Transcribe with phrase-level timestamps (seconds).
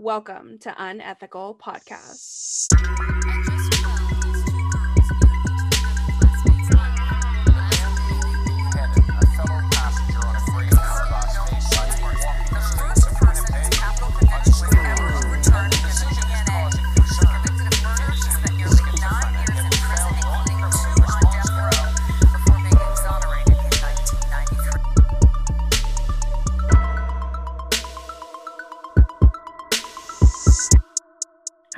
[0.00, 2.68] Welcome to Unethical Podcast.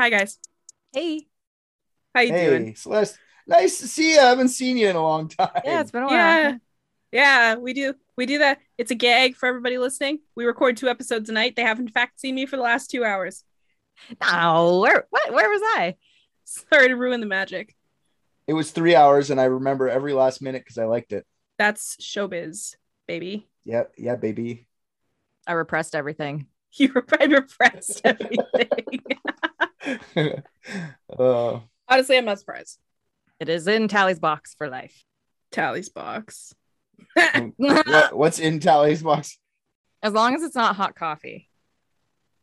[0.03, 0.37] Hi guys.
[0.93, 1.29] Hey.
[2.13, 2.75] How you hey, doing?
[2.75, 3.17] Celeste.
[3.47, 4.21] Nice to see you.
[4.21, 5.63] I haven't seen you in a long time.
[5.65, 6.17] Yeah, it's been a while.
[6.17, 6.57] Yeah.
[7.13, 7.95] Yeah, we do.
[8.17, 8.59] We do that.
[8.79, 10.19] It's a gag for everybody listening.
[10.35, 11.55] We record two episodes a night.
[11.55, 13.45] They have in fact seen me for the last two hours.
[14.21, 15.95] No, where what where was I?
[16.47, 17.77] Sorry to ruin the magic.
[18.49, 21.25] It was three hours, and I remember every last minute because I liked it.
[21.59, 22.75] That's showbiz,
[23.07, 23.47] baby.
[23.65, 24.67] Yeah, yeah, baby.
[25.47, 26.49] I repressed everything.
[26.75, 29.03] You were I repressed everything.
[31.19, 32.79] uh, Honestly, I'm not surprised.
[33.41, 35.05] It is in Tally's box for life.
[35.51, 36.55] Tally's box.
[37.57, 39.39] what, what's in Tally's box?
[40.03, 41.49] As long as it's not hot coffee.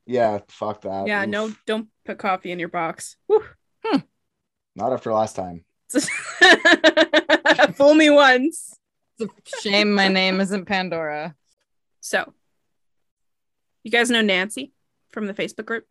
[0.05, 1.07] Yeah, fuck that.
[1.07, 1.29] yeah, Oof.
[1.29, 3.15] no, don't put coffee in your box.
[3.27, 3.43] Whew.
[4.75, 5.63] not after last time.
[7.75, 8.75] Fool me once.
[9.19, 11.35] It's a shame my name isn't Pandora.
[11.99, 12.33] So,
[13.83, 14.71] you guys know Nancy
[15.11, 15.85] from the Facebook group?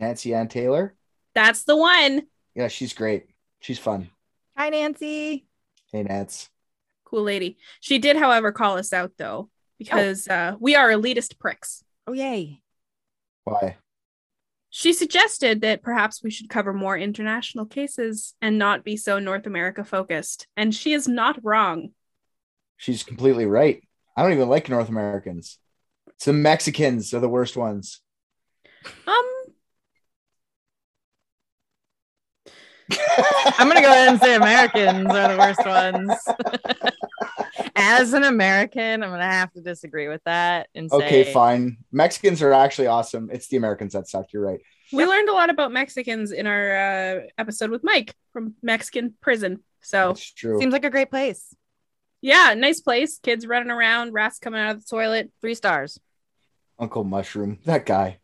[0.00, 0.94] Nancy Ann Taylor.
[1.34, 2.22] That's the one.
[2.54, 3.26] Yeah, she's great.
[3.60, 4.10] She's fun.
[4.56, 5.46] Hi, Nancy.
[5.92, 6.48] Hey, Nance.
[7.04, 7.58] Cool lady.
[7.80, 11.82] She did, however, call us out though, because uh, we are elitist pricks.
[12.06, 12.62] Oh yay.
[13.44, 13.76] Why?
[14.70, 19.46] She suggested that perhaps we should cover more international cases and not be so North
[19.46, 20.46] America focused.
[20.56, 21.90] And she is not wrong.
[22.76, 23.82] She's completely right.
[24.16, 25.58] I don't even like North Americans.
[26.18, 28.00] Some Mexicans are the worst ones.
[29.06, 29.30] Um,
[33.58, 36.92] I'm gonna go ahead and say Americans are the worst ones.
[37.76, 41.78] As an American, I'm gonna have to disagree with that and say Okay, fine.
[41.92, 43.28] Mexicans are actually awesome.
[43.32, 44.32] It's the Americans that suck.
[44.32, 44.60] You're right.
[44.92, 49.62] we learned a lot about Mexicans in our uh, episode with Mike from Mexican prison.
[49.82, 50.58] So, That's true.
[50.60, 51.54] seems like a great place.
[52.20, 53.18] yeah, nice place.
[53.22, 55.30] Kids running around, rats coming out of the toilet.
[55.40, 55.98] Three stars.
[56.78, 58.18] Uncle Mushroom, that guy.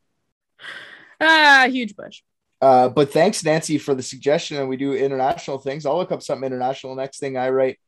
[1.21, 2.23] Ah, huge bush.
[2.61, 4.57] Uh, but thanks, Nancy, for the suggestion.
[4.57, 5.85] And we do international things.
[5.85, 7.79] I'll look up something international next thing I write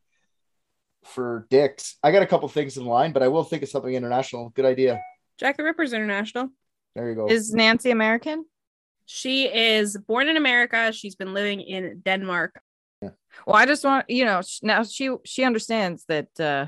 [1.03, 1.97] for dicks.
[2.03, 4.49] I got a couple things in line, but I will think of something international.
[4.49, 5.01] Good idea.
[5.39, 6.49] Jack the Ripper's international.
[6.95, 7.27] There you go.
[7.27, 8.45] Is Nancy American?
[9.05, 10.91] She is born in America.
[10.91, 12.61] She's been living in Denmark.
[13.01, 13.09] Yeah.
[13.47, 16.67] Well, I just want you know now she she understands that uh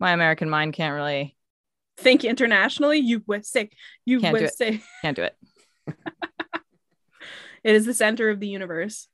[0.00, 1.36] my American mind can't really
[1.98, 3.70] Think internationally, you would say.
[4.04, 4.56] You Can't do would it.
[4.56, 5.36] say can't do it.
[7.66, 9.08] it is the center of the universe.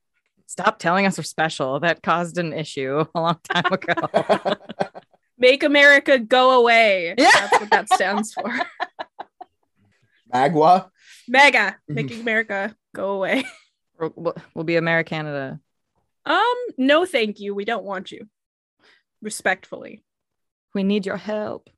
[0.47, 1.81] Stop telling us we're special.
[1.81, 4.57] That caused an issue a long time ago.
[5.39, 7.15] Make America go away.
[7.17, 7.31] Yeah.
[7.33, 8.53] That's what that stands for.
[10.33, 10.91] Magua.
[11.29, 13.45] Mega, making America go away.
[13.99, 15.59] we'll, we'll- we'll be Americanada.
[16.25, 17.55] Um, no, thank you.
[17.55, 18.29] We don't want you.
[19.23, 20.03] Respectfully.
[20.75, 21.69] We need your help.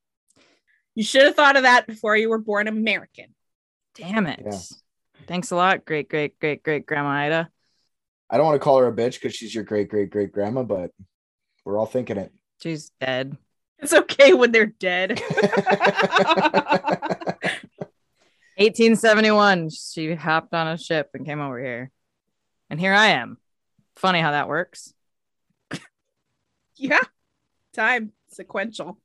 [0.94, 3.34] You should have thought of that before you were born American.
[3.94, 4.42] Damn it.
[4.44, 4.58] Yeah.
[5.26, 7.50] Thanks a lot, great great great great grandma Ida.
[8.30, 10.62] I don't want to call her a bitch because she's your great great great grandma,
[10.62, 10.90] but
[11.64, 12.32] we're all thinking it.
[12.62, 13.36] She's dead.
[13.78, 15.20] It's okay when they're dead.
[18.56, 19.70] 1871.
[19.70, 21.91] She hopped on a ship and came over here.
[22.70, 23.38] And here I am.
[23.96, 24.94] Funny how that works.
[26.76, 27.00] yeah.
[27.74, 28.98] Time sequential.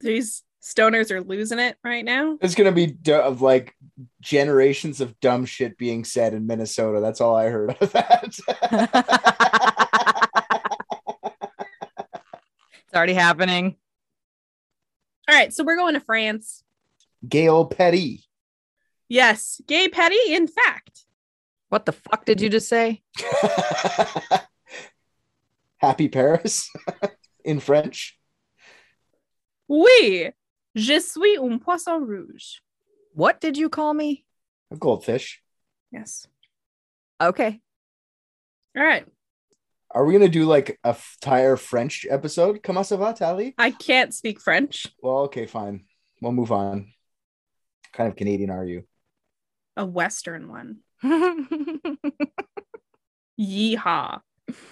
[0.00, 2.38] These stoners are losing it right now.
[2.40, 3.74] It's gonna be d- of like
[4.20, 7.00] generations of dumb shit being said in Minnesota.
[7.00, 10.04] That's all I heard of that.
[12.88, 13.76] It's already happening.
[15.28, 16.64] All right, so we're going to France.
[17.28, 18.24] Gail Petty.
[19.10, 21.04] Yes, gay petty, in fact.
[21.68, 23.02] What the fuck did you just say?
[25.76, 26.70] Happy Paris
[27.44, 28.18] in French.
[29.68, 30.30] Oui,
[30.78, 32.60] je suis un poisson rouge.
[33.14, 34.24] What did you call me?
[34.70, 35.42] A goldfish.
[35.90, 36.26] Yes.
[37.20, 37.60] Okay.
[38.76, 39.06] All right.
[39.90, 42.62] Are we gonna do like a f- entire French episode?
[42.62, 43.54] Comment ça va, Tally?
[43.58, 44.86] I can't speak French.
[45.02, 45.84] Well, okay, fine.
[46.20, 46.92] We'll move on.
[47.82, 48.84] What kind of Canadian are you?
[49.76, 50.80] A Western one.
[53.40, 54.20] Yeehaw.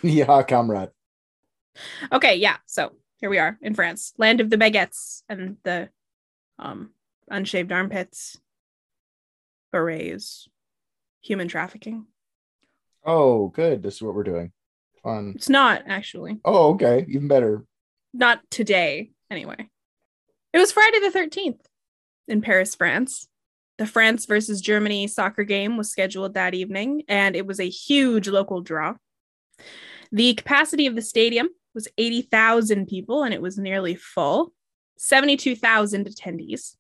[0.02, 0.90] yeah, comrade.
[2.12, 2.56] Okay, yeah.
[2.66, 5.88] So here we are in France, land of the baguettes and the
[6.58, 6.90] um
[7.30, 8.38] unshaved armpits.
[9.72, 10.48] berets,
[11.20, 12.06] human trafficking.
[13.04, 13.82] Oh, good.
[13.82, 14.52] This is what we're doing.
[15.02, 15.32] Fun.
[15.36, 16.40] It's not actually.
[16.44, 17.04] Oh, okay.
[17.08, 17.64] Even better.
[18.12, 19.68] Not today, anyway.
[20.52, 21.60] It was Friday the 13th
[22.28, 23.28] in Paris, France.
[23.78, 28.26] The France versus Germany soccer game was scheduled that evening, and it was a huge
[28.26, 28.94] local draw.
[30.10, 34.52] The capacity of the stadium was 80,000 people, and it was nearly full
[34.98, 36.74] 72,000 attendees.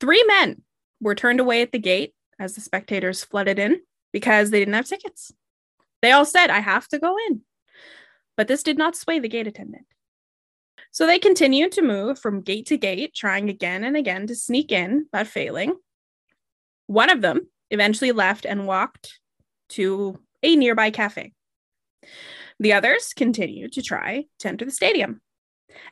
[0.00, 0.62] Three men
[1.00, 3.80] were turned away at the gate as the spectators flooded in
[4.12, 5.32] because they didn't have tickets.
[6.00, 7.42] They all said, I have to go in.
[8.36, 9.86] But this did not sway the gate attendant.
[10.90, 14.70] So they continued to move from gate to gate, trying again and again to sneak
[14.70, 15.74] in, but failing.
[16.86, 19.18] One of them eventually left and walked
[19.70, 21.32] to a nearby cafe.
[22.60, 25.20] The others continued to try to enter the stadium.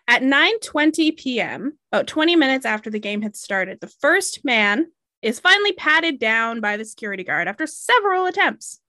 [0.07, 4.87] At 9:20 p.m., about 20 minutes after the game had started, the first man
[5.23, 8.81] is finally patted down by the security guard after several attempts.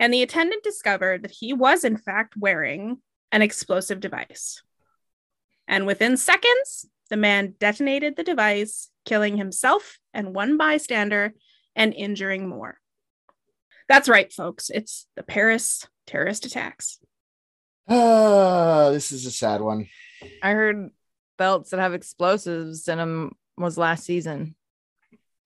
[0.00, 2.98] And the attendant discovered that he was in fact wearing
[3.32, 4.62] an explosive device.
[5.66, 11.34] And within seconds, the man detonated the device, killing himself and one bystander
[11.74, 12.78] and injuring more.
[13.88, 14.70] That's right, folks.
[14.70, 16.98] It's the Paris terrorist attacks.
[17.88, 19.88] Ah, this is a sad one.
[20.42, 20.90] I heard
[21.38, 24.54] belts that have explosives in them was last season.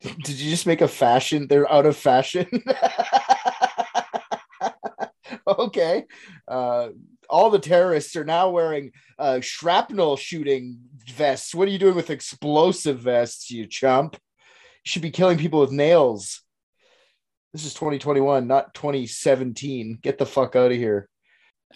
[0.01, 1.47] Did you just make a fashion?
[1.47, 2.47] They're out of fashion.
[5.47, 6.05] okay.
[6.49, 6.89] Uh,
[7.31, 10.81] all the terrorists are now wearing uh, shrapnel shooting
[11.15, 11.55] vests.
[11.55, 14.15] What are you doing with explosive vests, you chump?
[14.15, 16.42] You should be killing people with nails.
[17.53, 19.99] This is 2021, not 2017.
[20.01, 21.07] Get the fuck out of here.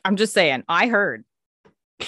[0.05, 1.25] I'm just saying, I heard.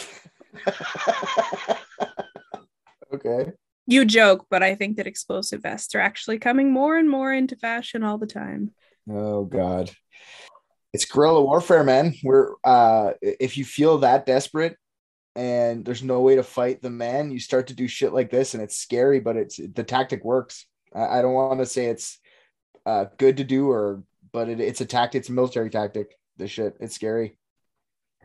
[3.12, 3.52] okay.
[3.86, 7.56] You joke, but I think that explosive vests are actually coming more and more into
[7.56, 8.72] fashion all the time.
[9.10, 9.90] Oh God.
[10.94, 12.14] It's guerrilla warfare, man.
[12.22, 14.76] We're uh if you feel that desperate
[15.36, 18.54] and there's no way to fight the man, you start to do shit like this
[18.54, 20.66] and it's scary, but it's the tactic works.
[20.94, 22.18] I, I don't want to say it's
[22.88, 24.02] uh good to do or
[24.32, 26.18] but it, it's a tactic, it's a military tactic.
[26.36, 26.76] This shit.
[26.80, 27.36] It's scary.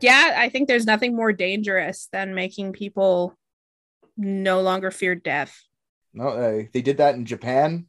[0.00, 3.36] Yeah, I think there's nothing more dangerous than making people
[4.16, 5.60] no longer fear death.
[6.12, 7.86] No, uh, they did that in Japan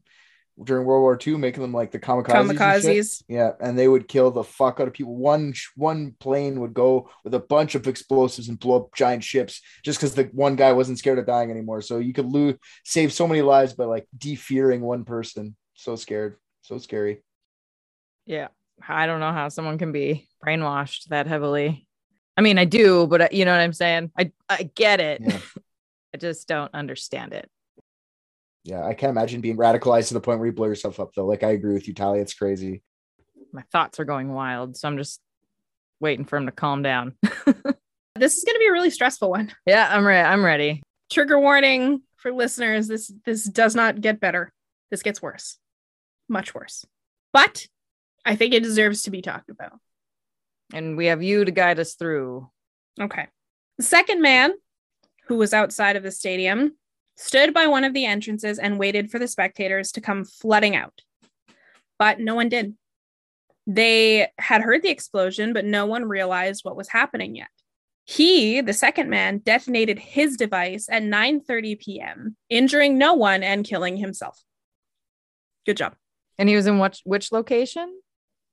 [0.63, 2.49] during World War II, making them like the kamikazes.
[2.49, 2.57] and.
[2.57, 3.23] Kamikazes.
[3.27, 5.15] Yeah, and they would kill the fuck out of people.
[5.15, 9.61] One one plane would go with a bunch of explosives and blow up giant ships
[9.83, 11.81] just because the one guy wasn't scared of dying anymore.
[11.81, 15.55] So you could lose save so many lives by like defearing one person.
[15.75, 16.37] So scared,
[16.67, 17.23] so scary.
[18.25, 18.47] Yeah.
[18.87, 21.87] I don't know how someone can be brainwashed that heavily.
[22.37, 24.11] I mean, I do, but uh, you know what I'm saying?
[24.17, 25.21] I I get it.
[25.23, 25.39] Yeah.
[26.13, 27.49] I just don't understand it.
[28.63, 31.25] Yeah, I can't imagine being radicalized to the point where you blow yourself up though.
[31.25, 32.21] Like I agree with you, Talia.
[32.21, 32.81] It's crazy.
[33.53, 35.21] My thoughts are going wild, so I'm just
[35.99, 37.15] waiting for him to calm down.
[38.17, 39.51] This is going to be a really stressful one.
[39.65, 40.25] yeah, I'm ready.
[40.25, 40.81] I'm ready.
[41.11, 44.53] Trigger warning for listeners this this does not get better.
[44.89, 45.57] This gets worse.
[46.27, 46.85] Much worse.
[47.33, 47.67] But
[48.25, 49.79] I think it deserves to be talked about.
[50.73, 52.49] And we have you to guide us through.
[52.99, 53.27] Okay.
[53.77, 54.53] The second man,
[55.27, 56.75] who was outside of the stadium,
[57.17, 61.01] stood by one of the entrances and waited for the spectators to come flooding out.
[61.99, 62.75] But no one did.
[63.67, 67.49] They had heard the explosion, but no one realized what was happening yet.
[68.05, 73.97] He, the second man, detonated his device at 9:30 p.m., injuring no one and killing
[73.97, 74.43] himself.
[75.65, 75.95] Good job.
[76.37, 77.99] And he was in which which location?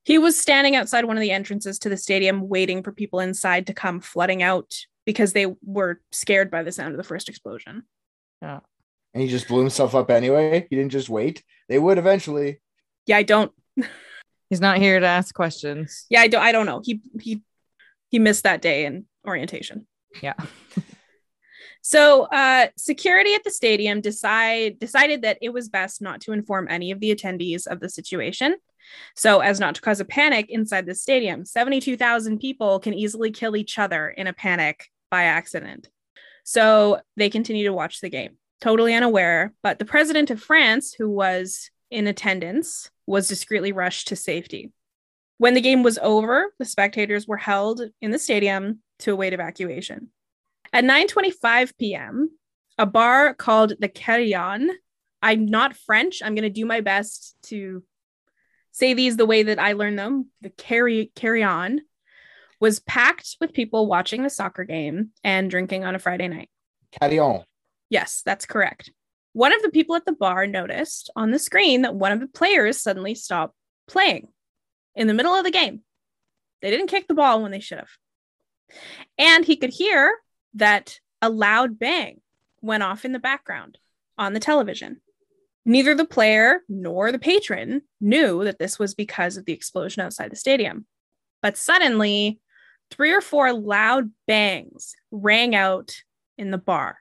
[0.05, 3.67] He was standing outside one of the entrances to the stadium, waiting for people inside
[3.69, 4.75] to come flooding out
[5.07, 7.85] because they were scared by the sound of the first explosion.
[8.41, 8.61] Yeah.
[9.15, 10.67] And he just blew himself up anyway.
[10.71, 11.45] He didn't just wait.
[11.69, 12.61] They would eventually.
[13.07, 13.53] Yeah, I don't.
[14.51, 16.07] He's not here to ask questions.
[16.11, 16.43] Yeah, I don't.
[16.43, 16.83] I don't know.
[16.85, 17.43] He he
[18.11, 19.87] he missed that day in orientation.
[20.21, 20.35] Yeah.
[21.85, 26.69] So, uh, security at the stadium decide decided that it was best not to inform
[26.71, 28.55] any of the attendees of the situation,
[29.17, 31.45] so as not to cause a panic inside the stadium.
[31.45, 35.91] Seventy-two thousand people can easily kill each other in a panic by accident.
[36.45, 39.53] So they continue to watch the game, totally unaware.
[39.63, 44.71] But the president of France, who was in attendance, was discreetly rushed to safety.
[45.39, 50.11] When the game was over, the spectators were held in the stadium to await evacuation.
[50.73, 52.31] At 9:25 p.m.,
[52.79, 54.71] a bar called the Carillon.
[55.21, 56.23] I'm not French.
[56.23, 57.83] I'm going to do my best to
[58.73, 60.31] say these the way that I learned them.
[60.41, 61.83] The carry Carillon
[62.59, 66.49] was packed with people watching the soccer game and drinking on a Friday night.
[67.01, 67.45] Carillon.
[67.91, 68.91] Yes, that's correct.
[69.35, 72.27] One of the people at the bar noticed on the screen that one of the
[72.27, 73.55] players suddenly stopped
[73.87, 74.29] playing
[74.95, 75.83] in the middle of the game.
[76.61, 77.91] They didn't kick the ball when they should have.
[79.19, 80.15] And he could hear
[80.55, 82.21] that a loud bang
[82.61, 83.79] went off in the background
[84.19, 85.01] on the television.
[85.65, 90.31] Neither the player nor the patron knew that this was because of the explosion outside
[90.31, 90.87] the stadium.
[91.41, 92.41] But suddenly,
[92.91, 95.95] three or four loud bangs rang out
[96.37, 96.99] in the bar.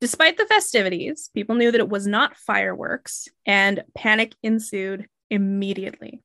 [0.00, 6.22] Despite the festivities, people knew that it was not fireworks, and panic ensued immediately.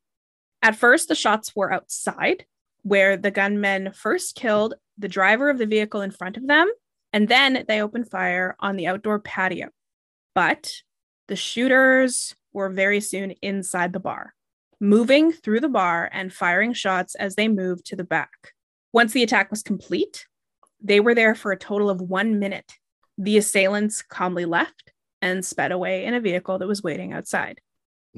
[0.61, 2.45] At first, the shots were outside,
[2.83, 6.71] where the gunmen first killed the driver of the vehicle in front of them,
[7.11, 9.69] and then they opened fire on the outdoor patio.
[10.35, 10.73] But
[11.27, 14.33] the shooters were very soon inside the bar,
[14.79, 18.53] moving through the bar and firing shots as they moved to the back.
[18.91, 20.25] Once the attack was complete,
[20.81, 22.73] they were there for a total of one minute.
[23.17, 27.61] The assailants calmly left and sped away in a vehicle that was waiting outside.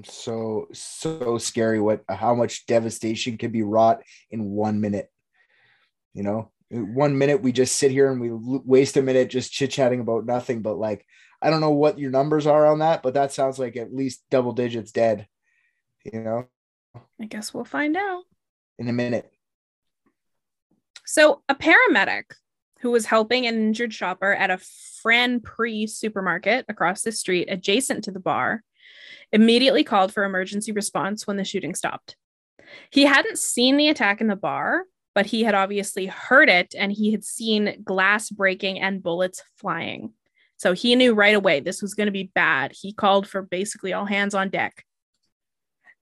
[0.04, 5.10] So so scary what how much devastation can be wrought in one minute.
[6.14, 6.52] You know,
[6.82, 10.26] one minute we just sit here and we waste a minute just chit chatting about
[10.26, 10.62] nothing.
[10.62, 11.06] But like,
[11.42, 14.24] I don't know what your numbers are on that, but that sounds like at least
[14.30, 15.28] double digits dead.
[16.04, 16.46] You know,
[17.20, 18.24] I guess we'll find out
[18.78, 19.32] in a minute.
[21.06, 22.24] So, a paramedic
[22.82, 24.60] who was helping an injured shopper at a
[25.06, 28.64] Franprix supermarket across the street adjacent to the bar
[29.32, 32.16] immediately called for emergency response when the shooting stopped.
[32.90, 34.84] He hadn't seen the attack in the bar,
[35.16, 40.14] but he had obviously heard it and he had seen glass breaking and bullets flying.
[40.58, 42.74] So he knew right away this was going to be bad.
[42.74, 44.84] He called for basically all hands on deck.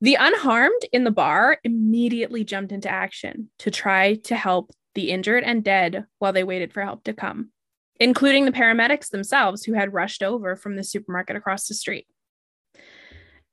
[0.01, 5.43] The unharmed in the bar immediately jumped into action to try to help the injured
[5.43, 7.51] and dead while they waited for help to come,
[8.00, 12.08] including the paramedics themselves who had rushed over from the supermarket across the street.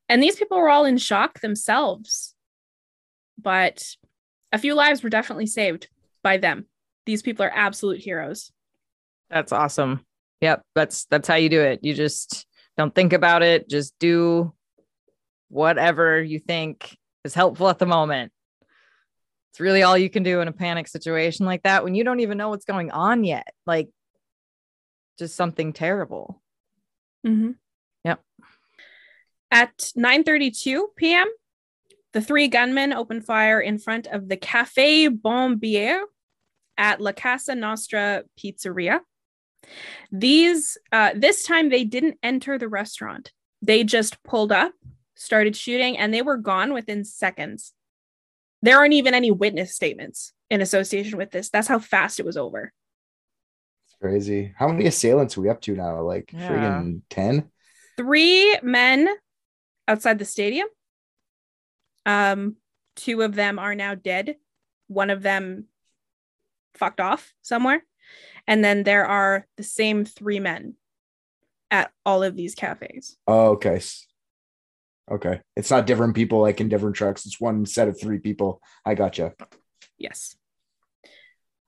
[0.09, 2.35] And these people were all in shock themselves.
[3.41, 3.95] But
[4.51, 5.87] a few lives were definitely saved
[6.23, 6.65] by them.
[7.05, 8.51] These people are absolute heroes.
[9.29, 10.05] That's awesome.
[10.41, 11.79] Yep, that's that's how you do it.
[11.83, 12.45] You just
[12.77, 14.53] don't think about it, just do
[15.49, 18.31] whatever you think is helpful at the moment.
[19.51, 22.21] It's really all you can do in a panic situation like that when you don't
[22.21, 23.47] even know what's going on yet.
[23.65, 23.89] Like
[25.19, 26.41] just something terrible.
[27.25, 27.51] Mm-hmm.
[28.05, 28.21] Yep.
[29.51, 31.27] At 9:32 p.m.,
[32.13, 36.01] the three gunmen opened fire in front of the Cafe Bonne Bière
[36.77, 38.99] at La Casa Nostra Pizzeria.
[40.11, 43.31] These, uh, this time they didn't enter the restaurant.
[43.61, 44.73] They just pulled up,
[45.15, 47.73] started shooting, and they were gone within seconds.
[48.61, 51.49] There aren't even any witness statements in association with this.
[51.49, 52.73] That's how fast it was over.
[53.85, 54.53] It's crazy.
[54.55, 56.01] How many assailants are we up to now?
[56.01, 56.47] Like Yeah.
[56.47, 57.49] friggin' 10?
[57.97, 59.07] Three men
[59.87, 60.67] outside the stadium.
[62.05, 62.55] Um,
[62.95, 64.35] two of them are now dead.
[64.87, 65.65] One of them
[66.73, 67.83] fucked off somewhere.
[68.47, 70.75] And then there are the same three men
[71.69, 73.17] at all of these cafes.
[73.27, 73.81] Oh, okay.
[75.09, 75.41] Okay.
[75.55, 77.25] It's not different people like in different trucks.
[77.25, 78.61] It's one set of three people.
[78.85, 79.33] I gotcha.
[79.97, 80.35] Yes.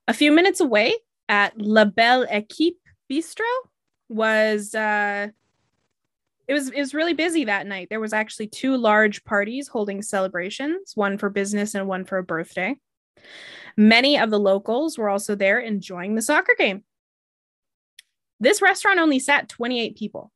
[0.08, 0.96] A few minutes away
[1.30, 2.78] at La Belle Equipe
[3.12, 3.50] Bistro
[4.10, 5.28] was uh
[6.48, 7.88] it was it was really busy that night.
[7.90, 12.24] There was actually two large parties holding celebrations, one for business and one for a
[12.24, 12.76] birthday.
[13.78, 16.84] Many of the locals were also there enjoying the soccer game.
[18.40, 20.32] This restaurant only sat 28 people,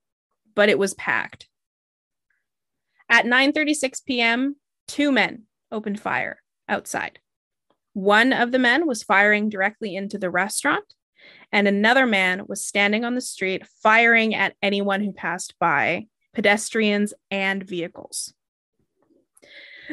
[0.56, 1.48] but it was packed.
[3.10, 4.56] At 9:36 p.m.,
[4.88, 7.20] two men opened fire outside.
[7.94, 10.86] One of the men was firing directly into the restaurant,
[11.52, 17.14] and another man was standing on the street firing at anyone who passed by, pedestrians
[17.32, 18.34] and vehicles.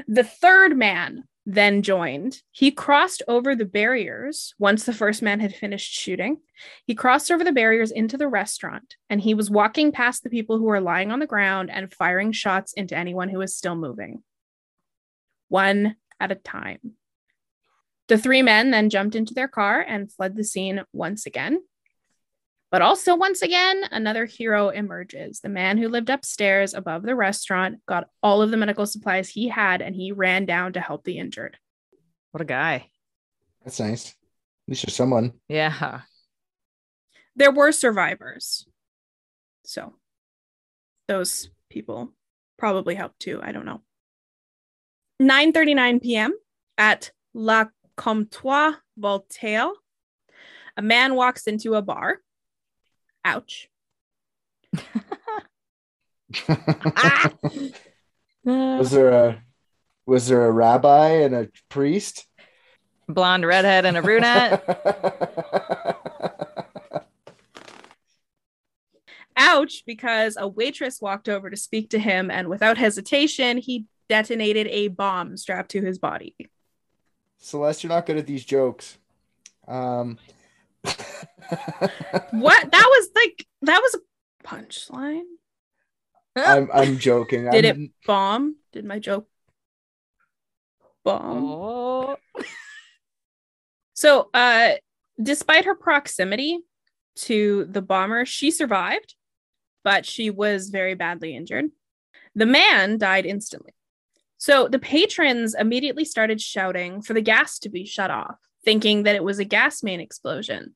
[0.09, 2.41] The third man then joined.
[2.51, 6.39] He crossed over the barriers once the first man had finished shooting.
[6.87, 10.59] He crossed over the barriers into the restaurant and he was walking past the people
[10.59, 14.23] who were lying on the ground and firing shots into anyone who was still moving,
[15.49, 16.95] one at a time.
[18.09, 21.61] The three men then jumped into their car and fled the scene once again.
[22.71, 25.41] But also, once again, another hero emerges.
[25.41, 29.49] The man who lived upstairs above the restaurant got all of the medical supplies he
[29.49, 31.57] had and he ran down to help the injured.
[32.33, 32.91] What a guy.
[33.63, 34.09] That's nice.
[34.09, 34.15] At
[34.69, 35.35] least there's someone.
[35.49, 36.01] Yeah.
[37.37, 38.67] There were survivors.
[39.65, 39.95] So,
[41.07, 42.13] those people
[42.59, 43.41] probably helped too.
[43.43, 43.83] I don't know.
[45.23, 46.35] 9:39 p.m.
[46.77, 49.71] at La Comptoir Voltaire,
[50.77, 52.19] a man walks into a bar.
[53.25, 53.69] Ouch.
[56.49, 57.31] Ah!
[58.45, 59.43] was there a
[60.07, 62.27] was there a rabbi and a priest?
[63.09, 64.63] Blonde redhead and a brunette.
[69.37, 74.69] Ouch, because a waitress walked over to speak to him, and without hesitation, he detonated
[74.69, 76.37] a bomb strapped to his body.
[77.45, 78.97] Celeste, you're not good at these jokes.
[79.69, 80.19] Um,
[82.31, 82.71] What?
[82.71, 85.23] That was like, that was a punchline.
[86.37, 87.49] I'm I'm joking.
[87.51, 88.57] Did I'm- it bomb?
[88.73, 89.29] Did my joke
[91.05, 91.45] bomb?
[91.45, 92.17] oh.
[93.93, 94.73] So, uh,
[95.23, 96.59] despite her proximity
[97.17, 99.15] to the bomber, she survived,
[99.85, 101.67] but she was very badly injured.
[102.35, 103.74] The man died instantly.
[104.47, 109.15] So, the patrons immediately started shouting for the gas to be shut off, thinking that
[109.15, 110.75] it was a gas main explosion.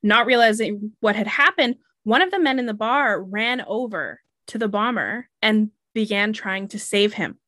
[0.00, 4.58] Not realizing what had happened, one of the men in the bar ran over to
[4.58, 7.38] the bomber and began trying to save him.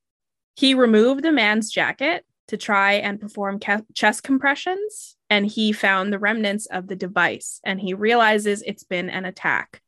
[0.56, 6.12] He removed the man's jacket to try and perform ca- chest compressions, and he found
[6.12, 9.80] the remnants of the device and he realizes it's been an attack.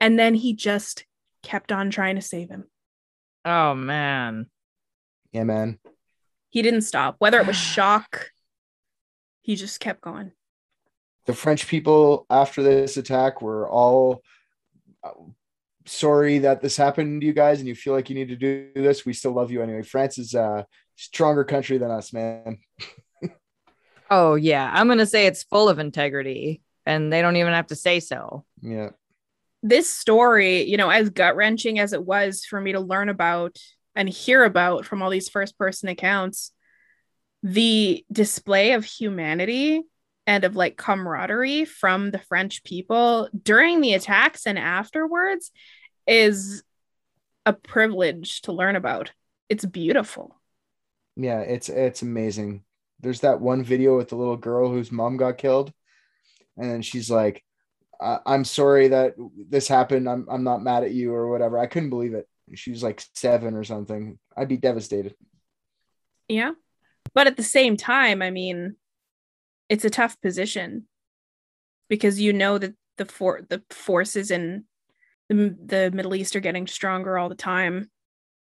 [0.00, 1.04] And then he just
[1.44, 2.64] kept on trying to save him.
[3.44, 4.46] oh man.
[5.32, 5.78] Yeah, man.
[6.48, 8.30] He didn't stop, whether it was shock,
[9.40, 10.32] he just kept going.
[11.26, 14.22] The French people after this attack were all
[15.04, 15.10] uh,
[15.86, 18.70] sorry that this happened to you guys, and you feel like you need to do
[18.74, 19.04] this.
[19.04, 19.82] We still love you anyway.
[19.82, 22.58] France is a stronger country than us, man.
[24.10, 24.68] Oh yeah.
[24.74, 28.44] I'm gonna say it's full of integrity, and they don't even have to say so.
[28.60, 28.90] Yeah.
[29.62, 33.56] This story, you know, as gut wrenching as it was for me to learn about
[33.94, 36.52] and hear about from all these first person accounts,
[37.42, 39.82] the display of humanity
[40.26, 45.50] and of like camaraderie from the French people during the attacks and afterwards
[46.06, 46.62] is
[47.46, 49.12] a privilege to learn about.
[49.48, 50.36] It's beautiful.
[51.16, 52.62] Yeah, it's it's amazing.
[53.00, 55.72] There's that one video with the little girl whose mom got killed,
[56.56, 57.42] and she's like,
[58.00, 59.14] "I'm sorry that
[59.48, 60.08] this happened.
[60.08, 62.28] I'm I'm not mad at you or whatever." I couldn't believe it.
[62.54, 64.18] She was like seven or something.
[64.36, 65.14] I'd be devastated.
[66.28, 66.52] Yeah.
[67.14, 68.76] But at the same time, I mean,
[69.68, 70.86] it's a tough position
[71.88, 74.64] because you know that the for the forces in
[75.28, 77.90] the, the Middle East are getting stronger all the time.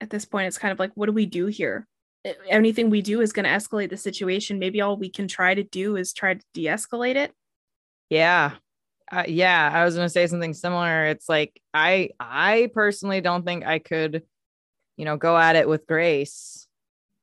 [0.01, 1.87] At this point, it's kind of like, what do we do here?
[2.49, 4.59] Anything we do is going to escalate the situation.
[4.59, 7.33] Maybe all we can try to do is try to de-escalate it.
[8.09, 8.53] Yeah.
[9.13, 11.05] Uh, yeah, I was going to say something similar.
[11.05, 14.23] It's like I I personally don't think I could
[14.97, 16.67] you know go at it with grace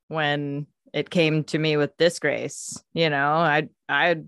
[0.07, 3.33] when it came to me with disgrace, you know.
[3.33, 4.25] I I'd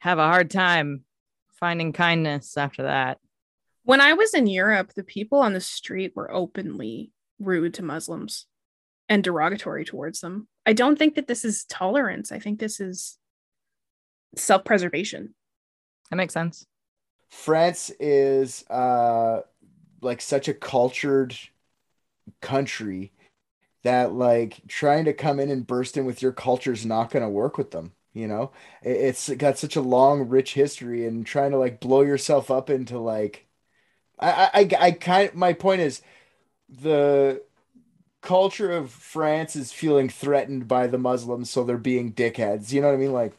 [0.00, 1.04] have a hard time
[1.60, 3.18] finding kindness after that.
[3.84, 8.46] When I was in Europe, the people on the street were openly rude to Muslims
[9.08, 10.48] and derogatory towards them.
[10.66, 12.32] I don't think that this is tolerance.
[12.32, 13.18] I think this is
[14.34, 15.34] self-preservation.
[16.10, 16.66] That makes sense.
[17.30, 19.42] France is uh
[20.00, 21.36] like such a cultured
[22.40, 23.12] country
[23.82, 27.22] that like trying to come in and burst in with your culture is not going
[27.22, 31.26] to work with them you know It- it's got such a long rich history and
[31.26, 33.46] trying to like blow yourself up into like
[34.18, 36.02] i i i, I kind my point is
[36.68, 37.42] the
[38.22, 42.88] culture of france is feeling threatened by the muslims so they're being dickheads you know
[42.88, 43.34] what i mean like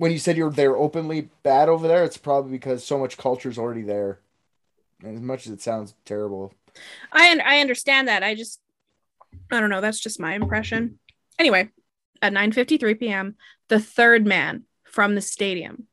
[0.00, 3.48] when you said you're they're openly bad over there it's probably because so much culture
[3.48, 4.18] is already there
[5.02, 6.54] and as much as it sounds terrible
[7.12, 8.22] I I understand that.
[8.22, 8.60] I just
[9.50, 9.80] I don't know.
[9.80, 10.98] That's just my impression.
[11.38, 11.70] Anyway,
[12.22, 13.36] at 9:53 p.m.,
[13.68, 15.86] the third man from the stadium,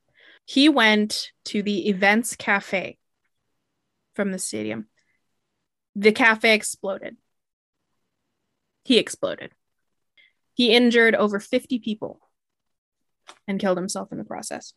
[0.46, 2.98] he went to the events cafe
[4.14, 4.88] from the stadium.
[5.96, 7.18] The cafe exploded.
[8.84, 9.52] He exploded.
[10.54, 12.20] He injured over 50 people
[13.48, 14.74] and killed himself in the process.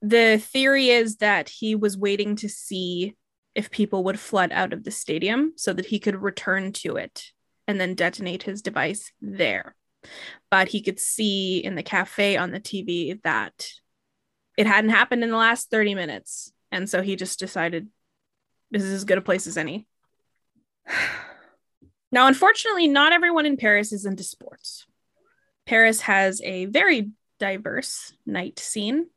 [0.00, 3.16] The theory is that he was waiting to see
[3.54, 7.32] if people would flood out of the stadium so that he could return to it
[7.66, 9.74] and then detonate his device there.
[10.50, 13.68] But he could see in the cafe on the TV that
[14.56, 16.52] it hadn't happened in the last 30 minutes.
[16.70, 17.88] And so he just decided
[18.70, 19.86] this is as good a place as any.
[22.10, 24.86] Now, unfortunately, not everyone in Paris is into sports.
[25.66, 29.08] Paris has a very diverse night scene.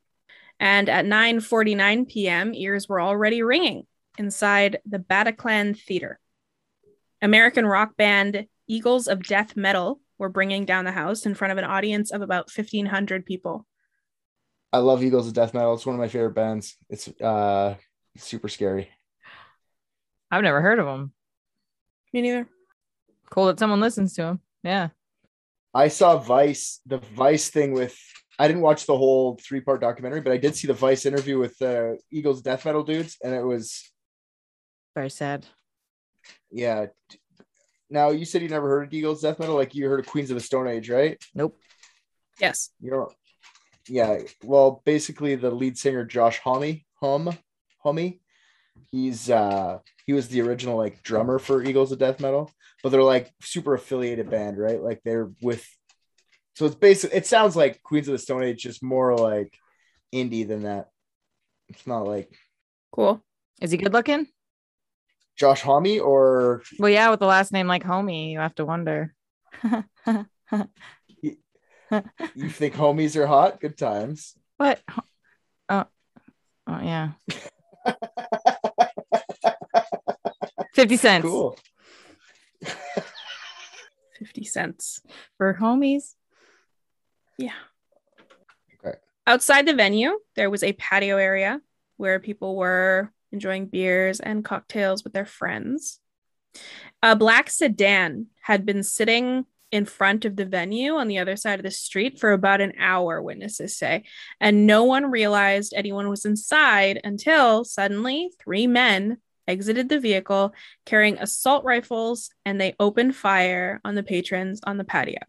[0.60, 6.20] And at 9:49 p.m., ears were already ringing inside the Bataclan Theater.
[7.22, 11.58] American rock band Eagles of Death Metal were bringing down the house in front of
[11.58, 13.66] an audience of about 1,500 people.
[14.72, 15.74] I love Eagles of Death Metal.
[15.74, 16.78] It's one of my favorite bands.
[16.90, 17.76] It's uh
[18.18, 18.90] super scary.
[20.30, 21.12] I've never heard of them.
[22.14, 22.48] Me neither.
[23.30, 24.42] Cool that someone listens to them.
[24.64, 24.90] Yeah.
[25.74, 27.98] I saw Vice, the Vice thing with.
[28.40, 31.38] I didn't watch the whole three part documentary, but I did see the Vice interview
[31.38, 33.92] with the Eagles death metal dudes, and it was
[34.96, 35.46] Very sad.
[36.52, 36.88] yeah.
[37.90, 40.32] Now you said you never heard of Eagles death metal, like you heard of Queens
[40.32, 41.22] of the Stone Age, right?
[41.36, 41.60] Nope.
[42.40, 42.70] Yes.
[42.80, 43.10] You know,
[43.88, 44.20] yeah.
[44.44, 47.38] Well, basically, the lead singer Josh Homme, Hum,
[47.80, 48.20] Homme,
[48.92, 52.50] he's uh he was the original like drummer for Eagles of Death Metal,
[52.84, 54.82] but they're like super affiliated band, right?
[54.82, 55.66] Like they're with.
[56.56, 59.54] So it's basically it sounds like Queens of the Stone Age, just more like
[60.14, 60.90] indie than that.
[61.70, 62.34] It's not like
[62.92, 63.24] Cool.
[63.62, 64.28] Is he good looking?
[65.38, 69.14] Josh Homme or Well, yeah, with the last name like homie, you have to wonder.
[69.64, 69.86] you
[72.50, 73.62] think homies are hot?
[73.62, 74.34] Good times.
[74.58, 74.82] what?
[75.70, 75.86] Oh,
[76.68, 77.12] oh yeah.
[80.74, 81.58] 50 cents Cool.
[84.20, 85.02] 50 cents.
[85.38, 86.16] for homies.
[87.38, 87.54] Yeah.
[88.86, 88.98] Okay.
[89.26, 91.62] Outside the venue, there was a patio area
[91.98, 96.00] where people were enjoying beers and cocktails with their friends.
[97.02, 101.60] A black sedan had been sitting in front of the venue on the other side
[101.60, 104.04] of the street for about an hour, witnesses say,
[104.40, 109.18] and no one realized anyone was inside until suddenly three men
[109.52, 110.54] exited the vehicle
[110.86, 115.20] carrying assault rifles and they opened fire on the patrons on the patio.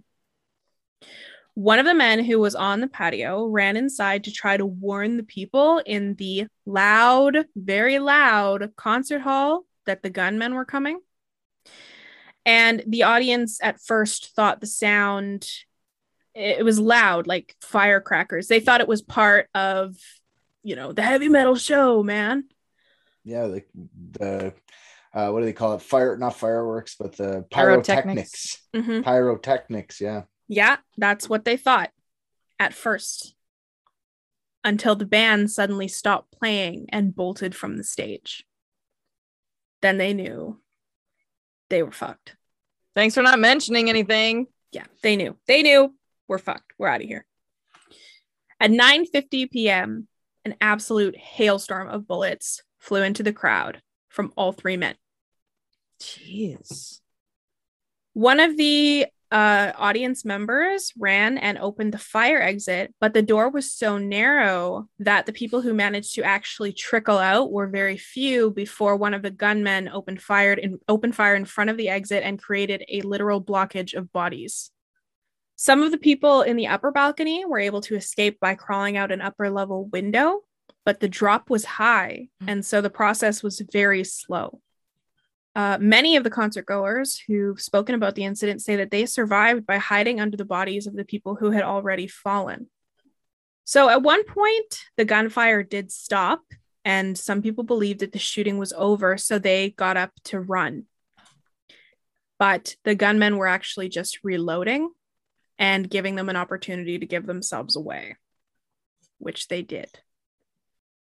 [1.55, 5.19] One of the men who was on the patio ran inside to try to warn
[5.19, 11.01] the people in the loud, very loud concert hall that the gunmen were coming.
[12.47, 15.47] And the audience at first thought the sound
[16.35, 18.49] it was loud like firecrackers.
[18.49, 19.97] They thought it was part of,
[20.63, 22.45] you know, the heavy metal show, man.
[23.25, 23.69] Yeah, like
[24.13, 24.55] the
[25.15, 25.83] uh, what do they call it?
[25.83, 28.59] Fire, not fireworks, but the Pyrotechnics.
[28.73, 28.99] pyrotechnics.
[28.99, 29.05] Mhm.
[29.05, 30.23] Pyrotechnics, yeah.
[30.49, 31.91] Yeah, that's what they thought
[32.59, 33.35] at first.
[34.65, 38.47] Until the band suddenly stopped playing and bolted from the stage.
[39.83, 40.61] Then they knew
[41.69, 42.37] they were fucked.
[42.95, 44.47] Thanks for not mentioning anything.
[44.71, 45.37] Yeah, they knew.
[45.47, 45.95] They knew
[46.29, 46.73] we're fucked.
[46.79, 47.27] We're out of here.
[48.61, 50.07] At 9:50 p.m.,
[50.45, 54.97] an absolute hailstorm of bullets flew into the crowd from all three men.
[56.01, 57.01] Jeez.
[58.13, 63.49] One of the uh, audience members ran and opened the fire exit, but the door
[63.49, 68.51] was so narrow that the people who managed to actually trickle out were very few
[68.51, 72.25] before one of the gunmen opened fire in opened fire in front of the exit
[72.25, 74.71] and created a literal blockage of bodies.
[75.57, 79.13] Some of the people in the upper balcony were able to escape by crawling out
[79.13, 80.41] an upper level window,
[80.85, 84.61] but the drop was high, and so the process was very slow.
[85.55, 89.67] Uh, many of the concert goers who've spoken about the incident say that they survived
[89.67, 92.69] by hiding under the bodies of the people who had already fallen.
[93.65, 96.43] So at one point, the gunfire did stop,
[96.85, 100.85] and some people believed that the shooting was over, so they got up to run.
[102.39, 104.91] But the gunmen were actually just reloading
[105.59, 108.17] and giving them an opportunity to give themselves away,
[109.19, 109.89] which they did.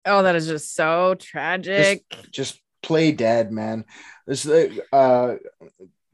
[0.08, 2.04] Oh, that is just so tragic.
[2.32, 3.86] Just play dead, man.
[4.26, 4.46] This
[4.92, 5.36] uh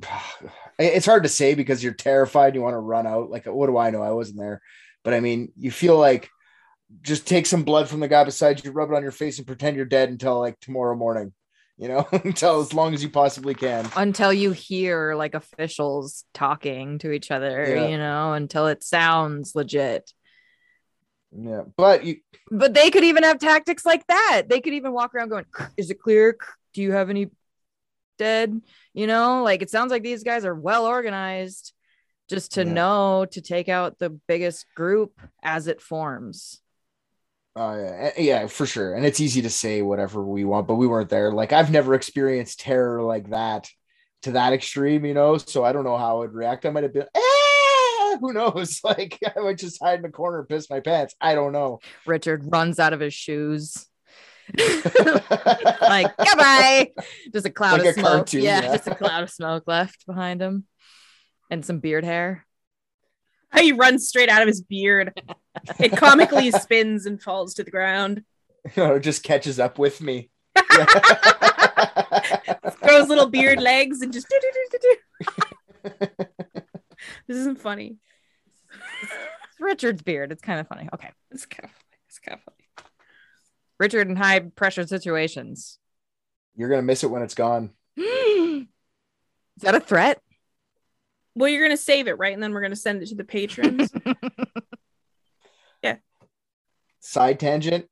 [0.80, 3.30] it's hard to say because you're terrified, you want to run out.
[3.30, 4.02] Like, what do I know?
[4.02, 4.62] I wasn't there.
[5.04, 6.30] But I mean, you feel like
[7.02, 9.48] just take some blood from the guy beside you, rub it on your face, and
[9.48, 11.34] pretend you're dead until like tomorrow morning.
[11.78, 13.90] You know, until as long as you possibly can.
[13.96, 17.88] until you hear like officials talking to each other, Yeah.
[17.88, 20.12] you know, until it sounds legit.
[21.36, 22.18] Yeah, but you
[22.52, 24.44] But they could even have tactics like that.
[24.50, 25.46] They could even walk around going,
[25.78, 26.38] Is it clear?
[26.74, 27.30] Do you have any
[28.18, 28.62] dead?
[28.94, 31.74] You know, like it sounds like these guys are well organized
[32.30, 32.74] just to Yeah.
[32.74, 36.60] know to take out the biggest group as it forms.
[37.56, 38.96] Uh, yeah, yeah, for sure.
[38.96, 41.32] And it's easy to say whatever we want, but we weren't there.
[41.32, 43.70] Like I've never experienced terror like that
[44.24, 45.38] to that extreme, you know.
[45.38, 46.66] So I don't know how I'd react.
[46.66, 47.20] I might have been, ah,
[48.24, 48.80] who knows?
[48.84, 51.14] Like I would just hide in the corner and piss my pants.
[51.20, 51.80] I don't know.
[52.06, 53.88] Richard runs out of his shoes.
[54.58, 56.92] like goodbye.
[57.34, 58.06] Just a cloud Like of a smoke.
[58.12, 58.72] cartoon, yeah, yeah.
[58.76, 60.66] just a cloud of smoke left behind him.
[61.52, 62.46] And some beard hair.
[63.60, 65.14] He runs straight out of his beard.
[65.80, 68.24] It comically spins and falls to the ground.
[68.76, 70.32] or just catches up with me.
[72.82, 76.08] Grows little beard legs and just do do do do do.
[77.28, 77.98] This isn't funny.
[79.04, 80.32] It's Richard's beard.
[80.32, 80.90] It's kind of funny.
[80.94, 81.10] Okay.
[81.32, 81.98] It's kind of funny.
[82.08, 82.90] It's kind of funny.
[83.80, 85.80] Richard in high pressure situations.
[86.56, 87.72] You're gonna miss it when it's gone.
[87.98, 88.66] Is
[89.60, 90.22] that a threat?
[91.36, 92.34] Well, you're gonna save it, right?
[92.34, 93.92] And then we're gonna send it to the patrons.
[95.84, 95.98] Yeah.
[97.02, 97.88] Side tangent.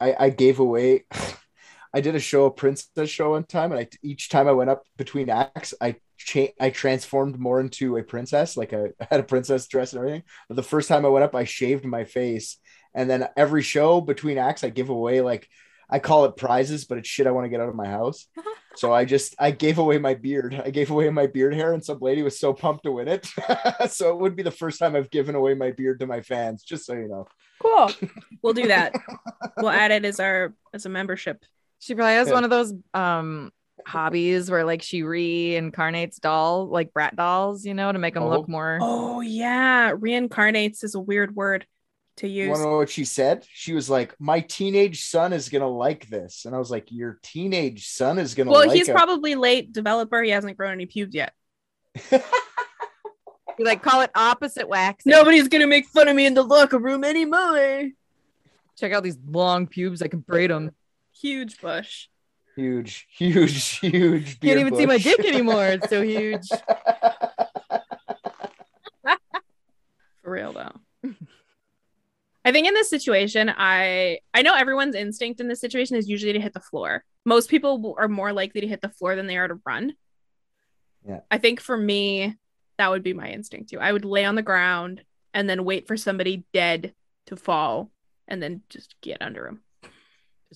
[0.00, 1.04] I I gave away.
[1.94, 4.68] I did a show, a princess show one time, and I each time I went
[4.68, 9.24] up between acts, I cha- I transformed more into a princess, like I had a
[9.24, 10.22] princess dress and everything.
[10.48, 12.58] But the first time I went up, I shaved my face,
[12.94, 15.48] and then every show between acts, I give away like
[15.88, 18.26] I call it prizes, but it's shit I want to get out of my house.
[18.76, 20.60] so I just I gave away my beard.
[20.64, 23.26] I gave away my beard hair, and some lady was so pumped to win it.
[23.90, 26.62] so it would be the first time I've given away my beard to my fans,
[26.64, 27.28] just so you know.
[27.62, 27.90] cool.
[28.42, 28.94] We'll do that.
[29.58, 31.44] We'll add it as our as a membership.
[31.78, 32.34] She probably has Yeah.
[32.34, 33.52] one of those um
[33.84, 38.30] hobbies where like she reincarnates doll like brat dolls, you know, to make them Oh.
[38.30, 38.78] look more.
[38.80, 41.66] Oh yeah, reincarnates is a weird word
[42.18, 42.48] to You use.
[42.50, 43.46] want to know what she said?
[43.52, 47.18] She was like, "My teenage son is gonna like this," and I was like, "Your
[47.22, 50.22] teenage son is gonna." Well, like he's a- probably late developer.
[50.22, 51.32] He hasn't grown any pubes yet.
[53.58, 55.06] You like call it opposite wax.
[55.06, 57.88] Nobody's gonna make fun of me in the locker room anymore.
[58.78, 60.02] Check out these long pubes.
[60.02, 60.72] I can braid them.
[61.22, 62.08] Huge bush.
[62.56, 64.24] Huge, huge, huge.
[64.26, 65.66] Can't beard even see my dick anymore.
[65.66, 66.48] It's so huge.
[70.22, 70.72] For real though.
[72.44, 76.32] I think in this situation, I I know everyone's instinct in this situation is usually
[76.32, 77.04] to hit the floor.
[77.24, 79.94] Most people are more likely to hit the floor than they are to run.
[81.06, 81.20] Yeah.
[81.30, 82.36] I think for me,
[82.78, 83.78] that would be my instinct too.
[83.80, 85.02] I would lay on the ground
[85.34, 86.94] and then wait for somebody dead
[87.26, 87.90] to fall
[88.28, 89.62] and then just get under him.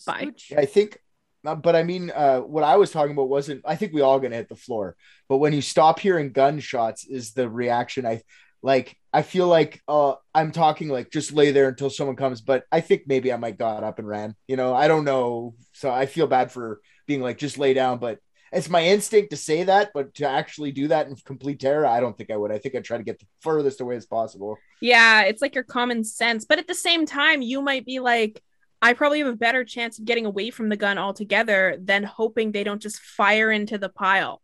[0.07, 0.27] Bye.
[0.27, 0.57] Scooch.
[0.57, 0.99] I think,
[1.43, 3.63] but I mean, uh, what I was talking about wasn't.
[3.65, 4.97] I think we all gonna hit the floor,
[5.29, 8.07] but when you stop hearing gunshots, is the reaction.
[8.07, 8.23] I
[8.63, 8.97] like.
[9.13, 12.81] I feel like uh, I'm talking like just lay there until someone comes, but I
[12.81, 14.37] think maybe I might got up and ran.
[14.47, 15.55] You know, I don't know.
[15.73, 18.19] So I feel bad for being like just lay down, but.
[18.53, 22.01] It's my instinct to say that, but to actually do that in complete terror, I
[22.01, 22.51] don't think I would.
[22.51, 24.59] I think I'd try to get the furthest away as possible.
[24.81, 26.47] Yeah, it's like your common sense.
[26.47, 28.43] But at the same time, you might be like,
[28.83, 32.53] I probably have a better chance of getting away from the gun altogether than hoping
[32.53, 34.41] they don't just fire into the pile.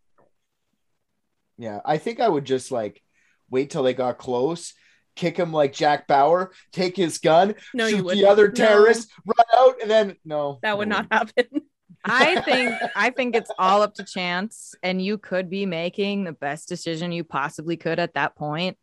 [1.58, 3.02] Yeah, I think I would just like
[3.50, 4.74] wait till they got close,
[5.14, 9.10] kick him like Jack Bauer, take his gun, No, shoot would the other No, terrorist,
[9.24, 10.96] run out, and then no, that would no.
[10.96, 11.46] not happen.
[12.04, 16.32] I think I think it's all up to chance, and you could be making the
[16.32, 18.76] best decision you possibly could at that point.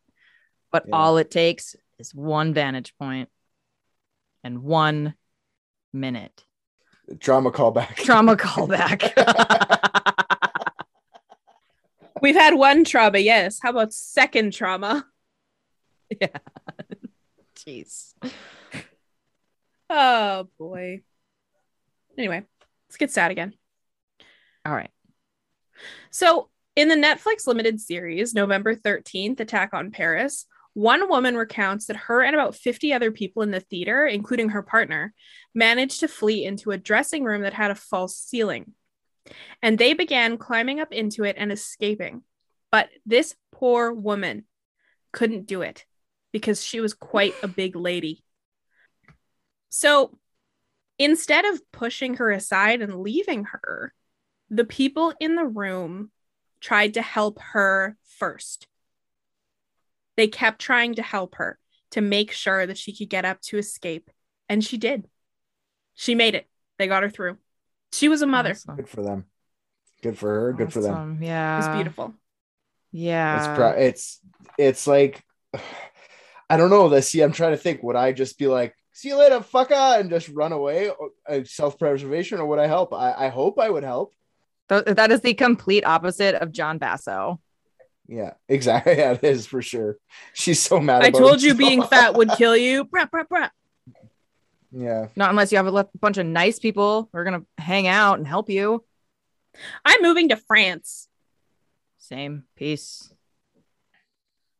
[0.72, 0.96] But Yeah.
[0.96, 3.30] all it takes is one vantage point
[4.44, 5.14] and one
[5.94, 6.44] minute.
[7.18, 7.96] Drama callback.
[7.96, 9.14] Trauma callback.
[12.22, 13.60] We've had one trauma, yes.
[13.62, 15.06] How about second trauma?
[16.22, 16.28] yeah.
[17.56, 18.14] Jeez.
[19.90, 21.02] Oh boy.
[22.18, 22.44] Anyway,
[22.88, 23.54] let's get sad again.
[24.66, 24.92] All right.
[26.12, 31.96] So, in the Netflix limited series, November 13th, Attack on Paris, one woman recounts that
[31.96, 35.14] her and about 50 other people in the theater, including her partner,
[35.54, 38.74] managed to flee into a dressing room that had a false ceiling.
[39.62, 42.24] And they began climbing up into it and escaping.
[42.72, 44.46] But this poor woman
[45.12, 45.86] couldn't do it
[46.32, 48.24] because she was quite a big lady.
[49.70, 50.18] So,
[50.98, 53.94] instead of pushing her aside and leaving her,
[54.50, 56.12] the people in the room
[56.60, 58.68] tried to help her first.
[60.18, 61.58] They kept trying to help her
[61.92, 64.10] to make sure that she could get up to escape.
[64.50, 65.08] And she did.
[65.96, 66.48] She made it.
[66.78, 67.38] They got her through.
[67.92, 68.52] She was a mother.
[68.52, 68.76] Awesome.
[68.76, 69.26] Good for them.
[70.02, 70.54] Good for her.
[70.54, 71.20] Good for them.
[71.22, 71.60] Yeah.
[71.60, 72.14] It's beautiful.
[72.92, 73.38] Yeah.
[73.38, 74.20] It's pro- it's
[74.58, 75.24] it's like
[76.50, 76.88] I don't know.
[76.88, 77.22] Let's see.
[77.22, 77.82] I'm trying to think.
[77.84, 80.90] Would I just be like, "See you later, fucker," and just run away?
[80.90, 82.94] Or, uh, self-preservation, or would I help?
[82.94, 84.14] I, I hope I would help.
[84.68, 87.40] That is the complete opposite of John Basso.
[88.14, 88.98] Yeah, exactly.
[88.98, 89.98] Yeah, it is for sure.
[90.34, 91.04] She's so mad.
[91.04, 92.86] I told you being fat would kill you.
[92.94, 93.50] Brah, brah, brah.
[94.76, 98.18] Yeah, Not unless you have a bunch of nice people who are gonna hang out
[98.18, 98.84] and help you.
[99.86, 101.08] I'm moving to France.
[102.00, 102.46] Same.
[102.56, 103.14] Peace.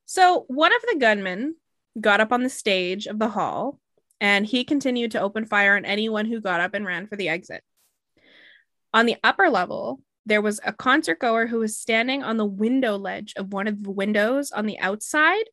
[0.06, 1.56] So one of the gunmen
[2.00, 3.80] got up on the stage of the hall
[4.22, 7.30] and he continued to open fire on anyone who got up and ran for the
[7.30, 7.64] exit.
[8.94, 12.98] On the upper level, there was a concert goer who was standing on the window
[12.98, 15.44] ledge of one of the windows on the outside,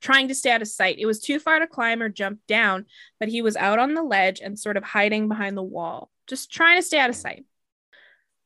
[0.00, 0.98] trying to stay out of sight.
[0.98, 2.86] It was too far to climb or jump down,
[3.18, 6.52] but he was out on the ledge and sort of hiding behind the wall, just
[6.52, 7.44] trying to stay out of sight.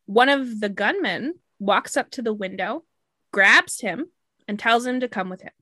[0.06, 2.84] One of the gunmen walks up to the window,
[3.32, 4.06] grabs him,
[4.48, 5.52] and tells him to come with him.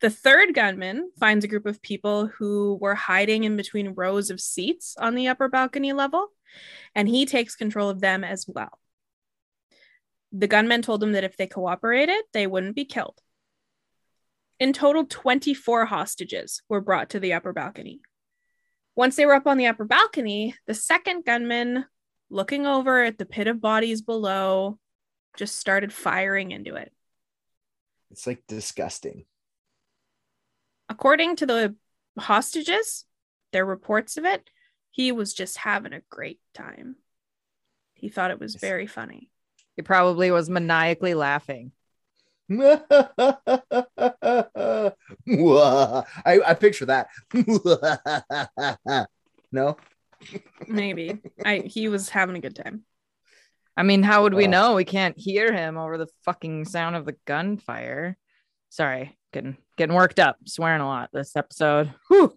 [0.00, 4.40] The third gunman finds a group of people who were hiding in between rows of
[4.40, 6.28] seats on the upper balcony level,
[6.94, 8.78] and he takes control of them as well.
[10.30, 13.20] The gunmen told him that if they cooperated, they wouldn't be killed.
[14.60, 18.00] In total, 24 hostages were brought to the upper balcony.
[18.94, 21.84] Once they were up on the upper balcony, the second gunman,
[22.30, 24.78] looking over at the pit of bodies below,
[25.36, 26.92] just started firing into it.
[28.10, 29.24] It's like disgusting.
[30.88, 31.74] According to the
[32.18, 33.04] hostages,
[33.52, 34.48] their reports of it,
[34.90, 36.96] he was just having a great time.
[37.94, 39.30] He thought it was very funny.
[39.76, 41.72] He probably was maniacally laughing.
[42.50, 42.80] I,
[46.24, 47.08] I picture that.
[49.52, 49.76] no,
[50.66, 51.18] Maybe.
[51.44, 52.84] I he was having a good time.
[53.76, 54.50] I mean, how would we Oh.
[54.50, 54.74] know?
[54.74, 58.16] We can't hear him over the fucking sound of the gunfire.
[58.70, 61.92] Sorry, getting getting worked up, swearing a lot this episode.
[62.08, 62.36] Whew.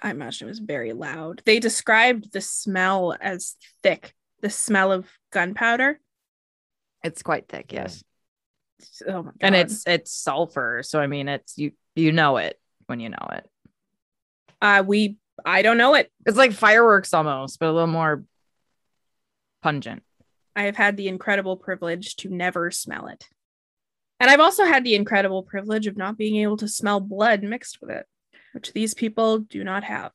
[0.00, 1.42] I imagine it was very loud.
[1.44, 6.00] They described the smell as thick, the smell of gunpowder.
[7.04, 8.02] It's quite thick, yes.
[9.06, 9.34] Oh my god.
[9.40, 13.28] And it's it's sulfur, so I mean, it's you you know it when you know
[13.32, 13.48] it.
[14.60, 16.10] uh we I don't know it.
[16.26, 18.24] It's like fireworks almost, but a little more
[19.62, 20.02] pungent.
[20.54, 23.28] I have had the incredible privilege to never smell it.
[24.22, 27.80] And I've also had the incredible privilege of not being able to smell blood mixed
[27.80, 28.06] with it,
[28.52, 30.12] which these people do not have.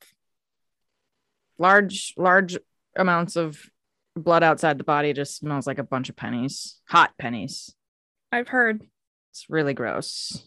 [1.57, 2.57] Large large
[2.95, 3.59] amounts of
[4.15, 7.75] blood outside the body just smells like a bunch of pennies, hot pennies.
[8.31, 8.87] I've heard.
[9.31, 10.41] It's really gross.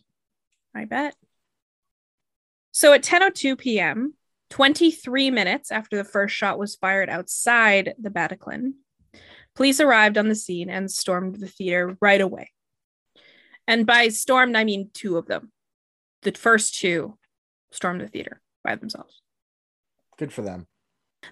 [0.75, 1.15] I bet.
[2.73, 4.15] So at 10:02 p.m.,
[4.49, 8.73] 23 minutes after the first shot was fired outside the Bataclan,
[9.55, 12.53] police arrived on the scene and stormed the theater right away.
[13.67, 15.53] And by stormed, I mean two of them.
[16.23, 17.19] The first two
[17.73, 19.23] stormed the theater by themselves.
[20.19, 20.67] good for them.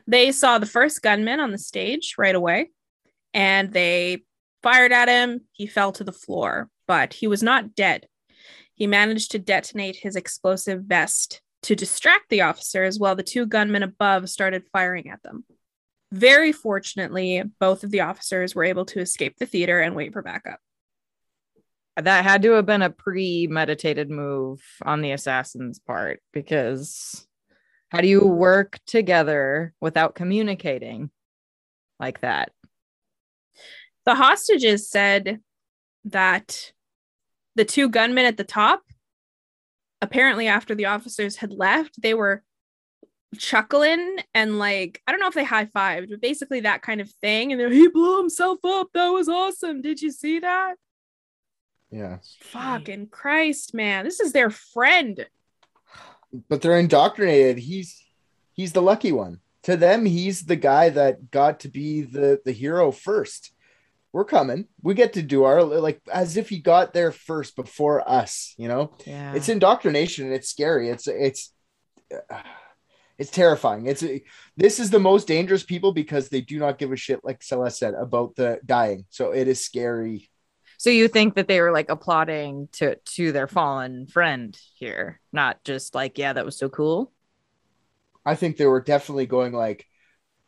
[0.06, 2.70] They saw the first gunman on the stage right away
[3.34, 4.24] and they
[4.62, 5.42] fired at him.
[5.52, 8.06] He fell to the floor, but he was not dead.
[8.74, 13.82] He managed to detonate his explosive vest to distract the officers while the two gunmen
[13.82, 15.44] above started firing at them.
[16.12, 20.22] Very fortunately, both of the officers were able to escape the theater and wait for
[20.22, 20.60] backup.
[22.00, 27.26] That had to have been a premeditated move on the assassin's part because
[27.88, 31.10] how do you work together without communicating
[31.98, 32.52] like that?
[34.04, 35.40] The hostages said
[36.04, 36.72] that
[37.56, 38.82] the two gunmen at the top,
[40.00, 42.44] apparently, after the officers had left, they were
[43.36, 47.10] chuckling and like, I don't know if they high fived, but basically that kind of
[47.20, 47.50] thing.
[47.50, 48.88] And they're, he blew himself up.
[48.94, 49.82] That was awesome.
[49.82, 50.76] Did you see that?
[51.90, 54.04] Yeah, Fucking Christ, man.
[54.04, 55.26] This is their friend.
[56.48, 57.58] but they're indoctrinated.
[57.58, 58.04] He's
[58.52, 59.40] he's the lucky one.
[59.64, 63.52] To them, he's the guy that got to be the the hero first.
[64.12, 64.66] We're coming.
[64.82, 68.54] We get to do our like as if he got there first before us.
[68.58, 69.34] You know, Yeah.
[69.34, 70.88] it's indoctrination and it's scary.
[70.90, 71.52] It's it's
[73.18, 73.86] it's terrifying.
[73.86, 74.04] It's
[74.56, 77.78] this is the most dangerous people because they do not give a shit, like Celeste
[77.78, 79.06] said, about the dying.
[79.10, 80.30] So it is scary.
[80.78, 85.62] So you think that they were like applauding to to their fallen friend here, not
[85.64, 87.12] just like, yeah, that was so cool.
[88.24, 89.86] I think they were definitely going like,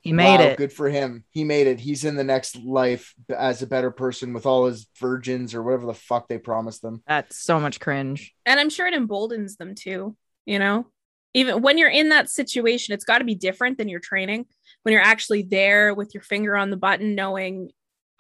[0.03, 0.57] He made wow, it.
[0.57, 1.25] Good for him.
[1.31, 1.81] He made it.
[1.81, 5.87] He's in the next life as a better person with all his virgins or whatever
[5.87, 7.03] the fuck they promised them.
[7.09, 8.33] That's so much cringe.
[8.47, 10.17] And I'm sure it emboldens them too,
[10.47, 10.87] you know?
[11.35, 14.47] Even when you're in that situation, it's got to be different than your training.
[14.83, 17.71] When you're actually there with your finger on the button, knowing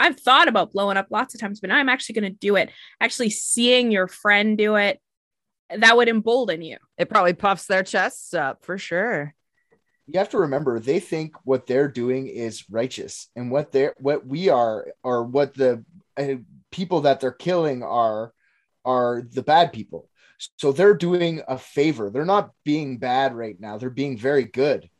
[0.00, 2.56] I've thought about blowing up lots of times, but now I'm actually going to do
[2.56, 2.70] it.
[3.00, 5.00] Actually seeing your friend do it,
[5.76, 6.78] that would embolden you.
[6.98, 9.34] It probably puffs their chests up for sure.
[10.06, 14.26] You have to remember they think what they're doing is righteous and what they're what
[14.26, 15.84] we are or what the
[16.16, 16.34] uh,
[16.72, 18.32] people that they're killing are
[18.84, 20.08] are the bad people.
[20.56, 22.10] So they're doing a favor.
[22.10, 23.78] They're not being bad right now.
[23.78, 24.90] They're being very good.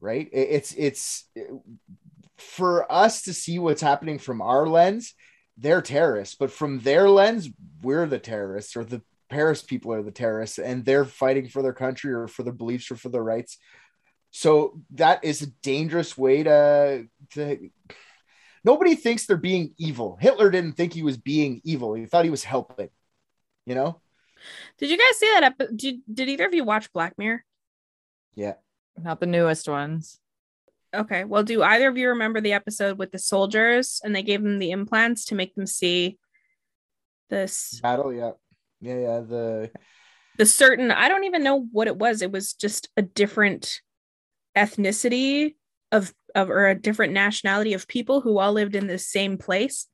[0.00, 0.28] Right?
[0.32, 1.28] It's it's
[2.40, 5.14] for us to see what's happening from our lens,
[5.56, 7.48] they're terrorists, but from their lens,
[7.82, 11.72] we're the terrorists or the Paris people are the terrorists and they're fighting for their
[11.72, 13.58] country or for their beliefs or for their rights.
[14.32, 17.70] So that is a dangerous way to to
[18.64, 20.18] nobody thinks they're being evil.
[20.20, 21.94] Hitler didn't think he was being evil.
[21.94, 22.90] He thought he was helping.
[23.66, 24.00] You know?
[24.78, 25.54] Did you guys see that?
[25.60, 27.44] Ep- did, did either of you watch Black Mirror?
[28.34, 28.54] Yeah.
[29.00, 30.18] Not the newest ones.
[30.94, 31.24] Okay.
[31.24, 34.58] Well, do either of you remember the episode with the soldiers and they gave them
[34.58, 36.18] the implants to make them see
[37.28, 37.78] this?
[37.82, 38.32] Battle, yeah.
[38.80, 39.20] Yeah, yeah.
[39.20, 39.70] The
[40.38, 42.22] the certain I don't even know what it was.
[42.22, 43.80] It was just a different
[44.56, 45.54] ethnicity
[45.92, 49.86] of of or a different nationality of people who all lived in the same place,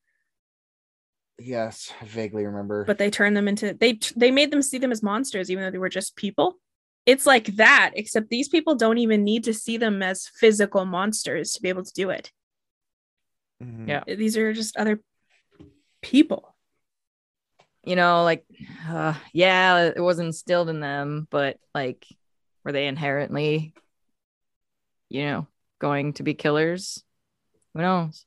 [1.38, 2.84] Yes, I vaguely remember.
[2.84, 5.70] but they turned them into they they made them see them as monsters even though
[5.70, 6.58] they were just people.
[7.06, 11.52] It's like that, except these people don't even need to see them as physical monsters
[11.52, 12.32] to be able to do it.
[13.62, 13.88] Mhm.
[13.88, 14.02] Yeah.
[14.06, 15.00] These are just other
[16.02, 16.52] people.
[17.84, 18.44] you know, like,
[18.88, 22.04] uh, yeah, it was instilled in them, but like,
[22.64, 23.74] were they inherently,
[25.08, 25.46] you know,
[25.78, 27.04] going to be killers?
[27.74, 28.26] Who knows?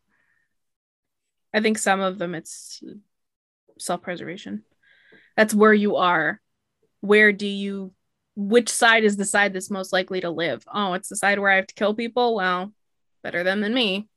[1.54, 2.82] I think some of them it's
[3.78, 4.64] self-preservation.
[5.36, 6.40] That's where you are.
[7.02, 7.94] Where do you
[8.40, 10.64] which side is the side that's most likely to live?
[10.74, 12.36] Oh, it's the side where I have to kill people?
[12.36, 12.72] Well,
[13.22, 14.08] better them than me.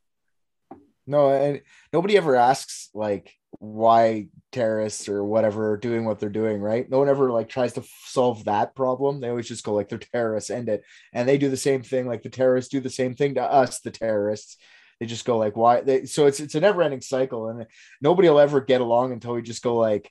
[1.08, 1.60] No, and
[1.92, 6.88] nobody ever asks like why terrorists or whatever are doing what they're doing, right?
[6.88, 9.20] No one ever like tries to solve that problem.
[9.20, 10.84] They always just go like they're terrorists, end it.
[11.12, 13.80] And they do the same thing, like the terrorists do the same thing to us,
[13.80, 14.56] the terrorists.
[15.00, 17.66] They just go like why they so it's it's a never-ending cycle, and
[18.00, 20.08] nobody will ever get along until we just go like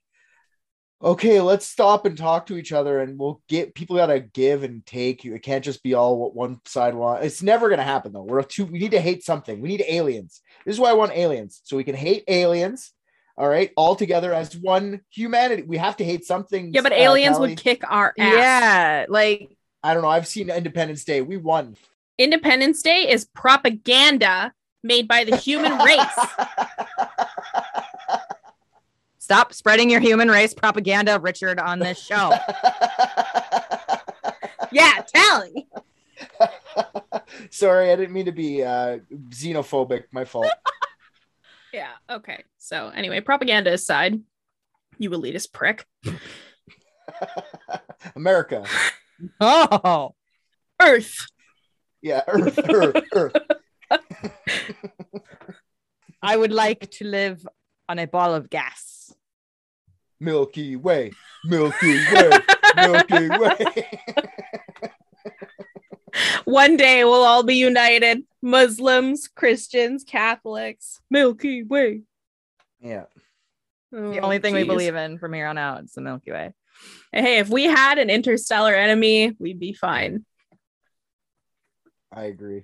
[1.03, 4.63] okay, let's stop and talk to each other and we'll get people got to give
[4.63, 5.25] and take.
[5.25, 7.25] It can't just be all what one side wants.
[7.25, 8.23] It's never going to happen though.
[8.23, 9.61] We're too, we need to hate something.
[9.61, 10.41] We need aliens.
[10.65, 11.61] This is why I want aliens.
[11.63, 12.91] So we can hate aliens.
[13.37, 13.71] All right.
[13.75, 15.63] All together as one humanity.
[15.63, 16.73] We have to hate something.
[16.73, 17.49] Yeah, but uh, aliens Callie.
[17.49, 18.35] would kick our ass.
[18.35, 20.09] Yeah, like, I don't know.
[20.09, 21.21] I've seen Independence Day.
[21.21, 21.75] We won.
[22.19, 26.19] Independence Day is propaganda made by the human race.
[29.31, 32.31] stop spreading your human race propaganda, Richard, on this show.
[34.73, 35.69] yeah, tally.
[37.49, 40.03] Sorry, I didn't mean to be uh, xenophobic.
[40.11, 40.47] My fault.
[41.73, 42.43] Yeah, okay.
[42.57, 44.19] So anyway, propaganda aside,
[44.97, 45.85] you elitist prick.
[48.13, 48.65] America.
[49.39, 50.13] oh,
[50.81, 51.27] Earth.
[52.01, 53.35] Yeah, Earth, Earth, Earth.
[56.21, 57.47] I would like to live
[57.87, 59.00] on a ball of gas.
[60.21, 61.11] Milky Way,
[61.45, 62.29] Milky Way,
[62.75, 63.89] Milky Way.
[66.45, 68.23] One day we'll all be united.
[68.41, 71.01] Muslims, Christians, Catholics.
[71.09, 72.03] Milky Way.
[72.79, 73.05] yeah.
[73.93, 76.53] Oh, The only thing we believe in from here on out is the Milky Way.
[77.11, 80.25] Hey, if we had an interstellar enemy, we'd be fine.
[82.13, 82.63] I agree.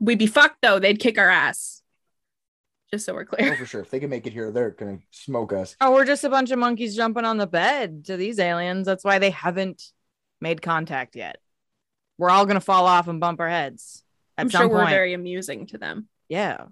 [0.00, 0.78] We'd be fucked though.
[0.78, 1.82] They'd kick our ass.
[2.94, 3.40] Just so we're clear.
[3.40, 3.56] Oh, clear.
[3.56, 3.80] for sure.
[3.80, 5.74] If they can make it here, they're gonna smoke us.
[5.80, 8.86] Oh, we're just a bunch of monkeys jumping on the bed to these aliens.
[8.86, 9.82] That's why they haven't
[10.40, 11.38] made contact yet.
[12.18, 14.04] We're all gonna fall off and bump our heads
[14.38, 14.90] at I'm some sure we're point.
[14.90, 16.06] very amusing to them.
[16.28, 16.66] Yeah,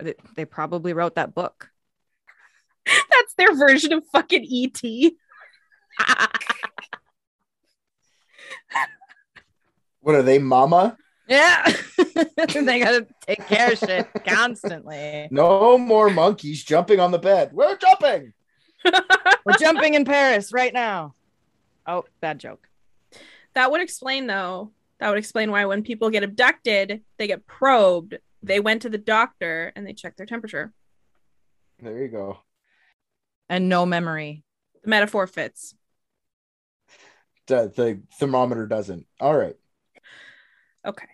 [0.00, 1.70] they, they probably wrote that book.
[2.86, 4.82] That's their version of fucking ET.
[10.02, 10.96] What are they, Mama?
[11.30, 11.64] Yeah,
[12.36, 15.28] they gotta take care of shit constantly.
[15.30, 17.52] No more monkeys jumping on the bed.
[17.52, 18.32] We're jumping.
[19.44, 21.14] We're jumping in Paris right now.
[21.86, 22.68] Oh, bad joke.
[23.54, 24.72] that would explain though.
[24.98, 28.18] That would explain why when people get abducted, they get probed.
[28.42, 30.72] They went to the doctor and they checked their temperature.
[31.80, 32.38] There you go.
[33.48, 34.42] And no memory.
[34.82, 35.74] The metaphor fits.
[37.46, 39.06] The, the thermometer doesn't.
[39.20, 39.56] All right.
[40.86, 41.06] Okay.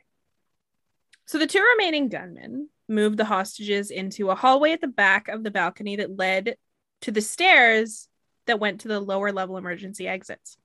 [1.27, 5.43] So the two remaining gunmen moved the hostages into a hallway at the back of
[5.43, 6.57] the balcony that led
[7.03, 8.09] to the stairs
[8.47, 10.57] that went to the lower level emergency exits.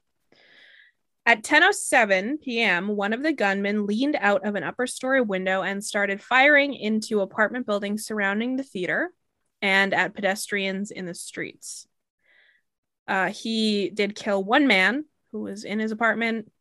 [1.26, 5.84] At 10:07 p.m., one of the gunmen leaned out of an upper story window and
[5.84, 9.12] started firing into apartment buildings surrounding the theater
[9.62, 11.88] and at pedestrians in the streets.
[13.08, 16.52] Uh, he did kill one man who was in his apartment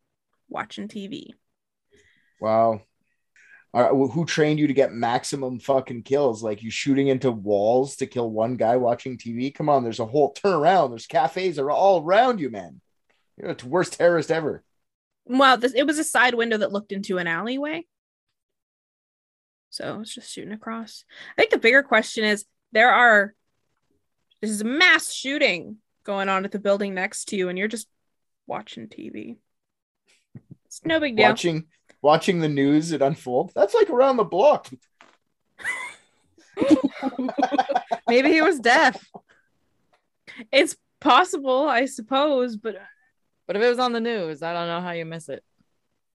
[0.47, 1.29] watching TV.
[2.39, 2.81] Wow.
[3.73, 6.43] All right, well, who trained you to get maximum fucking kills?
[6.43, 9.53] Like you shooting into walls to kill one guy watching TV?
[9.53, 10.91] Come on, there's a whole turn around.
[10.91, 12.81] There's cafes are all around you, man.
[13.37, 14.63] You're the worst terrorist ever.
[15.25, 17.85] Well, this, it was a side window that looked into an alleyway.
[19.69, 21.05] So it's just shooting across.
[21.37, 23.33] I think the bigger question is there are,
[24.41, 27.69] this is a mass shooting going on at the building next to you, and you're
[27.69, 27.87] just
[28.47, 29.37] watching TV.
[30.65, 31.29] It's no big deal.
[31.29, 31.67] Watching
[32.01, 33.51] watching the news it unfold.
[33.55, 34.67] That's like around the block.
[38.07, 39.03] Maybe he was deaf.
[40.51, 42.75] It's possible, I suppose, but
[43.47, 45.43] But if it was on the news, I don't know how you miss it.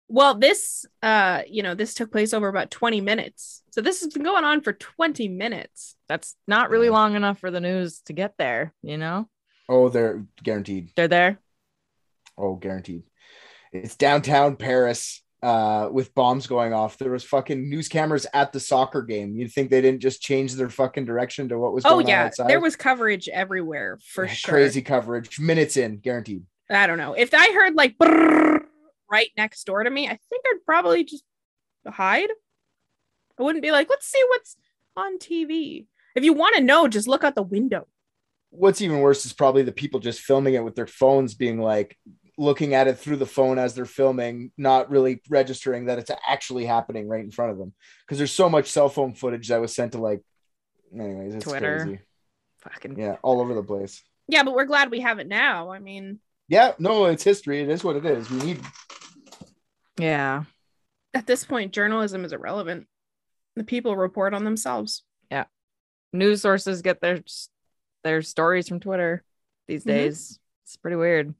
[0.08, 3.62] well, this, uh, you know, this took place over about 20 minutes.
[3.72, 5.96] So this has been going on for 20 minutes.
[6.08, 9.28] That's not really long enough for the news to get there, you know?
[9.68, 10.90] Oh, they're guaranteed.
[10.96, 11.40] They're there.
[12.38, 13.02] Oh, guaranteed.
[13.72, 16.98] It's downtown Paris uh, with bombs going off.
[16.98, 19.36] There was fucking news cameras at the soccer game.
[19.36, 22.08] You'd think they didn't just change their fucking direction to what was Oh going on
[22.08, 24.54] yeah, there was coverage everywhere for Yeah, sure.
[24.54, 25.38] Crazy coverage.
[25.38, 26.44] Minutes in, guaranteed.
[26.70, 27.12] I don't know.
[27.12, 27.94] If I heard like
[29.10, 31.24] right next door to me, I think I'd probably just
[31.86, 32.30] hide.
[33.38, 34.56] I wouldn't be like, let's see what's
[34.96, 35.86] on TV.
[36.16, 37.86] If you want to know, just look out the window.
[38.50, 41.96] What's even worse is probably the people just filming it with their phones being like
[42.38, 46.66] looking at it through the phone as they're filming, not really registering that it's actually
[46.66, 47.72] happening right in front of them.
[48.04, 50.22] Because there's so much cell phone footage that was sent to like
[50.94, 51.78] anyways, it's Twitter.
[51.80, 52.00] crazy.
[52.58, 54.02] Fucking Yeah, all over the place.
[54.28, 55.70] Yeah, but we're glad we have it now.
[55.70, 56.18] I mean,
[56.48, 57.60] Yeah, no, it's history.
[57.60, 58.28] It is what it is.
[58.30, 58.60] We need
[59.98, 60.44] yeah.
[61.14, 62.86] at this point, journalism is irrelevant.
[63.54, 65.02] The people report on themselves.
[65.30, 65.44] Yeah.
[66.12, 67.20] News sources get their
[68.04, 69.24] their stories from Twitter
[69.66, 69.88] these Mhm.
[69.88, 70.38] days.
[70.64, 71.34] It's pretty weird.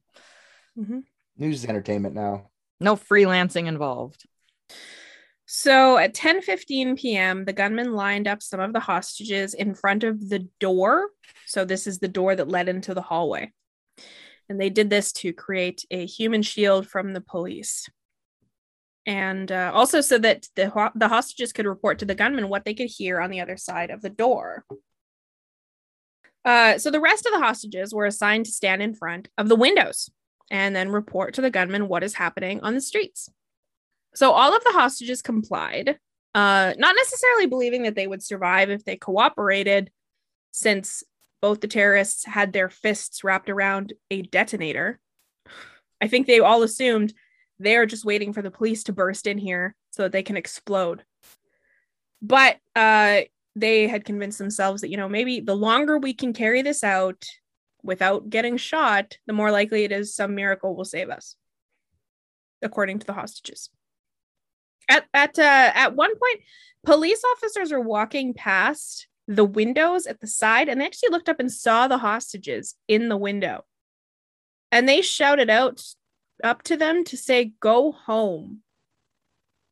[0.79, 1.05] Mhm.
[1.37, 2.51] news is entertainment now.
[2.81, 4.27] No freelancing involved.
[5.47, 10.29] So at 10:15 p.m., the gunman lined up some of the hostages in front of
[10.29, 11.11] the door.
[11.47, 13.53] So this is the door that led into the hallway.
[14.49, 17.89] And they did this to create a human shield from the police.
[19.07, 22.64] And uh, also so that the ho- the hostages could report to the gunman what
[22.64, 24.64] they could hear on the other side of the door.
[26.45, 29.57] Uh, so the rest of the hostages were assigned to stand in front of the
[29.57, 30.11] windows
[30.51, 33.28] and then report to the gunman what is happening on the streets.
[34.14, 35.99] So all of the hostages complied,
[36.34, 39.90] uh, not necessarily believing that they would survive if they cooperated,
[40.53, 41.03] since
[41.42, 44.99] both the terrorists had their fists wrapped around a detonator.
[46.01, 47.12] I think they all assumed
[47.59, 51.05] they're just waiting for the police to burst in here so that they can explode.
[52.22, 53.22] But uh,
[53.55, 57.24] they had convinced themselves that, you know, maybe the longer we can carry this out
[57.87, 61.37] without getting shot, the more likely it is some miracle will save us,
[62.61, 63.70] according to the hostages.
[64.89, 66.41] At at uh, at one point
[66.84, 71.41] police officers are walking past the windows at the side and they actually looked up
[71.41, 73.64] and saw the hostages in the window.
[74.70, 75.82] And they shouted out
[76.45, 78.61] up to them to say go home.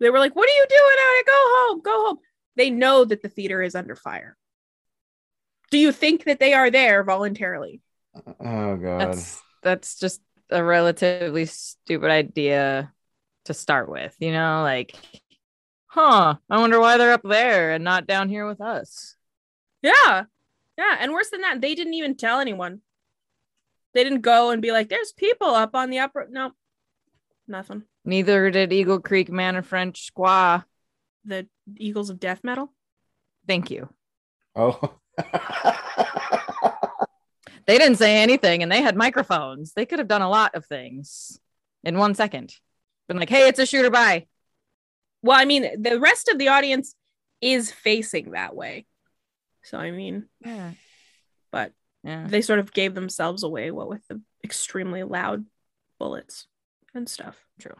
[0.00, 1.24] They were like what are you doing out here?
[1.26, 2.18] go home go home.
[2.56, 4.36] They know that the theater is under fire.
[5.70, 7.80] Do you think that they are there voluntarily
[8.40, 9.00] Oh god.
[9.00, 12.92] That's that's just a relatively stupid idea
[13.46, 14.94] to start with, you know, like
[15.86, 19.14] huh, I wonder why they're up there and not down here with us.
[19.82, 20.24] Yeah.
[20.76, 20.96] Yeah.
[20.98, 22.80] And worse than that, they didn't even tell anyone.
[23.92, 26.26] They didn't go and be like, there's people up on the upper.
[26.28, 26.50] No,
[27.46, 27.84] nothing.
[28.04, 30.64] Neither did Eagle Creek Man and French Squaw.
[31.24, 31.46] The
[31.76, 32.72] Eagles of Death Metal.
[33.46, 33.88] Thank you.
[34.56, 34.94] oh.
[37.66, 39.72] They didn't say anything and they had microphones.
[39.72, 41.38] They could have done a lot of things
[41.82, 42.54] in one second.
[43.08, 44.26] Been like, hey, it's a shooter by.
[45.22, 46.94] Well, I mean, the rest of the audience
[47.40, 48.86] is facing that way.
[49.62, 50.72] So, I mean, Yeah.
[51.50, 52.26] but Yeah.
[52.28, 55.46] they sort of gave themselves away, what with the extremely loud
[55.98, 56.46] bullets
[56.94, 57.36] and stuff.
[57.58, 57.76] True.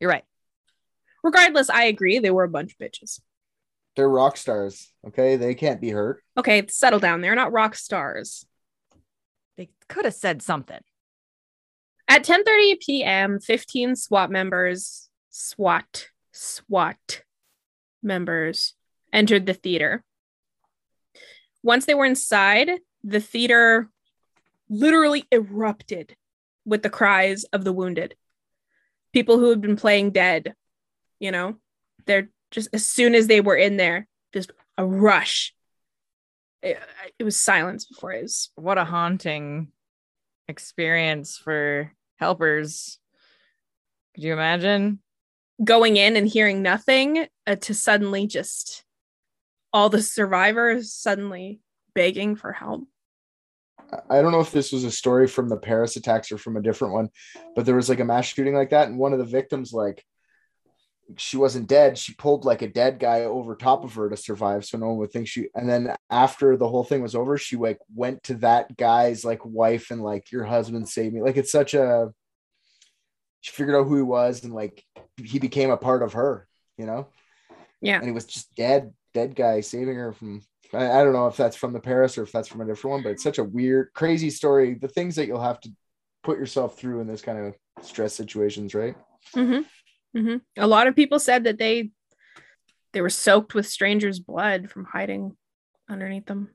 [0.00, 0.24] You're right.
[1.22, 2.18] Regardless, I agree.
[2.18, 3.20] They were a bunch of bitches.
[3.94, 4.92] They're rock stars.
[5.06, 5.36] Okay.
[5.36, 6.22] They can't be hurt.
[6.36, 7.20] Okay, settle down.
[7.20, 8.46] They're not rock stars.
[9.56, 10.80] They could have said something.
[12.08, 17.22] At 10:30 p.m., 15 SWAT members, SWAT, SWAT
[18.02, 18.74] members
[19.12, 20.04] entered the theater.
[21.62, 22.70] Once they were inside,
[23.02, 23.90] the theater
[24.68, 26.14] literally erupted
[26.64, 28.14] with the cries of the wounded.
[29.12, 30.54] People who had been playing dead,
[31.18, 31.56] you know,
[32.04, 35.54] they're just as soon as they were in there, just a rush.
[36.66, 36.78] It,
[37.18, 39.68] it was silence before it was What a haunting
[40.48, 42.98] experience for helpers.
[44.14, 45.00] Could you imagine?
[45.62, 48.84] going in and hearing nothing uh, to suddenly just
[49.72, 51.60] all the survivors suddenly
[51.94, 52.84] begging for help.
[54.10, 56.62] I don't know if this was a story from the Paris attacks or from a
[56.62, 57.08] different one,
[57.54, 60.04] but there was like a mass shooting like that, and one of the victims, like,
[61.16, 61.96] she wasn't dead.
[61.98, 64.96] She pulled like a dead guy over top of her to survive, so no one
[64.98, 65.48] would think she.
[65.54, 69.44] And then after the whole thing was over, she like went to that guy's like
[69.44, 72.12] wife and like, "Your husband saved me." Like it's such a.
[73.40, 74.84] She figured out who he was, and like
[75.22, 77.08] he became a part of her, you know.
[77.80, 77.96] Yeah.
[77.96, 80.42] And he was just dead, dead guy saving her from
[80.72, 82.92] I, I don't know if that's from the Paris or if that's from a different
[82.92, 84.74] one, but it's such a weird, crazy story.
[84.74, 85.70] The things that you'll have to
[86.22, 88.96] put yourself through in this kind of stress situations, right?
[89.34, 89.62] Mm-hmm.
[90.16, 90.36] Mm-hmm.
[90.56, 91.90] A lot of people said that they
[92.92, 95.36] they were soaked with strangers' blood from hiding
[95.88, 96.54] underneath them.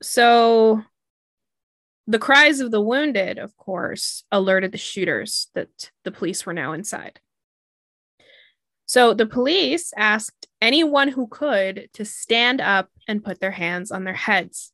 [0.00, 0.82] So
[2.10, 6.72] The cries of the wounded, of course, alerted the shooters that the police were now
[6.72, 7.20] inside.
[8.86, 14.02] So the police asked anyone who could to stand up and put their hands on
[14.02, 14.72] their heads.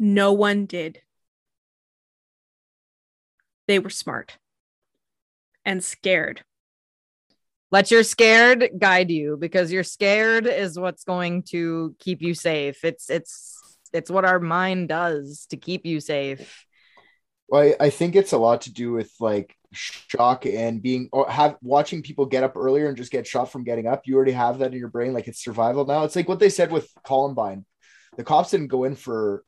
[0.00, 1.02] No one did.
[3.68, 4.38] They were smart
[5.64, 6.42] and scared.
[7.70, 12.84] Let your scared guide you because your scared is what's going to keep you safe.
[12.84, 13.60] It's it's
[13.92, 16.64] it's what our mind does to keep you safe.
[17.48, 21.28] Well, I, I think it's a lot to do with like shock and being or
[21.28, 24.02] have watching people get up earlier and just get shot from getting up.
[24.06, 26.04] You already have that in your brain, like it's survival now.
[26.04, 27.64] It's like what they said with Columbine.
[28.16, 29.44] The cops didn't go in for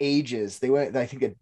[0.00, 0.58] ages.
[0.58, 1.34] They went, I think, at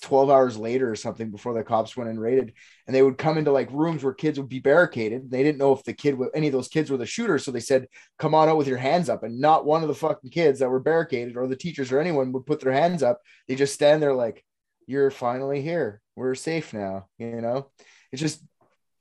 [0.00, 2.52] 12 hours later or something before the cops went and raided.
[2.86, 5.30] And they would come into like rooms where kids would be barricaded.
[5.30, 7.38] They didn't know if the kid, any of those kids were the shooter.
[7.38, 9.22] So they said, come on out with your hands up.
[9.22, 12.32] And not one of the fucking kids that were barricaded or the teachers or anyone
[12.32, 13.20] would put their hands up.
[13.48, 14.44] They just stand there like,
[14.86, 16.00] you're finally here.
[16.16, 17.06] We're safe now.
[17.18, 17.70] You know,
[18.12, 18.42] it's just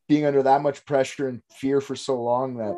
[0.07, 2.75] being under that much pressure and fear for so long that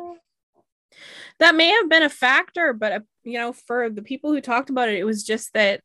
[1.38, 4.70] that may have been a factor, but uh, you know, for the people who talked
[4.70, 5.80] about it, it was just that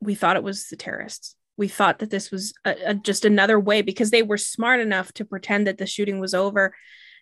[0.00, 1.36] we thought it was the terrorists.
[1.56, 5.12] We thought that this was a, a, just another way because they were smart enough
[5.14, 6.74] to pretend that the shooting was over,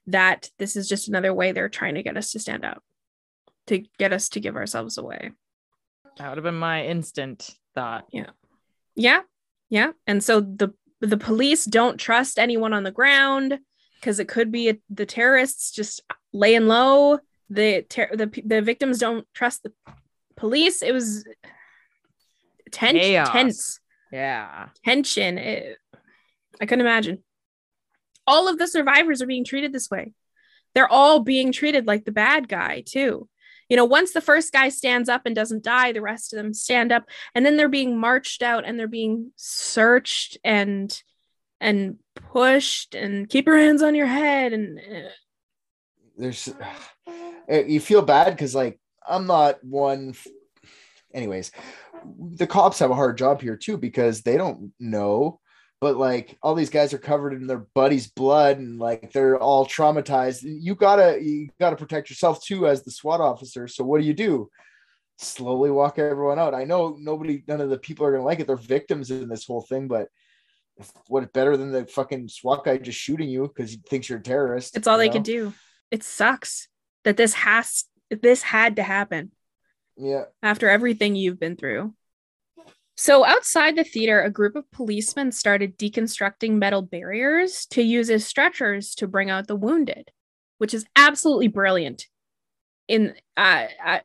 [0.06, 2.82] that this is just another way they're trying to get us to stand up,
[3.66, 5.32] to get us to give ourselves away.
[6.18, 8.06] That would have been my instant thought.
[8.12, 8.30] Yeah.
[8.94, 9.22] Yeah.
[9.70, 9.92] Yeah.
[10.06, 13.58] And so the the police don't trust anyone on the ground
[14.00, 16.02] because it could be a, the terrorists just
[16.32, 17.18] laying low.
[17.50, 19.72] The ter- the the victims don't trust the
[20.36, 20.82] police.
[20.82, 21.24] It was
[22.68, 23.30] tense, Chaos.
[23.30, 23.80] tense,
[24.12, 24.68] Yeah.
[24.84, 25.38] tension.
[25.38, 25.78] It-
[26.60, 27.22] I couldn't imagine.
[28.26, 30.12] All of the survivors are being treated this way.
[30.74, 33.28] They're all being treated like the bad guy too.
[33.68, 36.54] You know, once the first guy stands up and doesn't die, the rest of them
[36.54, 37.04] stand up,
[37.34, 41.02] and then they're being marched out and they're being searched and
[41.60, 45.08] and pushed and keep your hands on your head and uh,
[46.16, 46.48] there's
[47.48, 50.26] eh, you feel bad because like i'm not one f-
[51.14, 51.52] anyways
[52.34, 55.40] the cops have a hard job here too because they don't know
[55.80, 59.66] but like all these guys are covered in their buddy's blood and like they're all
[59.66, 64.06] traumatized you gotta you gotta protect yourself too as the swat officer so what do
[64.06, 64.48] you do
[65.18, 68.46] slowly walk everyone out i know nobody none of the people are gonna like it
[68.46, 70.08] they're victims in this whole thing but
[71.08, 74.22] what better than the fucking SWAT guy just shooting you because he thinks you're a
[74.22, 74.76] terrorist?
[74.76, 75.14] it's all they know?
[75.14, 75.54] could do.
[75.90, 76.68] It sucks
[77.04, 79.32] that this has this had to happen.
[79.98, 81.94] Yeah, after everything you've been through.
[82.96, 88.26] So, outside the theater, a group of policemen started deconstructing metal barriers to use as
[88.26, 90.10] stretchers to bring out the wounded,
[90.58, 92.06] which is absolutely brilliant.
[92.88, 94.00] In uh, I,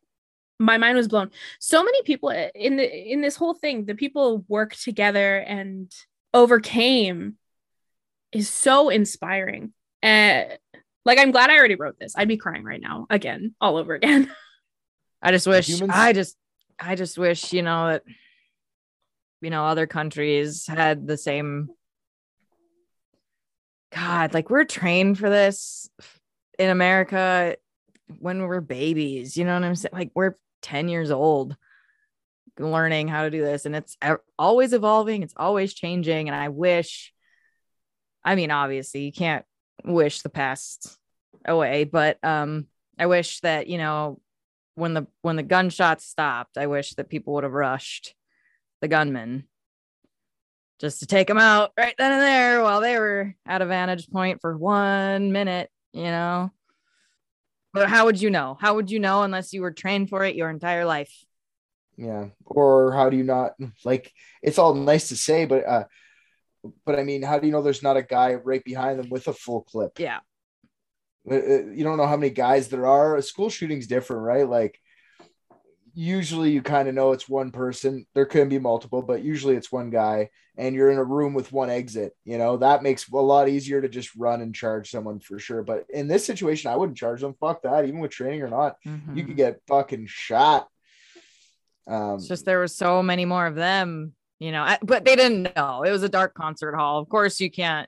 [0.60, 1.32] my mind was blown.
[1.60, 5.92] So many people in the in this whole thing, the people worked together and
[6.34, 7.38] overcame
[8.32, 9.74] is so inspiring.
[10.02, 10.58] And
[11.06, 12.14] like, I'm glad I already wrote this.
[12.16, 14.32] I'd be crying right now again, all over again.
[15.24, 16.38] I just wish humans- I just
[16.80, 18.04] I just wish, you know, that
[19.42, 21.70] you know, other countries had the same
[23.92, 25.90] God, like we're trained for this
[26.58, 27.56] in America
[28.20, 29.94] when we're babies, you know what I'm saying?
[29.94, 31.56] Like we're 10 years old
[32.60, 33.98] learning how to do this and it's
[34.38, 37.14] always evolving, it's always changing and I wish
[38.26, 39.44] I mean, obviously, you can't
[39.84, 40.98] wish the past
[41.46, 42.68] away, but um
[42.98, 44.22] I wish that, you know,
[44.76, 48.16] when the when the gunshots stopped, I wish that people would have rushed
[48.82, 49.48] the gunmen
[50.80, 54.10] just to take them out right then and there while they were at a vantage
[54.10, 56.52] point for one minute, you know.
[57.74, 58.58] But how would you know?
[58.60, 61.12] How would you know unless you were trained for it your entire life?
[61.98, 62.28] yeah.
[62.46, 63.54] Or how do you not
[63.86, 64.12] like?
[64.42, 65.84] It's all nice to say, but uh,
[66.86, 69.28] but I mean, how do you know there's not a guy right behind them with
[69.28, 70.00] a full clip?
[70.00, 70.20] Yeah.
[71.30, 73.16] Uh, uh, You don't know how many guys there are.
[73.16, 74.48] A school shooting's different, right?
[74.48, 74.80] Like
[75.94, 78.06] usually you kind of know it's one person.
[78.16, 81.52] There can be multiple, but usually it's one guy, and you're in a room with
[81.52, 82.16] one exit.
[82.26, 85.64] You know that makes a lot easier to just run and charge someone for sure.
[85.64, 87.36] But in this situation, I wouldn't charge them.
[87.40, 87.86] Fuck that.
[87.86, 89.28] Even with training or not, you Mhm.
[89.28, 90.68] could get fucking shot.
[91.88, 95.56] Um, It's just there were so many more of them, you know, but they didn't
[95.56, 95.84] know.
[95.84, 97.00] It was a dark concert hall.
[97.00, 97.88] Of course, you can't.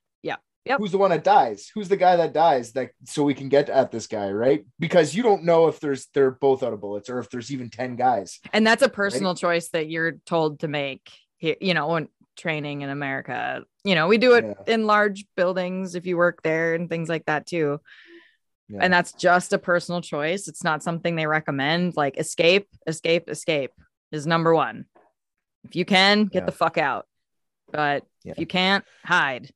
[0.66, 0.80] Yep.
[0.80, 1.70] who's the one that dies?
[1.76, 2.72] Who's the guy that dies?
[2.74, 4.66] That so we can get at this guy, right?
[4.80, 7.70] Because you don't know if there's they're both out of bullets or if there's even
[7.70, 8.40] ten guys.
[8.52, 12.82] And that's a personal choice that you're told to make here, you know, when training
[12.82, 13.64] in America.
[13.84, 14.74] You know, we do it Yeah.
[14.74, 17.80] in large buildings if you work there and things like that too.
[18.68, 18.80] Yeah.
[18.82, 20.48] And that's just a personal choice.
[20.48, 21.96] It's not something they recommend.
[21.96, 23.72] Like escape, escape, escape
[24.12, 24.86] is number one.
[25.64, 26.46] If you can, get Yeah.
[26.48, 27.06] the fuck out.
[27.72, 29.52] But if you can't, hide.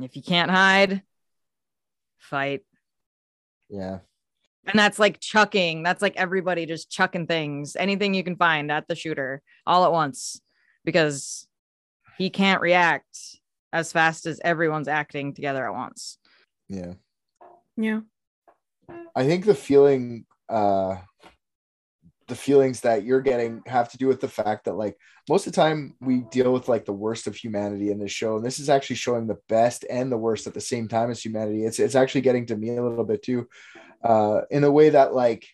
[0.00, 1.02] And if you can't hide,
[2.16, 2.62] fight.
[3.68, 3.98] Yeah.
[4.64, 5.82] And that's like chucking.
[5.82, 9.92] That's like everybody just chucking things, anything you can find at the shooter all at
[9.92, 10.40] once
[10.86, 11.46] because
[12.16, 13.18] he can't react
[13.74, 16.16] as fast as everyone's acting together at once.
[16.66, 16.94] Yeah.
[17.76, 18.00] Yeah.
[19.14, 20.96] I think the feeling uh
[22.30, 24.96] the feelings that you're getting have to do with the fact that like
[25.28, 28.36] most of the time we deal with like the worst of humanity in this show
[28.36, 31.22] and this is actually showing the best and the worst at the same time as
[31.22, 33.48] humanity it's it's actually getting to me a little bit too
[34.04, 35.44] uh in a way that like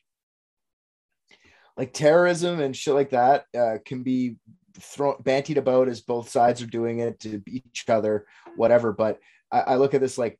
[1.76, 4.36] like terrorism and shit like that uh can be
[4.78, 9.18] thrown bantied about as both sides are doing it to each other whatever but
[9.50, 10.38] I, I look at this like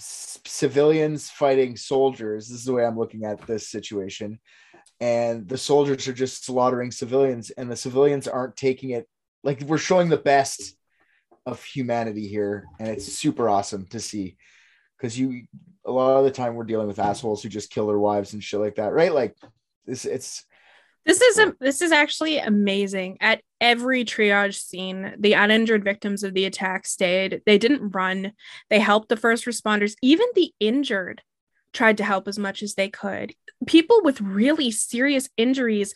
[0.00, 2.48] c- civilians fighting soldiers.
[2.48, 4.40] This is the way I'm looking at this situation.
[5.00, 9.08] And the soldiers are just slaughtering civilians, and the civilians aren't taking it
[9.42, 10.76] like we're showing the best
[11.46, 12.66] of humanity here.
[12.78, 14.36] And it's super awesome to see
[14.96, 15.46] because you
[15.86, 18.44] a lot of the time we're dealing with assholes who just kill their wives and
[18.44, 19.14] shit like that, right?
[19.14, 19.34] Like
[19.86, 20.44] this, it's
[21.06, 23.16] This is a, this is actually amazing.
[23.22, 27.40] At every triage scene, the uninjured victims of the attack stayed.
[27.46, 28.32] They didn't run.
[28.68, 29.94] They helped the first responders.
[30.02, 31.22] Even the injured
[31.72, 33.34] tried to help as much as they could.
[33.66, 35.94] People with really serious injuries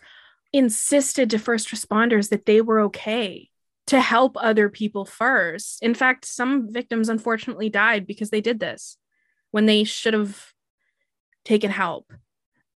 [0.52, 3.50] insisted to first responders that they were okay
[3.86, 5.82] to help other people first.
[5.82, 8.96] In fact, some victims unfortunately died because they did this
[9.50, 10.52] when they should have
[11.44, 12.12] taken help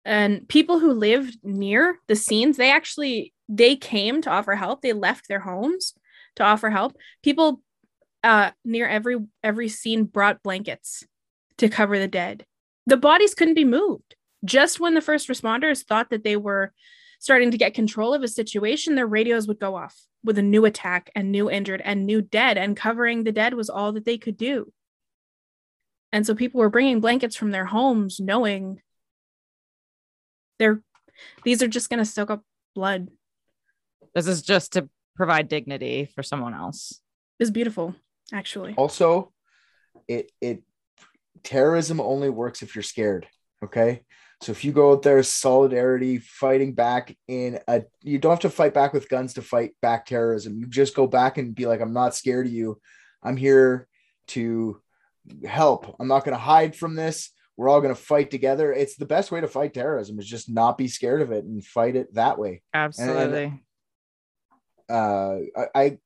[0.06, 4.92] and people who lived near the scenes they actually they came to offer help they
[4.92, 5.92] left their homes
[6.36, 7.60] to offer help people
[8.24, 11.04] uh near every every scene brought blankets
[11.58, 12.46] to cover the dead
[12.86, 14.14] the bodies couldn't be moved.
[14.44, 16.72] Just when the first responders thought that they were
[17.18, 20.64] starting to get control of a situation their radios would go off with a new
[20.64, 24.18] attack and new injured and new dead and covering the dead was all that they
[24.18, 24.72] could do.
[26.12, 28.80] And so people were bringing blankets from their homes knowing
[30.58, 30.82] they're
[31.44, 32.42] these are just going to soak up
[32.74, 33.08] blood.
[34.14, 37.00] This is just to provide dignity for someone else.
[37.40, 37.94] it's beautiful
[38.32, 38.74] actually.
[38.76, 39.32] Also
[40.08, 40.62] it it
[41.46, 43.26] terrorism only works if you're scared
[43.62, 44.02] okay?
[44.42, 48.50] So if you go out there solidarity fighting back in a you don't have to
[48.50, 50.58] fight back with guns to fight back terrorism.
[50.58, 52.80] You just go back and be like i'm not scared of you.
[53.22, 53.88] I'm here
[54.28, 54.80] to
[55.46, 55.96] help.
[55.98, 57.30] I'm not going to hide from this.
[57.56, 58.72] We're all going to fight together.
[58.72, 61.64] It's the best way to fight terrorism is just not be scared of it and
[61.64, 62.62] fight it that way.
[62.74, 63.64] Absolutely.
[64.90, 65.98] uh I, I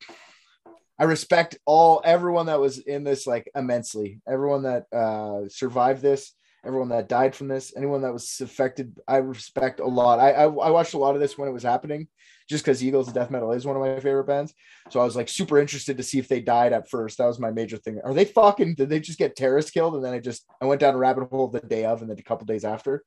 [1.01, 4.21] I respect all everyone that was in this like immensely.
[4.29, 9.17] Everyone that uh survived this, everyone that died from this, anyone that was affected, I
[9.17, 10.19] respect a lot.
[10.19, 12.07] I I, I watched a lot of this when it was happening,
[12.51, 14.53] just because Eagles of Death Metal is one of my favorite bands.
[14.91, 17.17] So I was like super interested to see if they died at first.
[17.17, 17.99] That was my major thing.
[18.05, 18.75] Are they fucking?
[18.75, 19.95] Did they just get terrorists killed?
[19.95, 22.19] And then I just I went down a rabbit hole the day of, and then
[22.19, 23.03] a couple days after,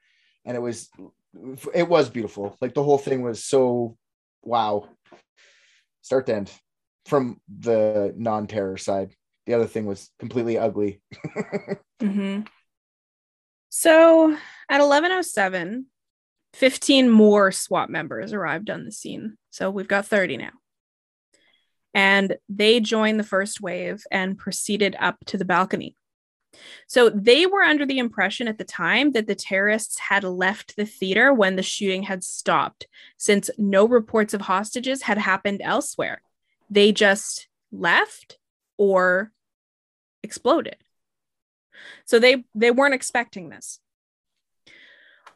[0.46, 0.90] and it was
[1.76, 2.58] it was beautiful.
[2.60, 3.98] Like the whole thing was so
[4.42, 4.90] wow
[6.02, 6.52] start to end
[7.06, 9.14] from the non-terror side.
[9.46, 11.02] The other thing was completely ugly.
[12.02, 12.42] Hmm
[13.76, 14.32] so
[14.70, 15.88] at 1107
[16.54, 19.36] 15 more SWAT members arrived on the scene.
[19.50, 20.52] So we've got 30 now.
[21.96, 25.96] And they joined the first wave and proceeded up to the balcony.
[26.88, 30.86] So they were under the impression at the time that the terrorists had left the
[30.86, 32.86] theater when the shooting had stopped,
[33.18, 36.22] since no reports of hostages had happened elsewhere.
[36.70, 38.38] They just left
[38.78, 39.32] or
[40.24, 40.78] exploded.
[42.06, 43.80] So they they weren't expecting this.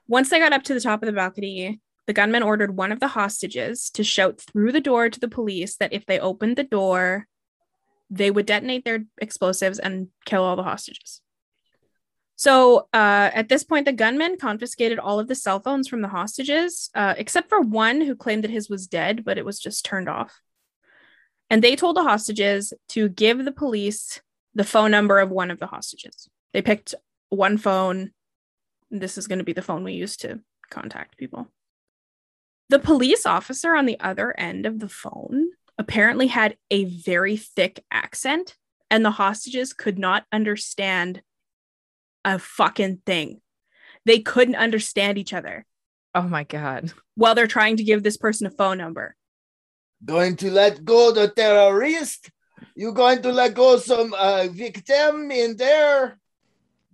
[0.07, 2.99] Once they got up to the top of the balcony, the gunman ordered one of
[2.99, 6.63] the hostages to shout through the door to the police that if they opened the
[6.63, 7.27] door,
[8.09, 11.21] they would detonate their explosives and kill all the hostages.
[12.37, 16.07] So uh, at this point, the gunman confiscated all of the cell phones from the
[16.07, 19.83] hostages, uh, except for one who claimed that his was dead, but it was just
[19.83, 20.39] turned off.
[21.49, 24.21] And they told the hostages to give the police
[24.53, 26.27] the phone number of one of the hostages.
[26.53, 26.93] They picked
[27.29, 28.11] one phone.
[28.89, 30.39] This is going to be the phone we use to
[30.69, 31.47] contact people.
[32.69, 37.83] The police officer on the other end of the phone apparently had a very thick
[37.91, 38.55] accent,
[38.89, 41.21] and the hostages could not understand
[42.25, 43.39] a fucking thing.
[44.05, 45.65] They couldn't understand each other
[46.15, 46.91] Oh my god.
[47.15, 49.15] while they're trying to give this person a phone number.
[50.03, 52.29] Going to let go the terrorist
[52.75, 56.19] you going to let go some uh victim in there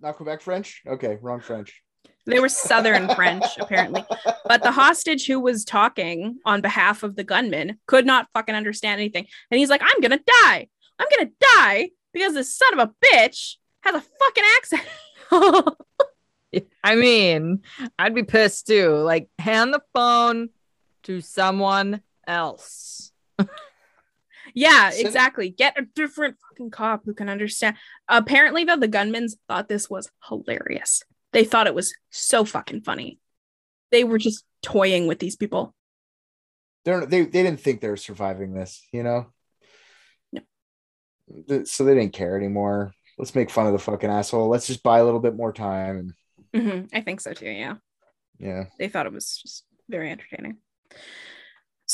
[0.00, 1.82] not quebec french okay wrong french
[2.26, 4.02] They were Southern French, apparently.
[4.46, 8.98] But the hostage who was talking on behalf of the gunman could not fucking understand
[8.98, 9.26] anything.
[9.50, 10.68] And he's like, I'm gonna die.
[10.98, 14.82] I'm gonna die because this son of a bitch has a fucking accent.
[16.84, 17.62] I mean,
[17.98, 18.94] I'd be pissed too.
[18.96, 20.48] Like, hand the phone
[21.02, 23.12] to someone else.
[24.54, 25.50] yeah, Send- exactly.
[25.50, 27.76] Get a different fucking cop who can understand.
[28.08, 31.02] Apparently, though, the gunmen thought this was hilarious.
[31.32, 33.18] They thought it was so fucking funny.
[33.90, 35.74] They were just toying with these people.
[36.84, 39.26] They're, they they didn't think they were surviving this, you know.
[40.32, 40.42] No.
[41.64, 42.92] So they didn't care anymore.
[43.16, 44.48] Let's make fun of the fucking asshole.
[44.48, 46.12] Let's just buy a little bit more time.
[46.52, 47.48] And Mhm, I think so too.
[47.48, 47.76] Yeah.
[48.38, 50.58] yeah, they thought it was just very entertaining.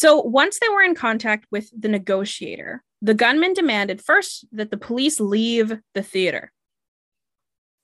[0.00, 4.78] So once they were in contact with the negotiator, the gunman demanded first that the
[4.78, 6.52] police leave the theater.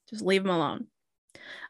[0.08, 0.86] Just leave them alone.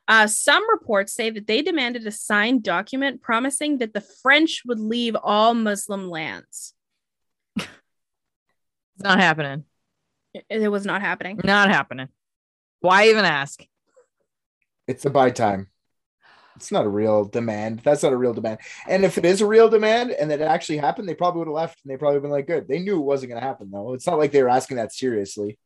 [0.06, 4.78] Uh, some reports say that they demanded a signed document promising that the French would
[4.78, 6.74] leave all Muslim lands.
[7.56, 7.66] It's
[9.00, 9.64] not happening.
[10.32, 11.40] It, it was not happening.
[11.42, 12.06] Not happening.
[12.78, 13.66] Why even ask?
[14.86, 15.70] it's a buy time.
[16.56, 17.80] It's not a real demand.
[17.84, 18.58] That's not a real demand.
[18.88, 21.48] And if it is a real demand and that it actually happened, they probably would
[21.48, 22.66] have left and they probably been like, good.
[22.66, 23.92] They knew it wasn't going to happen though.
[23.92, 25.58] It's not like they were asking that seriously.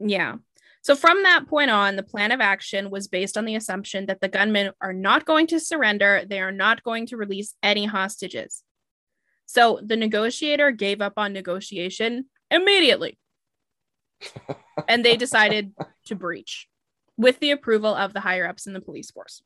[0.00, 0.36] Yeah.
[0.82, 4.20] So from that point on, the plan of action was based on the assumption that
[4.20, 6.24] the gunmen are not going to surrender.
[6.28, 8.62] They are not going to release any hostages.
[9.46, 13.18] So the negotiator gave up on negotiation immediately.
[14.88, 15.72] and they decided
[16.06, 16.68] to breach
[17.16, 19.42] with the approval of the higher ups in the police force.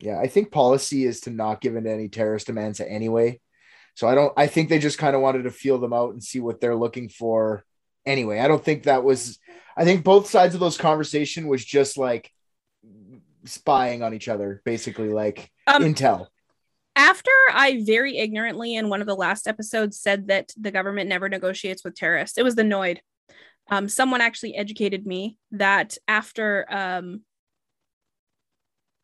[0.00, 3.40] Yeah, I think policy is to not give in to any terrorist demands anyway.
[3.94, 4.32] So I don't.
[4.36, 6.76] I think they just kind of wanted to feel them out and see what they're
[6.76, 7.64] looking for.
[8.06, 9.38] Anyway, I don't think that was.
[9.76, 12.30] I think both sides of those conversation was just like
[13.44, 16.28] spying on each other, basically like Um, intel.
[16.94, 21.28] After I very ignorantly in one of the last episodes said that the government never
[21.28, 22.98] negotiates with terrorists, it was the Noid.
[23.70, 27.22] Um, someone actually educated me that after um,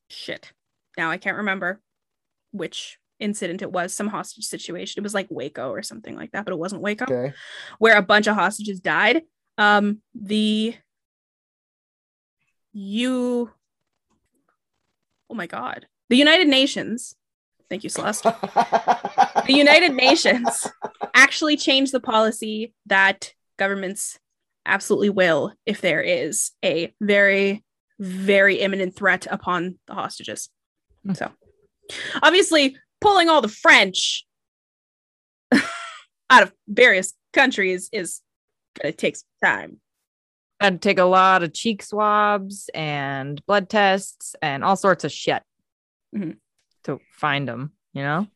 [0.08, 0.52] shit.
[0.96, 1.80] Now I can't remember
[2.52, 5.00] which incident it was, some hostage situation.
[5.00, 7.34] It was like Waco or something like that, but it wasn't Waco, Okay.
[7.78, 9.22] where a bunch of hostages died.
[9.58, 10.74] Um, the
[12.72, 13.50] you,
[15.30, 17.14] oh my god, the United Nations.
[17.70, 20.66] Thank you, Celeste the United Nations
[21.14, 24.18] actually changed the policy that governments
[24.66, 27.64] absolutely will if there is a very,
[27.98, 30.48] very imminent threat upon the hostages.
[31.04, 31.14] Hmm.
[31.14, 31.30] So,
[32.22, 34.24] obviously, pulling all the French
[36.30, 38.20] out of various countries is
[38.80, 39.80] going to take some time.
[40.60, 45.42] I'd take a lot of cheek swabs and blood tests and all sorts of shit
[46.14, 46.38] Mhm.
[46.84, 48.26] to find them, you know?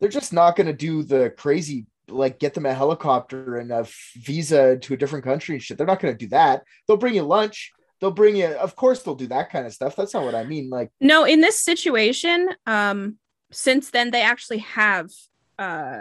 [0.00, 3.86] they're just not going to do the crazy like get them a helicopter and a
[4.16, 5.78] visa to a different country and shit.
[5.78, 6.62] They're not going to do that.
[6.86, 7.72] They'll bring you lunch.
[8.00, 8.46] They'll bring you.
[8.46, 9.96] Of course, they'll do that kind of stuff.
[9.96, 10.70] That's not what I mean.
[10.70, 13.18] Like, No, in this situation, um,
[13.52, 15.10] since then they actually have
[15.58, 16.00] uh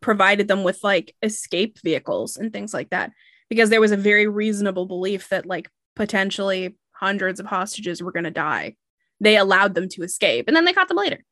[0.00, 3.10] provided them with like escape vehicles and things like that
[3.48, 8.24] because there was a very reasonable belief that like potentially hundreds of hostages were going
[8.24, 8.76] to die.
[9.20, 11.24] They allowed them to escape and then they caught them later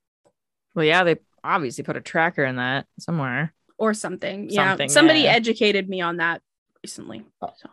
[0.74, 3.54] Well, yeah, they obviously put a tracker in that somewhere.
[3.78, 4.48] or something.
[4.50, 4.70] Yeah.
[4.70, 5.32] Something, Somebody yeah.
[5.32, 6.40] educated me on that
[6.84, 7.24] recently.
[7.40, 7.68] Uh, so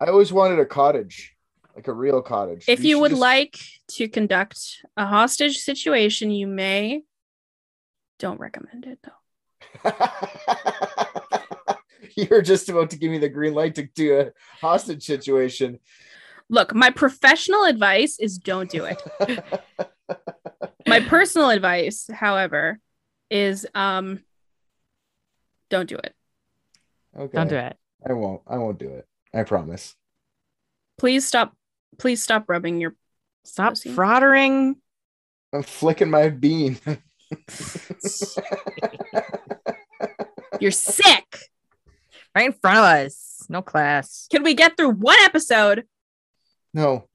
[0.00, 1.34] I always wanted a cottage,
[1.76, 2.64] like a real cottage.
[2.68, 3.58] if We you would just- like
[3.92, 4.58] to conduct
[4.96, 7.02] a hostage situation, you may
[8.18, 9.82] don't recommend it though.
[12.16, 15.78] You're just about to give me the green light to do a hostage situation.
[16.50, 19.00] Look, my professional advice is don't do it.
[20.88, 22.80] my personal advice, however,
[23.30, 24.18] is um
[25.70, 26.12] don't do it.
[27.16, 27.36] Okay.
[27.36, 27.76] Don't do it.
[28.06, 28.42] I won't.
[28.48, 29.06] I won't do it.
[29.32, 29.94] I promise.
[30.98, 31.54] Please stop
[31.98, 32.96] please stop rubbing your
[33.44, 33.90] Stop Pussy.
[33.92, 34.76] frottering.
[35.52, 36.78] I'm flicking my bean.
[40.60, 41.38] you're sick.
[42.34, 43.46] right in front of us.
[43.48, 44.26] No class.
[44.30, 45.86] Can we get through one episode?
[46.74, 47.06] No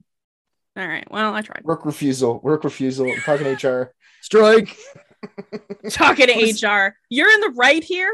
[0.76, 1.06] All right.
[1.10, 1.62] Well, I tried.
[1.64, 2.40] work refusal.
[2.42, 3.10] Work refusal.
[3.10, 3.92] I'm talking HR.
[4.22, 4.76] Strike.
[5.90, 6.96] Talking Who's- to HR.
[7.08, 8.10] You're in the right here.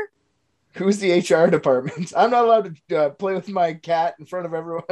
[0.74, 2.12] Who's the HR department?
[2.16, 4.84] I'm not allowed to uh, play with my cat in front of everyone.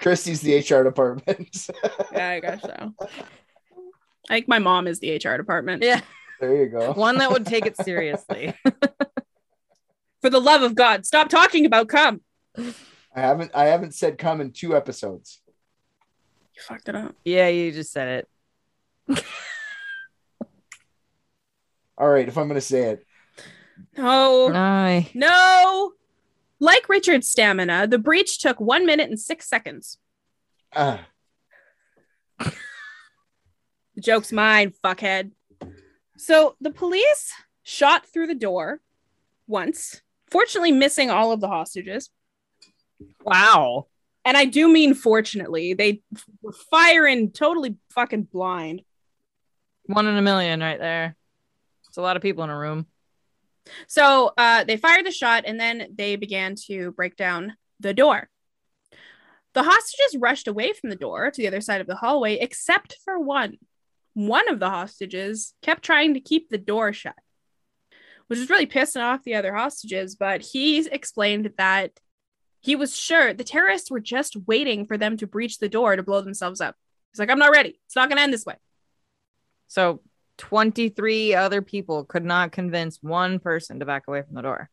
[0.00, 1.66] Christy's the HR department.
[2.12, 2.94] Yeah, I guess so.
[4.28, 5.82] I think my mom is the HR department.
[5.82, 6.00] Yeah.
[6.40, 6.92] there you go.
[6.92, 8.54] One that would take it seriously.
[10.20, 12.20] For the love of God, stop talking about cum.
[13.20, 15.42] I haven't I haven't said come in two episodes.
[16.56, 17.14] You fucked it up.
[17.22, 18.26] Yeah, you just said
[19.08, 19.24] it.
[21.98, 23.06] All right, if I'm gonna say it,
[23.96, 24.50] No.
[24.54, 25.10] Aye.
[25.12, 25.92] No.
[26.60, 29.98] Like Richard's stamina, the breach took one minute and six seconds.
[30.74, 31.06] ah,
[32.38, 35.32] The joke's mine, fuckhead.
[36.16, 38.80] So the police shot through the door
[39.46, 40.00] once,
[40.30, 42.08] fortunately missing all of the hostages.
[43.22, 43.86] Wow.
[44.24, 45.74] And I do mean fortunately.
[45.74, 46.02] They
[46.42, 48.82] were firing totally fucking blind.
[49.86, 51.16] One in a million right there.
[51.88, 52.86] It's a lot of people in a room.
[53.86, 58.28] So uh, they fired the shot and then they began to break down the door.
[59.52, 62.96] The hostages rushed away from the door to the other side of the hallway, except
[63.04, 63.58] for one.
[64.14, 67.16] One of the hostages kept trying to keep the door shut,
[68.28, 70.14] which was really pissing off the other hostages.
[70.14, 71.92] But he explained that
[72.60, 76.02] he was sure the terrorists were just waiting for them to breach the door to
[76.02, 76.76] blow themselves up.
[77.12, 77.80] He's like, I'm not ready.
[77.86, 78.56] It's not going to end this way.
[79.68, 80.00] So
[80.38, 84.70] 23 other people could not convince one person to back away from the door.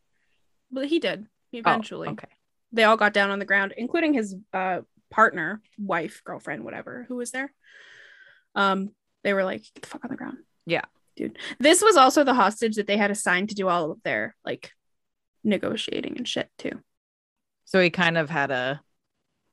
[0.71, 2.09] But he did Oh, eventually.
[2.09, 2.27] okay.
[2.73, 7.15] they all got down on the ground, including his uh, partner, wife, girlfriend, whatever, who
[7.15, 7.53] was there.
[8.53, 8.91] Um,
[9.23, 10.83] they were like, "Get the fuck on the ground." Yeah.
[11.15, 11.37] dude.
[11.59, 14.71] This was also the hostage that they had assigned to do all of their like
[15.43, 16.81] negotiating and shit too.
[17.67, 18.81] So he kind of had a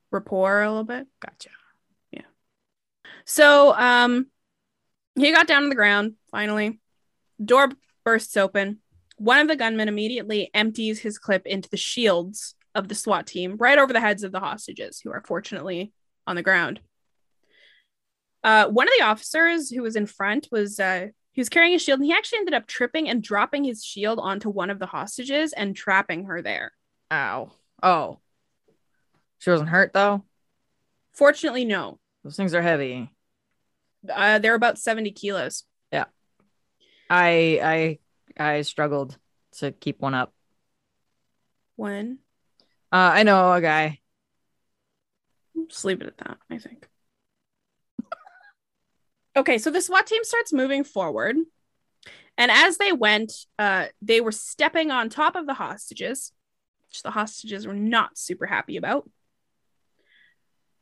[0.09, 1.07] Rapport a little bit.
[1.19, 1.49] gotcha.
[2.11, 2.21] Yeah.
[3.25, 4.27] So um,
[5.15, 6.13] he got down to the ground.
[6.31, 6.79] Finally,
[7.43, 7.69] door
[8.05, 8.79] bursts open.
[9.17, 13.57] One of the gunmen immediately empties his clip into the shields of the SWAT team,
[13.57, 15.91] right over the heads of the hostages, who are fortunately
[16.25, 16.79] on the ground.
[18.41, 21.79] Uh, one of the officers who was in front was uh, he was carrying a
[21.79, 24.85] shield, and he actually ended up tripping and dropping his shield onto one of the
[24.85, 26.71] hostages and trapping her there.
[27.11, 27.51] Ow.
[27.83, 28.19] Oh.
[29.39, 30.23] She wasn't hurt though.
[31.13, 31.99] Fortunately, no.
[32.23, 33.11] Those things are heavy.
[34.11, 35.63] Uh, they're about seventy kilos.
[35.91, 36.05] Yeah,
[37.09, 37.99] I
[38.37, 39.17] I I struggled
[39.57, 40.33] to keep one up.
[41.75, 42.19] When
[42.91, 43.99] Uh, I know a guy.
[45.67, 46.87] Just leave it at that, I think.
[49.37, 51.35] okay, so the SWAT team starts moving forward.
[52.37, 56.33] And as they went, uh, they were stepping on top of the hostages,
[56.95, 59.09] which the hostages were not super happy about.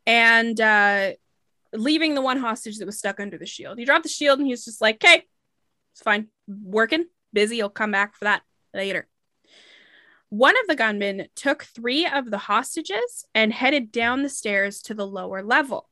[0.05, 1.13] And uh,
[1.73, 3.79] leaving the one hostage that was stuck under the shield.
[3.79, 5.23] He dropped the shield and he was just like, okay,
[5.93, 6.27] it's fine.
[6.47, 7.61] Working, busy.
[7.61, 8.43] I'll come back for that
[8.75, 9.07] later.
[10.29, 14.93] One of the gunmen took three of the hostages and headed down the stairs to
[14.93, 15.89] the lower level.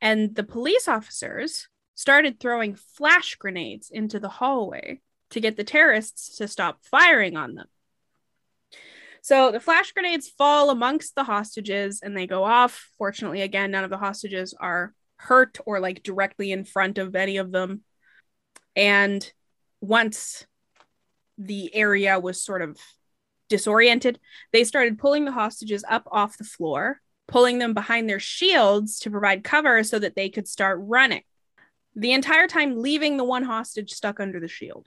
[0.00, 5.00] And the police officers started throwing flash grenades into the hallway
[5.30, 7.66] to get the terrorists to stop firing on them.
[9.24, 12.90] So the flash grenades fall amongst the hostages and they go off.
[12.98, 17.38] Fortunately, again, none of the hostages are hurt or like directly in front of any
[17.38, 17.84] of them.
[18.76, 19.32] And
[19.80, 20.46] once
[21.38, 22.78] the area was sort of
[23.48, 24.20] disoriented,
[24.52, 29.10] they started pulling the hostages up off the floor, pulling them behind their shields to
[29.10, 31.22] provide cover so that they could start running.
[31.96, 34.86] The entire time, leaving the one hostage stuck under the shield.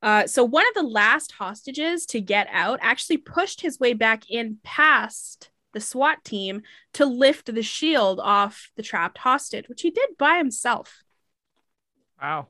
[0.00, 4.30] Uh, so, one of the last hostages to get out actually pushed his way back
[4.30, 6.62] in past the SWAT team
[6.94, 11.02] to lift the shield off the trapped hostage, which he did by himself.
[12.20, 12.48] Wow.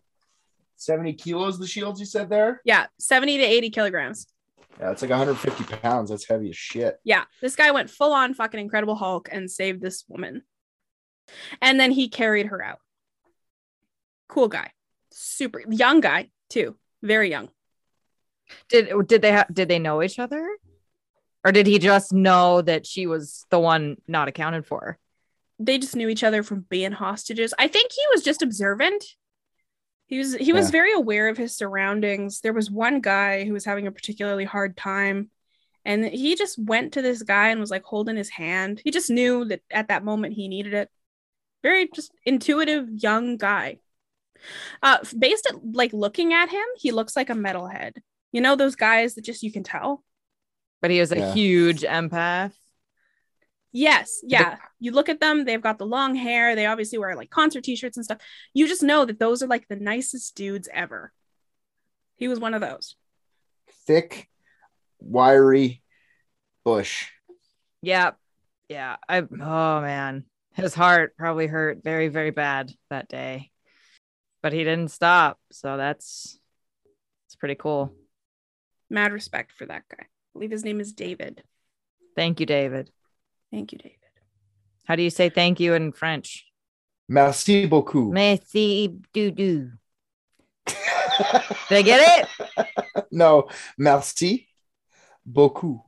[0.77, 2.61] 70 kilos, the shields you said there?
[2.65, 4.27] Yeah, 70 to 80 kilograms.
[4.79, 6.11] Yeah, it's like 150 pounds.
[6.11, 6.99] That's heavy as shit.
[7.03, 10.43] Yeah, this guy went full on fucking Incredible Hulk and saved this woman.
[11.61, 12.79] And then he carried her out.
[14.29, 14.71] Cool guy.
[15.11, 16.77] Super young guy, too.
[17.03, 17.49] Very young.
[18.69, 20.49] Did did they ha- did they know each other?
[21.45, 24.99] Or did he just know that she was the one not accounted for?
[25.59, 27.55] They just knew each other from being hostages.
[27.59, 29.05] I think he was just observant.
[30.07, 30.73] He was he was Yeah.
[30.73, 32.41] very aware of his surroundings.
[32.41, 35.31] There was one guy who was having a particularly hard time
[35.85, 38.81] and he just went to this guy and was like holding his hand.
[38.85, 40.91] He just knew that at that moment he needed it.
[41.63, 43.79] Very just intuitive young guy.
[44.83, 47.93] Uh based at like looking at him, he looks like a metalhead.
[48.33, 50.05] You know those guys that just you can tell?
[50.81, 51.33] But he was a Yeah.
[51.35, 52.53] huge empath.
[53.73, 54.57] Yes, yeah.
[54.79, 56.57] You look at them, they've got the long hair.
[56.57, 58.19] They obviously wear like concert t-shirts and stuff.
[58.55, 61.13] You just know that those are like the nicest dudes ever.
[62.17, 62.97] He was one of those.
[63.87, 64.29] Thick,
[65.01, 65.83] wiry
[66.65, 67.09] bush.
[67.83, 68.13] Yeah.
[68.69, 68.97] Yeah.
[69.09, 70.25] I oh man.
[70.55, 73.51] His heart probably hurt very, very bad that day.
[74.49, 75.39] But he didn't stop.
[75.53, 76.39] So that's
[77.27, 77.93] it's pretty cool.
[78.89, 80.05] Mad respect for that guy.
[80.05, 81.43] I believe his name is David.
[82.17, 82.91] Thank you, David.
[83.53, 83.99] Thank you, David.
[84.85, 86.47] How do you say thank you in French?
[87.11, 88.11] Merci beaucoup.
[88.11, 89.73] Merci doo doo.
[90.65, 90.77] Did
[91.71, 92.27] I get
[92.57, 93.07] it?
[93.13, 94.49] no, merci
[95.27, 95.83] beaucoup.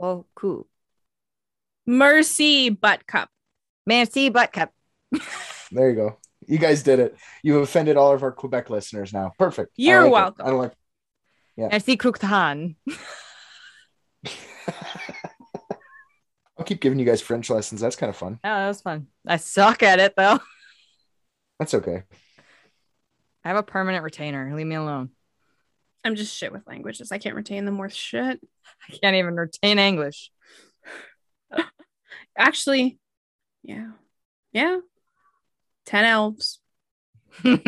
[0.00, 0.66] Oh, cool.
[1.86, 3.28] Mercy Butcup.
[3.84, 4.70] Merci butcup.
[5.70, 6.16] There you go.
[6.46, 7.16] You guys did it.
[7.42, 9.32] You've offended all of our Quebec listeners now.
[9.38, 9.70] Perfect.
[9.72, 10.12] I You're like it.
[10.12, 10.46] welcome.
[10.46, 10.72] I like
[11.56, 12.76] Merci croûtan.
[16.58, 17.80] I'll keep giving you guys French lessons.
[17.80, 18.38] That's kind of fun.
[18.44, 19.08] Oh, that was fun.
[19.26, 20.38] I suck at it though.
[21.58, 22.02] That's okay.
[23.44, 24.54] I have a permanent retainer.
[24.54, 25.10] Leave me alone.
[26.04, 27.12] I'm just shit with languages.
[27.12, 28.40] I can't retain them worth shit.
[28.88, 30.30] I can't even retain English.
[32.38, 32.98] Actually,
[33.62, 33.90] yeah.
[34.52, 34.78] Yeah.
[35.86, 36.60] 10 elves.
[37.42, 37.58] Pish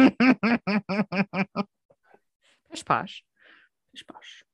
[2.84, 3.24] posh.
[3.92, 4.44] Pish posh.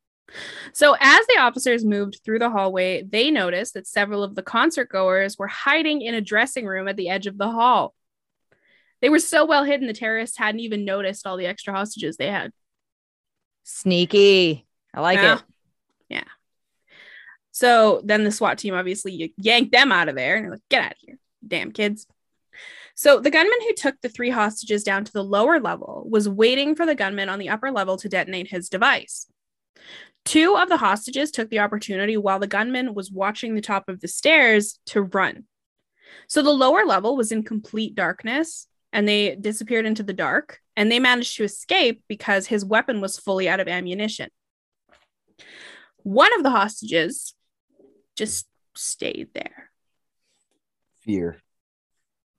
[0.72, 4.88] So, as the officers moved through the hallway, they noticed that several of the concert
[4.88, 7.94] goers were hiding in a dressing room at the edge of the hall.
[9.00, 12.30] They were so well hidden, the terrorists hadn't even noticed all the extra hostages they
[12.30, 12.52] had.
[13.62, 14.66] Sneaky.
[14.92, 15.34] I like Yeah.
[15.36, 15.42] it.
[16.08, 16.24] Yeah.
[17.52, 20.84] So then the SWAT team obviously yanked them out of there and they're like, get
[20.84, 22.06] out of here, damn kids.
[22.94, 26.74] So the gunman who took the three hostages down to the lower level was waiting
[26.74, 29.26] for the gunman on the upper level to detonate his device.
[30.24, 34.00] Two of the hostages took the opportunity while the gunman was watching the top of
[34.00, 35.44] the stairs to run.
[36.28, 40.90] So the lower level was in complete darkness and they disappeared into the dark and
[40.90, 44.30] they managed to escape because his weapon was fully out of ammunition.
[46.04, 47.34] One of the hostages
[48.16, 49.70] just stayed there.
[51.02, 51.38] Fear.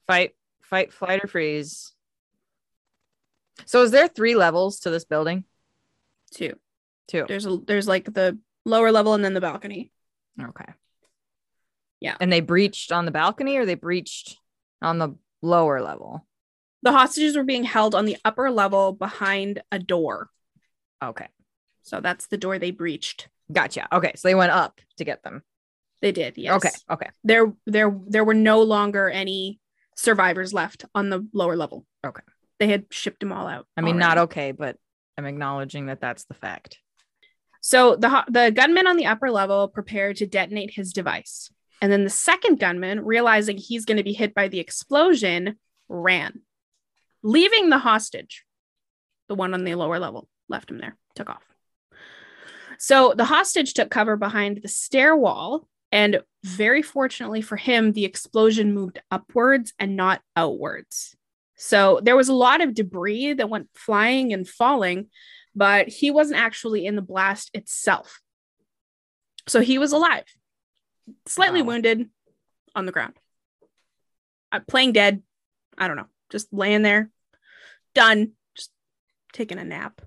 [0.07, 0.31] Fight,
[0.69, 1.93] fight, flight, or freeze.
[3.65, 5.45] So is there three levels to this building?
[6.33, 6.53] Two.
[7.07, 7.25] Two.
[7.27, 9.91] There's a there's like the lower level and then the balcony.
[10.41, 10.73] Okay.
[11.99, 12.15] Yeah.
[12.19, 14.37] And they breached on the balcony or they breached
[14.81, 16.25] on the lower level?
[16.81, 20.29] The hostages were being held on the upper level behind a door.
[21.03, 21.27] Okay.
[21.83, 23.29] So that's the door they breached.
[23.51, 23.87] Gotcha.
[23.91, 24.13] Okay.
[24.15, 25.43] So they went up to get them.
[26.01, 26.55] They did, yes.
[26.57, 26.69] Okay.
[26.91, 27.09] Okay.
[27.23, 29.59] There there there were no longer any
[29.95, 31.85] survivors left on the lower level.
[32.05, 32.21] Okay.
[32.59, 33.67] They had shipped them all out.
[33.75, 34.77] I mean, not okay, but
[35.17, 36.79] I'm acknowledging that that's the fact.
[37.61, 41.49] So the the gunman on the upper level prepared to detonate his device.
[41.81, 45.57] And then the second gunman, realizing he's going to be hit by the explosion,
[45.89, 46.41] ran,
[47.21, 48.45] leaving the hostage.
[49.27, 51.43] The one on the lower level left him there, took off.
[52.77, 55.67] So the hostage took cover behind the stair wall.
[55.91, 61.15] And very fortunately for him, the explosion moved upwards and not outwards.
[61.55, 65.07] So there was a lot of debris that went flying and falling,
[65.55, 68.21] but he wasn't actually in the blast itself.
[69.47, 70.25] So he was alive,
[71.25, 71.69] slightly Wow.
[71.69, 72.09] wounded
[72.75, 73.13] on the ground,
[74.51, 75.23] uh, playing dead.
[75.77, 77.09] I don't know, just laying there,
[77.95, 78.71] done, just
[79.33, 80.01] taking a nap.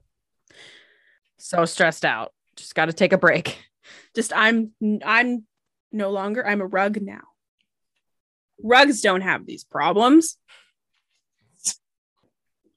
[1.39, 2.33] So stressed out.
[2.57, 3.59] Just got to take a break.
[4.15, 4.73] Just I'm
[5.05, 5.47] I'm
[5.93, 7.23] no longer I'm a rug now.
[8.63, 10.37] Rugs don't have these problems.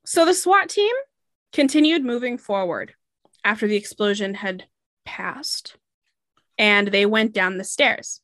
[0.05, 0.93] So the SWAT team
[1.53, 2.93] continued moving forward
[3.43, 4.65] after the explosion had
[5.05, 5.75] passed
[6.57, 8.21] and they went down the stairs.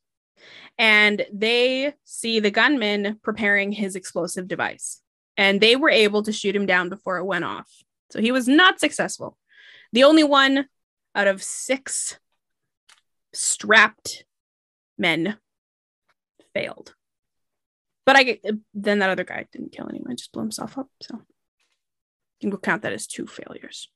[0.78, 5.00] And they see the gunman preparing his explosive device.
[5.36, 7.68] And they were able to shoot him down before it went off.
[8.10, 9.36] So he was not successful.
[9.92, 10.66] The only one
[11.14, 12.18] out of six
[13.32, 14.24] strapped
[14.98, 15.38] men
[16.54, 16.94] failed.
[18.04, 18.44] But I get
[18.74, 20.88] then that other guy didn't kill anyone, just blew himself up.
[21.02, 21.20] So you
[22.40, 23.90] can go count that as two failures.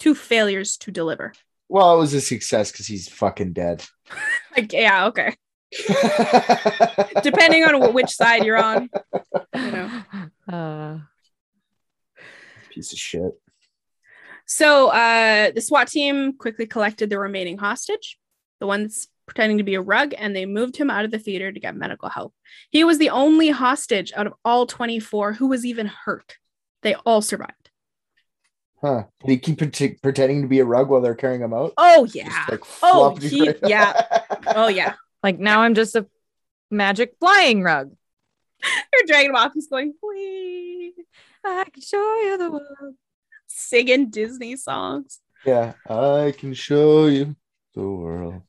[0.00, 1.32] Two failures to deliver.
[1.68, 3.84] Well, it was a success because he's fucking dead.
[4.56, 5.34] Like, yeah, okay.
[7.24, 8.88] Depending on which side you're on.
[9.52, 10.02] You know.
[10.48, 10.98] Uh,
[12.70, 13.32] Piece of shit.
[14.46, 18.18] So uh, the SWAT team quickly collected the remaining hostage,
[18.60, 21.18] the one that's pretending to be a rug, and they moved him out of the
[21.18, 22.34] theater to get medical help.
[22.70, 26.36] He was the only hostage out of all 24 who was even hurt.
[26.82, 27.70] They all survived.
[28.82, 29.04] Huh.
[29.20, 31.72] Did he keep pret- pretending to be a rug while they're carrying him out?
[31.78, 32.46] Oh, Just, yeah.
[32.50, 34.02] like, Oh, he- right- yeah.
[34.48, 34.94] Oh, yeah.
[35.22, 36.06] like now I'm just a
[36.70, 37.92] magic flying rug.
[38.92, 39.52] You're dragging him off.
[39.54, 40.92] He's going, wee,
[41.42, 42.94] I can show you the world.
[43.46, 45.20] singing Disney songs.
[45.46, 45.72] yeah.
[45.88, 47.36] I can show you
[47.74, 48.42] the world.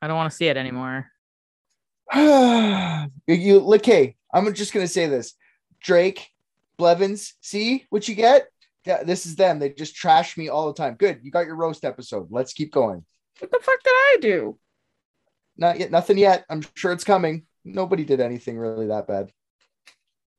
[0.00, 1.06] I don't want to see it anymore.
[2.14, 5.34] you look, hey, I'm just gonna say this.
[5.80, 6.28] Drake,
[6.78, 8.48] Blevins, see what you get?
[8.84, 9.58] Yeah, this is them.
[9.58, 10.94] They just trash me all the time.
[10.94, 12.28] Good, you got your roast episode.
[12.30, 13.04] Let's keep going.
[13.38, 14.58] What the fuck did I do?
[15.56, 16.44] Not yet, nothing yet.
[16.48, 17.46] I'm sure it's coming.
[17.64, 19.32] nobody did anything really that bad.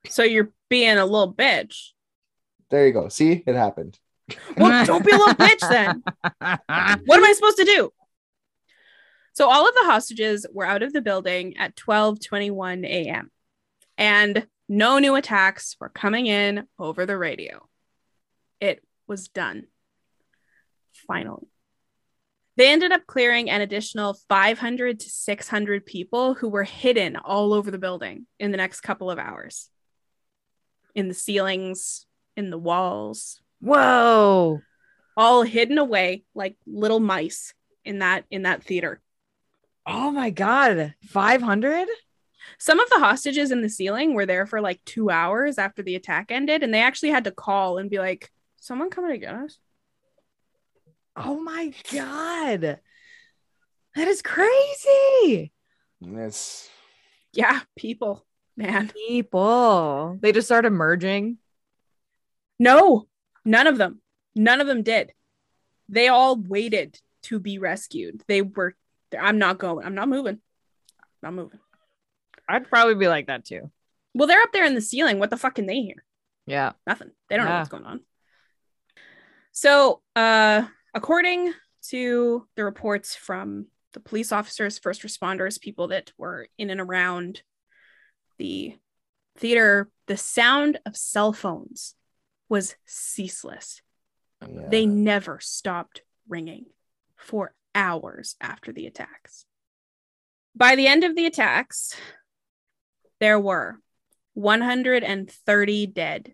[0.08, 1.90] So you're being a little bitch.
[2.70, 3.10] There you go.
[3.10, 3.98] See, it happened.
[4.58, 6.04] Well, don't be a little bitch then.
[7.06, 7.92] What am I supposed to do?
[9.38, 13.30] So all of the hostages were out of the building at 12:21 a.m.
[13.96, 17.70] and no new attacks were coming in over the radio.
[18.60, 19.68] It was done.
[21.06, 21.46] Finally.
[22.56, 27.70] They ended up clearing an additional 500 to 600 people who were hidden all over
[27.70, 29.70] the building in the next couple of hours.
[30.96, 34.62] In the ceilings, in the walls, Whoa.
[35.16, 37.54] all hidden away like little mice
[37.86, 39.00] in that in that theater.
[39.90, 40.94] Oh my God.
[41.08, 41.88] 500?
[42.60, 45.96] Some of the hostages in the ceiling were there for like 2 hours after the
[45.96, 49.34] attack ended and they actually had to call and be like someone coming to get
[49.34, 49.58] us.
[51.16, 52.80] Oh my God.
[53.96, 55.52] That is crazy.
[56.02, 56.70] It's
[57.34, 58.92] Yeah, people, man.
[59.08, 60.18] People.
[60.22, 61.38] They just started merging.
[62.60, 63.08] No,
[63.46, 64.02] none of them.
[64.36, 65.14] None of them did.
[65.90, 68.24] They all waited to be rescued.
[68.28, 68.76] They were
[69.20, 69.86] I'm not going.
[69.86, 70.40] I'm not moving.
[71.22, 71.60] Not moving.
[72.48, 73.72] I'd probably be like that too.
[74.14, 75.20] Well, they're up there in the ceiling.
[75.20, 76.04] What the fuck can they hear?
[76.46, 76.74] Yeah.
[76.86, 77.12] Nothing.
[77.30, 78.02] They don't know what's going on.
[79.52, 80.64] So, uh,
[80.94, 81.54] according
[81.90, 87.42] to the reports from the police officers, first responders, people that were in and around
[88.38, 88.76] the
[89.38, 91.96] theater, the sound of cell phones
[92.50, 93.82] was ceaseless.
[94.48, 94.68] yeah.
[94.70, 96.66] They never stopped ringing
[97.16, 99.46] for hours after the attacks.
[100.56, 101.96] By the end of the attacks,
[103.20, 103.80] there were
[104.34, 106.34] 130 dead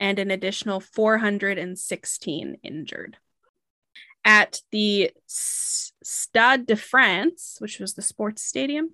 [0.00, 3.16] and an additional 416 injured.
[4.24, 8.90] At the Stade de France, which was the sports stadium,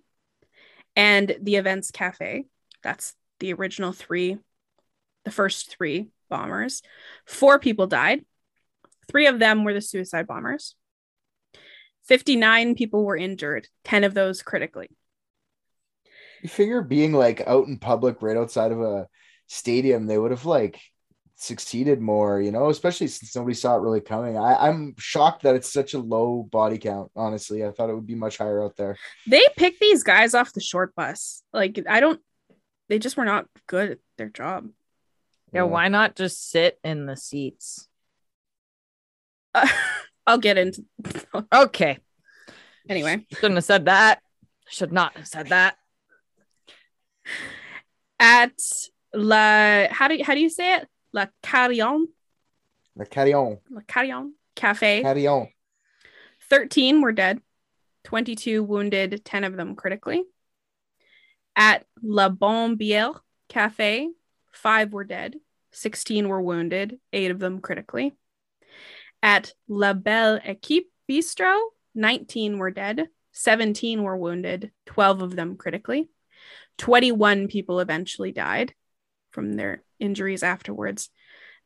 [0.97, 2.45] and the Events Cafe,
[2.83, 4.39] that's the original three,
[5.25, 6.83] the first three bombers,
[7.27, 8.25] four people died.
[9.11, 10.75] Three of them were the suicide bombers.
[12.09, 14.89] 59 people were injured, 10 of those critically.
[16.43, 19.07] You figure being like out in public right outside of a
[19.47, 20.81] stadium, they would have like
[21.37, 24.37] succeeded more, you know, especially since nobody saw it really coming.
[24.37, 27.65] I, I'm shocked that it's such a low body count, honestly.
[27.65, 28.97] I thought it would be much higher out there.
[29.27, 31.43] They picked these guys off the short bus.
[31.53, 32.21] Like, I don't,
[32.89, 34.69] they just were not good at their job.
[35.53, 35.63] Yeah.
[35.63, 37.89] Why not just sit in the seats?
[39.55, 39.69] Uh,
[40.29, 40.85] I'll get into
[41.55, 41.99] Okay.
[42.89, 43.27] anyway.
[43.33, 44.21] Shouldn't have said that.
[44.69, 45.77] Should not have said that.
[48.21, 48.61] At
[49.15, 50.89] La, how do you, how do you say it?
[51.15, 52.09] La Carillon,
[52.95, 53.59] La Carillon.
[53.71, 55.03] La Carillon Cafe.
[55.03, 55.49] Carillon.
[56.51, 57.41] 13 were dead,
[58.05, 60.25] 22 wounded, 10 of them critically.
[61.57, 63.19] At La Bonne Bière
[63.49, 64.09] Cafe,
[64.53, 65.37] five were dead,
[65.73, 68.15] 16 were wounded, eight of them critically.
[69.23, 71.59] At La Belle Equipe Bistro,
[71.95, 76.09] 19 were dead, 17 were wounded, 12 of them critically.
[76.79, 78.73] 21 people eventually died
[79.31, 81.11] from their injuries afterwards.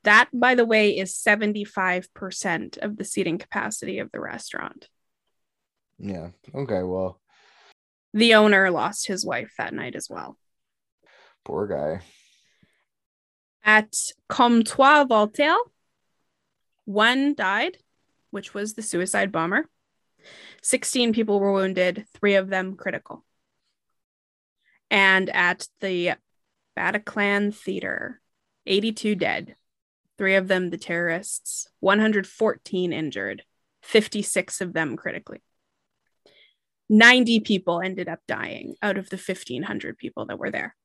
[0.05, 4.89] That, by the way, is 75% of the seating capacity of the restaurant.
[5.99, 6.31] Yeah.
[6.55, 6.83] Okay.
[6.83, 7.21] Well,
[8.15, 10.37] The owner lost his wife that night as well.
[11.45, 12.03] poor guy.
[13.65, 13.95] At
[14.29, 15.57] Comptoir Voltaire,
[16.85, 17.79] one died,
[18.31, 19.69] which was the suicide bomber.
[20.63, 23.25] 16 people were wounded, three of them critical.
[24.91, 26.13] And at the
[26.77, 28.21] Bataclan Theater,
[28.67, 29.57] 82 dead,
[30.19, 33.43] three of them the terrorists, 114 injured,
[33.83, 35.43] 56 of them critically.
[36.89, 40.77] 90 people ended up dying out of the 1,500 people that were there.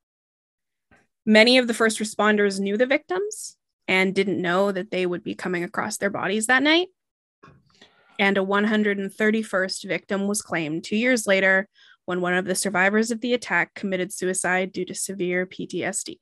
[1.26, 3.57] Many of the first responders knew the victims
[3.88, 6.88] and didn't know that they would be coming across their bodies that night.
[8.19, 11.68] And a 131st victim was claimed two years later
[12.05, 16.18] when one of the survivors of the attack committed suicide due to severe PTSD.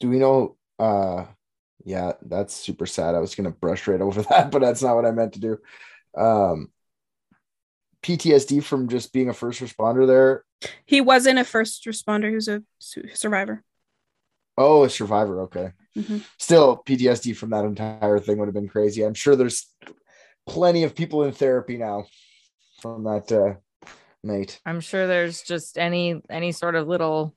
[0.00, 0.56] Do we know?
[0.78, 1.24] Uh,
[1.84, 3.14] yeah, that's super sad.
[3.14, 5.58] I was gonna brush right over that, but that's not what I meant to do.
[6.16, 6.70] Um,
[8.02, 10.44] PTSD from just being a first responder there.
[10.84, 13.64] He wasn't a first responder, he was a su- survivor.
[14.58, 15.42] Oh, a survivor.
[15.42, 15.72] Okay.
[15.96, 16.24] Mhm.
[16.38, 19.04] Still, PTSD from that entire thing would have been crazy.
[19.04, 19.72] I'm sure there's
[20.46, 22.06] plenty of people in therapy now
[22.80, 23.54] from that uh,
[24.22, 24.60] night.
[24.66, 27.34] I'm sure there's just any any sort of little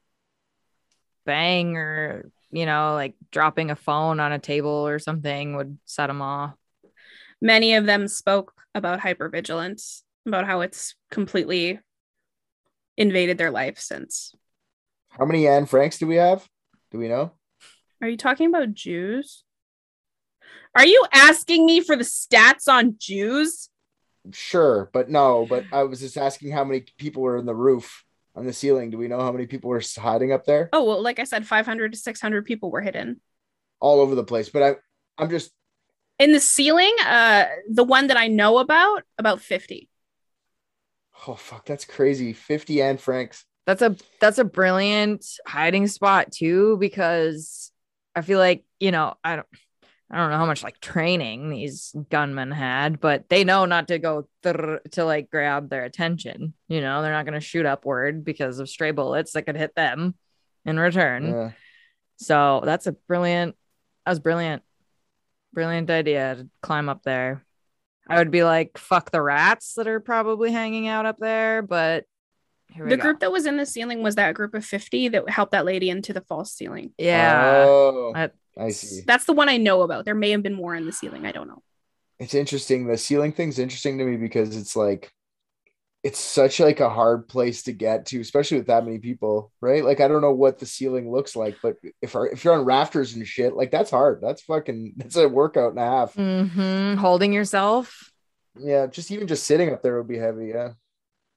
[1.26, 6.08] bang or you know like dropping a phone on a table or something would set
[6.08, 6.56] them off.
[7.42, 11.80] Many of them spoke about hypervigilance, about how it's completely
[12.98, 14.34] invaded their life since.
[15.10, 16.48] How many Anne Franks do we have?
[16.92, 17.32] Do we know?
[18.02, 19.44] Are you talking about Jews?
[20.76, 23.70] Are you asking me for the stats on Jews?
[24.32, 25.46] Sure, but no.
[25.50, 28.04] But I was just asking how many people were in the roof
[28.36, 28.90] on the ceiling.
[28.90, 30.70] Do we know how many people were hiding up there?
[30.72, 33.20] Oh, well, like I said, 500 to 600 people were hidden.
[33.80, 34.50] All over the place.
[34.50, 34.76] But I,
[35.18, 35.52] I'm just
[36.20, 39.90] In the ceiling, uh, the one that I know about, about 50.
[41.28, 42.34] oh fuck, that's crazy.
[42.34, 43.46] Fifty and Franks.
[43.66, 47.72] That's a that's a brilliant hiding spot too, because
[48.16, 49.48] I feel like, you know, I don't
[50.12, 53.98] I don't know how much like training these gunmen had, but they know not to
[53.98, 56.54] go to like grab their attention.
[56.68, 59.74] You know, they're not going to shoot upward because of stray bullets that could hit
[59.74, 60.16] them
[60.66, 61.28] in return.
[61.28, 61.52] Yeah.
[62.18, 63.56] So that's a brilliant,
[64.06, 64.64] that was brilliant,
[65.54, 67.46] brilliant idea to climb up there.
[68.06, 72.04] I would be like, fuck the rats that are probably hanging out up there, but
[72.78, 73.02] The go.
[73.02, 75.90] group that was in the ceiling was that group of 50 that helped that lady
[75.90, 76.94] into the false ceiling.
[76.98, 77.66] yeah.
[77.68, 79.02] Oh, That- I see.
[79.08, 80.04] That's the one I know about.
[80.06, 81.26] There may have been more in the ceiling.
[81.26, 81.64] I don't know.
[82.20, 82.86] It's interesting.
[82.86, 85.12] The ceiling thing's interesting to me because it's like
[86.04, 89.86] it's such like a hard place to get to, especially with that many people, right?
[89.86, 93.16] Like I don't know what the ceiling looks like, but if if you're on rafters
[93.16, 94.20] and shit, like that's hard.
[94.22, 96.14] That's fucking that's a workout and a half.
[96.16, 96.98] Mhm.
[96.98, 98.12] Holding yourself.
[98.60, 100.48] Yeah, just even just sitting up there would be heavy.
[100.48, 100.72] Yeah.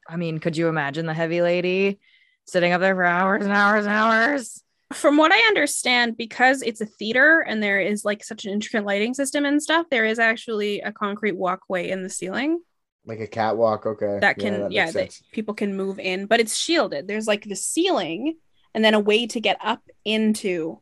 [0.09, 1.98] I mean, could you imagine the heavy lady
[2.47, 4.62] sitting up there for hours and hours and hours?
[4.93, 8.85] From what I understand, because it's a theater and there is like such an intricate
[8.85, 12.60] lighting system and stuff, there is actually a concrete walkway in the ceiling
[13.06, 13.86] Like a catwalk.
[13.86, 14.18] Okay.
[14.20, 17.09] that can, yeah, makes that people can move in, but it's shielded.
[17.09, 18.36] There's like the ceiling
[18.74, 20.81] and then a way to get up into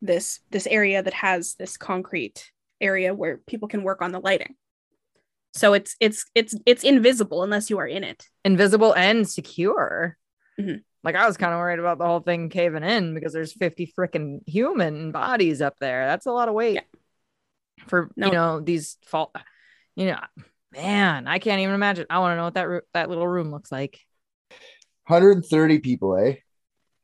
[0.00, 4.54] this this area that has this concrete area where people can work on the lighting.
[5.58, 8.24] So it's it's it's it's invisible unless you are in it.
[8.44, 10.16] Invisible and secure.
[10.58, 10.82] Mhm.
[11.02, 13.92] Like I was kind of worried about the whole thing caving in because there's 50
[13.98, 16.06] freaking human bodies up there.
[16.06, 17.84] That's a lot of weight Yeah.
[17.88, 18.26] for No.
[18.26, 19.34] you know these fault.
[19.96, 20.20] You know,
[20.72, 22.06] man, I can't even imagine.
[22.08, 23.98] I want to know what that ro- that little room looks like.
[25.06, 26.36] 130 people, eh?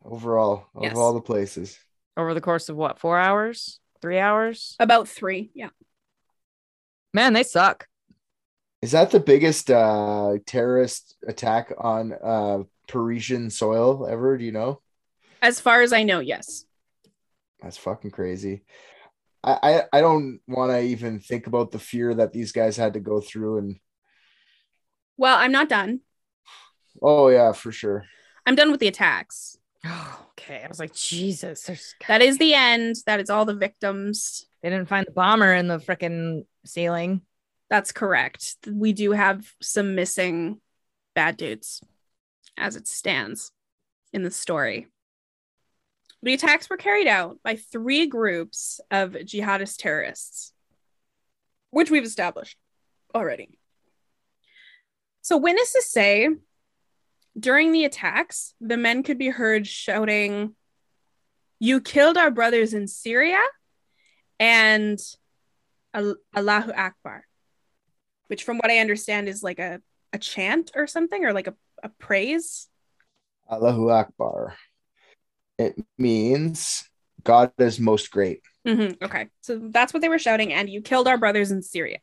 [0.05, 0.93] Overall, Yes.
[0.93, 1.79] of all the places.
[2.17, 5.51] over the course of what four hours three hours About three.
[5.55, 5.71] Yeah.
[7.13, 7.89] man they suck
[8.85, 14.37] Is that the biggest uh terrorist attack on uh Parisian soil ever?
[14.37, 14.83] Do you know?
[15.41, 16.67] As far as I know, yes.
[17.63, 18.63] That's fucking crazy.
[19.43, 22.93] I I, I don't want to even think about the fear that these guys had
[22.93, 23.77] to go through and
[25.17, 26.01] Well, I'm not done.
[27.01, 28.05] oh yeah, for sure.
[28.45, 29.57] I'm done with the attacks.
[29.87, 32.97] oh, okay i was like jesus there's That is the end.
[33.07, 34.45] That is all the victims.
[34.61, 37.23] they didn't find the bomber in the freaking ceiling
[37.75, 38.55] That's correct.
[38.71, 40.61] We do have some missing
[41.17, 41.83] bad dudes
[42.57, 43.51] as it stands
[44.13, 44.87] in the story.
[46.23, 50.53] The attacks were carried out by three groups of jihadist terrorists,
[51.71, 52.57] which we've established
[53.13, 53.59] already.
[55.23, 56.29] So, witnesses say
[57.37, 60.55] during the attacks, the men could be heard shouting,
[61.59, 63.43] You killed our brothers in Syria
[64.39, 65.01] and
[65.93, 67.25] Allahu Akbar
[68.35, 69.81] which from what I understand is like a,
[70.13, 71.55] a chant or something or like a,
[71.85, 72.67] a praise.
[73.49, 74.57] Allahu Akbar.
[75.57, 76.83] It means
[77.23, 78.41] God is most great.
[78.67, 79.29] Mhm, Okay.
[79.43, 80.53] So that's what they were shouting.
[80.53, 81.99] And you killed our brothers in Syria.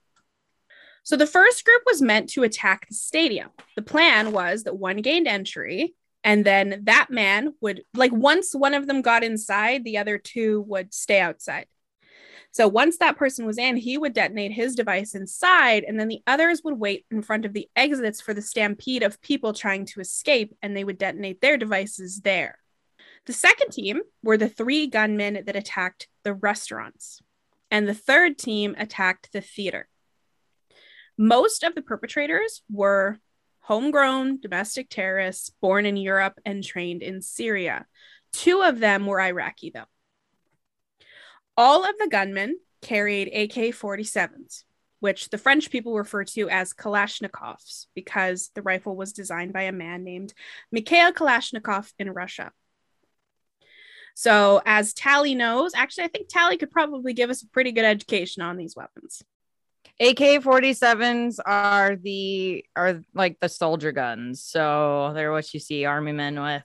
[1.04, 3.50] So the first group was meant to attack the stadium.
[3.76, 8.74] The plan was that one gained entry and then that man would, like, once one
[8.74, 11.66] of them got inside, the other two would stay outside.
[12.54, 16.22] So once that person was in, he would detonate his device inside, and then the
[16.28, 20.02] others would wait in front of the exits for the stampede of people trying to
[20.02, 22.58] escape, and they would detonate their devices there.
[23.26, 27.22] The second team were the three gunmen that attacked the restaurants,
[27.70, 29.88] and the third team attacked the theater.
[31.18, 33.20] Most of the perpetrators were
[33.62, 37.86] homegrown domestic terrorists born in Europe and trained in Syria.
[38.34, 39.86] Two of them were Iraqi, though.
[41.64, 44.64] All of the gunmen carried AK 47s,
[45.00, 49.72] which the French people refer to as Kalashnikovs because the rifle was designed by a
[49.72, 50.34] man named
[50.72, 52.52] Mikhail Kalashnikov in Russia.
[54.16, 57.86] So, as Tally knows, actually, I think Tally could probably give us a pretty good
[57.86, 59.22] education on these weapons.
[60.00, 64.42] AK-47s are the are like the soldier guns.
[64.42, 66.64] So they're what you see army men with.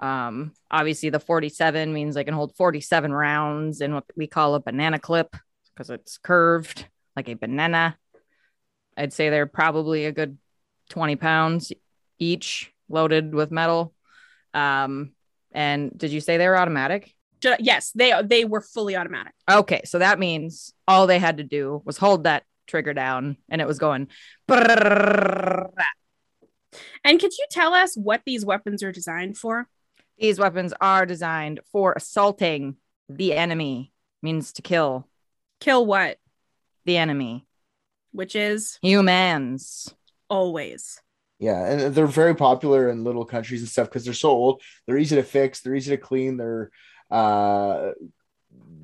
[0.00, 4.60] Um, obviously the 47 means they can hold 47 rounds in what we call a
[4.60, 5.36] banana clip
[5.74, 7.96] because it's curved like a banana.
[8.96, 10.38] I'd say they're probably a good
[10.88, 11.72] 20 pounds
[12.18, 13.94] each, loaded with metal.
[14.52, 15.12] Um,
[15.52, 17.14] and did you say they were automatic?
[17.58, 19.32] Yes, they they were fully automatic.
[19.50, 23.62] Okay, so that means all they had to do was hold that trigger down and
[23.62, 24.08] it was going.
[27.02, 29.66] And could you tell us what these weapons are designed for?
[30.20, 32.76] These weapons are designed for assaulting
[33.08, 33.92] the enemy,
[34.22, 35.08] means to kill
[35.60, 36.18] Kill what?
[36.84, 37.46] the enemy.
[38.12, 39.94] Which is Humans.
[40.28, 41.00] always.
[41.38, 44.62] Yeah, and they're very popular in little countries and stuff because they're so old.
[44.86, 45.60] They're easy to fix.
[45.60, 46.36] They're easy to clean.
[46.36, 46.70] They're
[47.10, 47.92] uh,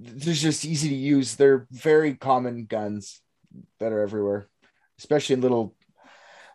[0.01, 1.37] they're just easy to use.
[1.37, 3.21] They're very common guns
[3.79, 4.49] that are everywhere,
[4.99, 5.75] especially in little.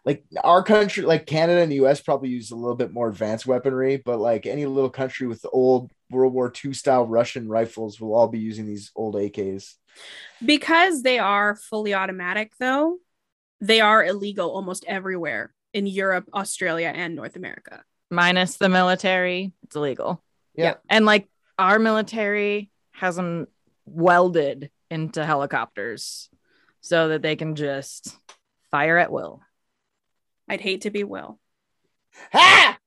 [0.03, 3.45] Like our country, like Canada and the US, probably use a little bit more advanced
[3.45, 8.01] weaponry, but like any little country with the old World War II style Russian rifles
[8.01, 9.75] will all be using these old AKs.
[10.43, 12.97] Because they are fully automatic, though,
[13.59, 17.83] they are illegal almost everywhere in Europe, Australia, and North America.
[18.09, 20.23] minus the military, it's illegal.
[20.55, 20.65] Yeah.
[20.65, 20.81] Yep.
[20.89, 23.47] And like our military has them
[23.85, 26.29] welded into helicopters
[26.81, 28.17] so that they can just
[28.69, 29.41] fire at will.
[30.51, 31.39] I'd hate to be Will.
[32.33, 32.77] Ha!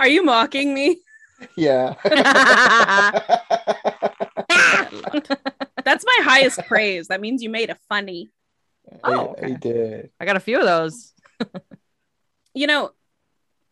[0.00, 0.98] Are you mocking me?
[1.56, 1.94] Yeah.
[5.84, 7.06] That's my highest praise.
[7.06, 8.30] That means you made a funny.
[9.04, 10.10] Oh, I, I did.
[10.18, 11.12] I got a few of those.
[12.52, 12.90] You know,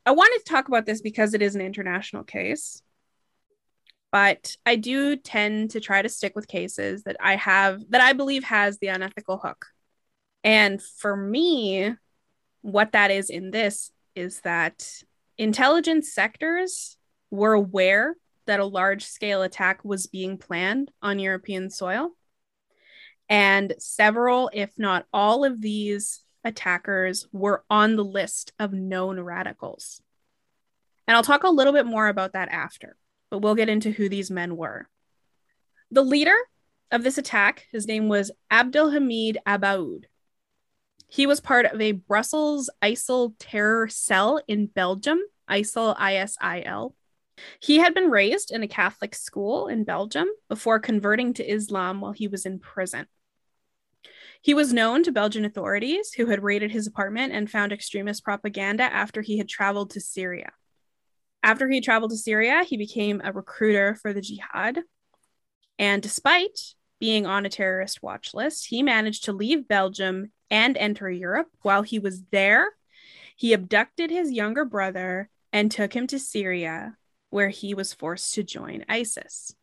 [0.07, 2.81] I wanted to talk about this because it is an international case.
[4.13, 8.13] But I do tend to try to stick with cases that I have that I
[8.13, 9.67] believe has the unethical hook.
[10.45, 11.97] And for me,
[12.73, 14.87] what that is in this is that
[15.37, 16.97] intelligence sectors
[17.31, 18.17] were aware
[18.47, 22.11] that a large scale attack was being planned on European soil.
[23.29, 30.01] And several, if not all of these attackers were on the list of known radicals.
[31.07, 32.97] And I'll talk a little bit more about that after,
[33.31, 34.89] but we'll get into who these men were.
[35.91, 36.37] The leader
[36.91, 40.05] of this attack, his name was Abdelhamid Abaoud.
[41.09, 45.19] He was part of a Brussels ISIL terror cell in Belgium,
[45.49, 46.95] ISIL ISIL.
[47.61, 52.13] He had been raised in a Catholic school in Belgium before converting to Islam while
[52.13, 53.07] he was in prison.
[54.43, 58.85] He was known to Belgian authorities who had raided his apartment and found extremist propaganda
[58.85, 60.53] after he had traveled to Syria.
[61.43, 64.81] After he traveled to Syria, he became a recruiter for the jihad.
[65.79, 71.11] And despite being on a terrorist watch list, he managed to leave Belgium and enter
[71.11, 71.49] Europe.
[71.63, 72.69] While he was there,
[73.37, 76.97] he abducted his younger brother and took him to Syria,
[77.31, 79.55] where he was forced to join ISIS.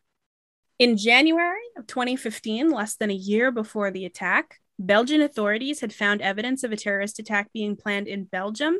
[0.78, 6.20] In January of 2015, less than a year before the attack, Belgian authorities had found
[6.20, 8.78] evidence of a terrorist attack being planned in Belgium,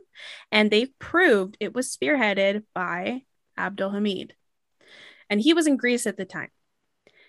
[0.52, 3.22] and they proved it was spearheaded by
[3.58, 4.32] Abdelhamid.
[5.30, 6.50] And he was in Greece at the time.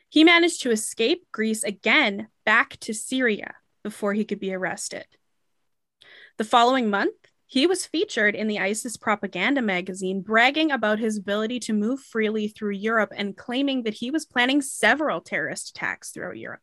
[0.10, 3.56] He managed to escape Greece again back to Syria
[3.88, 5.06] before he could be arrested.
[6.38, 7.16] The following month,
[7.46, 12.50] he was featured in the ISIS propaganda magazine, bragging about his ability to move freely
[12.50, 16.60] through Europe and claiming that he was planning several terrorist attacks throughout Europe.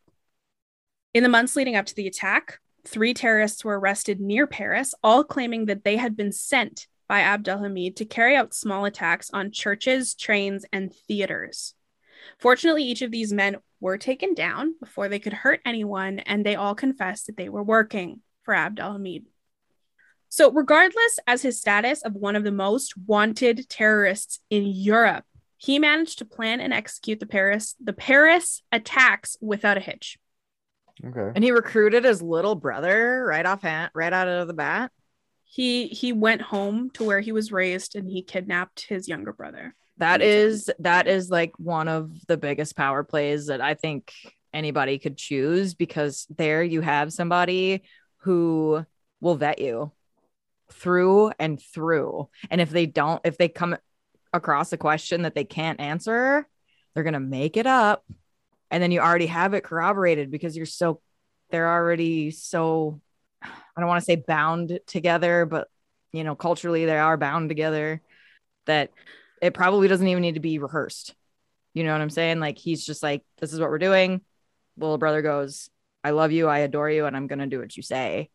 [1.15, 5.23] In the months leading up to the attack, three terrorists were arrested near Paris, all
[5.23, 10.13] claiming that they had been sent by Abdelhamid to carry out small attacks on churches,
[10.13, 11.73] trains, and theaters.
[12.37, 16.55] Fortunately, each of these men were taken down before they could hurt anyone, and they
[16.55, 19.25] all confessed that they were working for Abdelhamid.
[20.27, 25.23] So, regardless as his status of one of the most wanted terrorists in Europe,
[25.57, 30.17] he managed to plan and execute the Paris the Paris attacks without a hitch.
[31.05, 31.31] Okay.
[31.35, 34.91] And he recruited his little brother right off hand, right out of the bat.
[35.43, 39.75] He he went home to where he was raised and he kidnapped his younger brother.
[39.97, 44.13] That is that is like one of the biggest power plays that I think
[44.53, 47.83] anybody could choose because there you have somebody
[48.17, 48.85] who
[49.21, 49.91] will vet you
[50.71, 52.29] through and through.
[52.49, 53.77] And if they don't, if they come
[54.33, 56.47] across a question that they can't answer,
[56.93, 58.03] they're gonna make it up.
[58.71, 61.01] And then you already have it corroborated because you're so
[61.51, 62.99] they're already so
[63.41, 65.67] I don't want to say bound together, but
[66.11, 68.01] you know, culturally they are bound together
[68.65, 68.91] that
[69.41, 71.15] it probably doesn't even need to be rehearsed.
[71.73, 72.39] You know what I'm saying?
[72.39, 74.21] Like he's just like, this is what we're doing.
[74.77, 75.69] Little brother goes,
[76.03, 78.29] I love you, I adore you, and I'm gonna do what you say.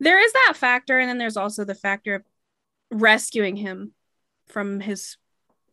[0.00, 2.22] There is that factor, and then there's also the factor of
[2.90, 3.92] rescuing him
[4.46, 5.16] from his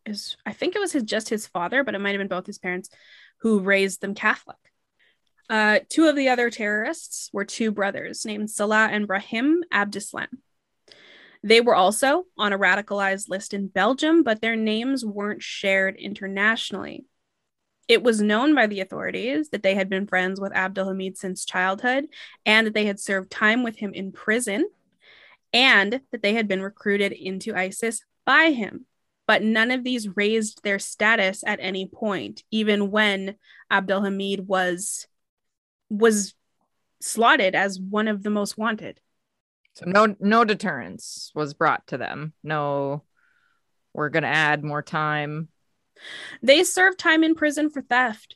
[0.06, 2.46] his I think it was his just his father, but it might have been both
[2.46, 2.90] his parents
[3.40, 4.58] who raised them Catholic.
[5.50, 10.28] Uh, two of the other terrorists were two brothers named Salah and Brahim Abdeslam.
[11.46, 17.06] They were also on a radicalized list in Belgium, but their names weren't shared internationally.
[17.88, 22.06] It was known by the authorities that they had been friends with Abdelhamid since childhood
[22.48, 24.68] and that they had served time with him in prison
[25.54, 28.88] and that they had been recruited into ISIS by him.
[29.28, 33.36] But none of these raised their status at any point, even when
[33.72, 35.06] Abdelhamid was
[35.92, 36.34] was
[37.02, 39.00] slotted as one of the most wanted.
[39.76, 42.34] So no no deterrence was brought to them.
[42.44, 43.04] No,
[43.94, 45.50] we're gonna add more time.
[46.42, 48.36] They served time in prison for theft.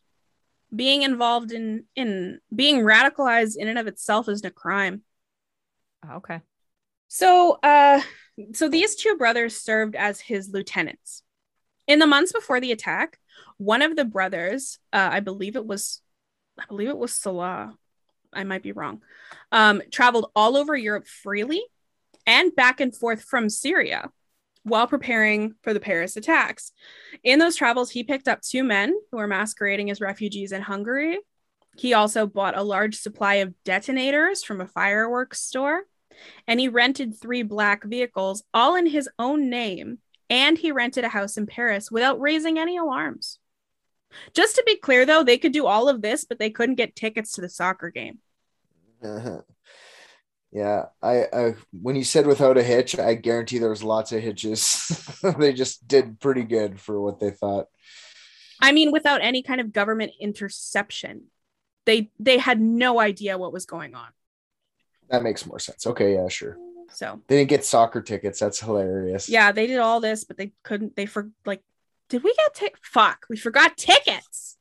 [0.75, 5.01] Being involved in in being radicalized in and of itself isn't a crime.
[6.09, 6.41] Okay.
[7.07, 8.01] So uh
[8.53, 11.23] so these two brothers served as his lieutenants.
[11.87, 13.17] In the months before the attack,
[13.57, 16.01] one of the brothers, uh, I believe it was
[16.59, 17.75] I believe it was Salah.
[18.33, 19.01] I might be wrong.
[19.51, 21.63] Um, traveled all over Europe freely
[22.25, 24.11] and back and forth from Syria
[24.63, 26.71] while preparing for the Paris attacks.
[27.23, 31.19] In those travels, he picked up two men who were masquerading as refugees in Hungary.
[31.77, 35.83] He also bought a large supply of detonators from a fireworks store,
[36.47, 39.99] and he rented three black vehicles, all in his own name.
[40.29, 43.38] And he rented a house in Paris without raising any alarms.
[44.33, 46.95] Just to be clear, though, they could do all of this, but they couldn't get
[46.95, 48.19] tickets to the soccer game.
[49.03, 49.41] Uh-huh.
[50.51, 54.21] Yeah, I, I when you said without a hitch, I guarantee there was lots of
[54.21, 55.07] hitches.
[55.37, 57.67] they just did pretty good for what they thought.
[58.59, 61.25] I mean, without any kind of government interception,
[61.85, 64.07] they they had no idea what was going on.
[65.09, 65.85] That makes more sense.
[65.85, 66.57] Okay, yeah, sure.
[66.91, 68.39] So They didn't get soccer tickets.
[68.39, 69.29] That's hilarious.
[69.29, 70.95] yeah, they did all this, but they couldn't.
[70.95, 71.61] They for like,
[72.09, 72.75] did we get tick?
[72.81, 74.57] Fuck, we forgot tickets.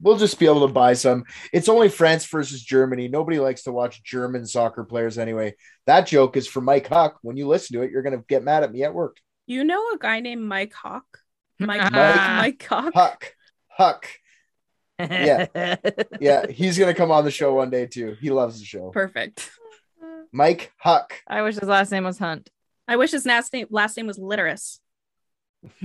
[0.00, 1.24] We'll just be able to buy some.
[1.52, 3.06] It's only France versus Germany.
[3.06, 5.54] Nobody likes to watch German soccer players anyway.
[5.86, 7.18] That joke is for Mike Huck.
[7.22, 9.18] When you listen to it, you're gonna get mad at me at work.
[9.46, 11.04] You know a guy named Mike Hawk?
[11.60, 12.92] Mike Mike- Mike Hawk.
[12.94, 13.34] Huck.
[13.68, 14.08] Huck.
[14.98, 15.76] Yeah.
[16.20, 18.16] Yeah, he's gonna come on the show one day too.
[18.20, 18.90] He loves the show.
[18.90, 19.50] Perfect.
[20.32, 21.14] Mike Huck.
[21.28, 22.50] I wish his last name was Hunt.
[22.88, 24.78] I wish his last name last name was Literus.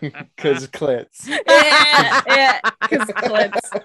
[0.00, 1.26] Because clits.
[1.26, 3.82] yeah, yeah, 'cause clits.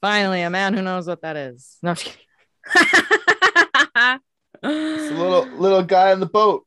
[0.00, 1.76] Finally, a man who knows what that is.
[1.82, 2.26] No, I'm just kidding.
[4.62, 6.66] It's a little little guy on the boat.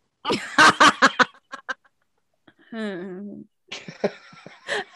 [2.72, 3.41] Hmm.
[4.01, 4.10] I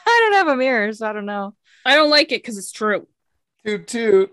[0.05, 1.53] don't have a mirror, so I don't know.
[1.85, 3.07] I don't like it because it's true.
[3.65, 4.31] Toot toot.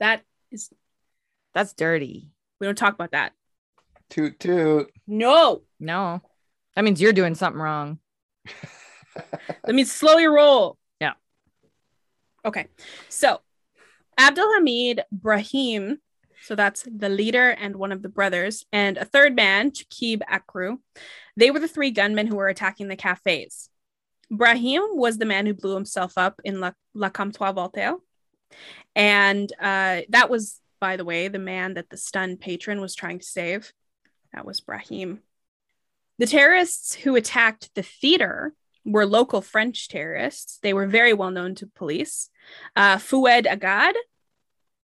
[0.00, 0.70] That is
[1.54, 2.30] That's dirty.
[2.60, 3.32] we don't talk about that.
[4.10, 4.90] Toot toot.
[5.06, 5.62] No.
[5.80, 6.22] No,
[6.74, 7.98] that means you're doing something wrong.
[9.64, 10.76] Let me slow your roll.
[11.00, 11.14] Yeah.
[12.44, 12.66] Okay.
[13.08, 13.40] So
[14.18, 15.98] Abdelhamid Brahim,
[16.42, 20.78] so that's the leader and one of the brothers, and a third man, Chakib Akrouh,
[21.36, 23.70] they were the three gunmen who were attacking the cafes.
[24.30, 27.96] Brahim was the man who blew himself up in La, La Comptoir Voltaire.
[28.94, 33.20] And uh, that was, by the way, the man that the stunned patron was trying
[33.20, 33.72] to save.
[34.38, 35.18] That was Brahim.
[36.18, 38.54] The terrorists who attacked the theater
[38.84, 40.60] were local French terrorists.
[40.62, 42.30] They were very well known to police.
[42.76, 43.94] Uh, Foued Aggad,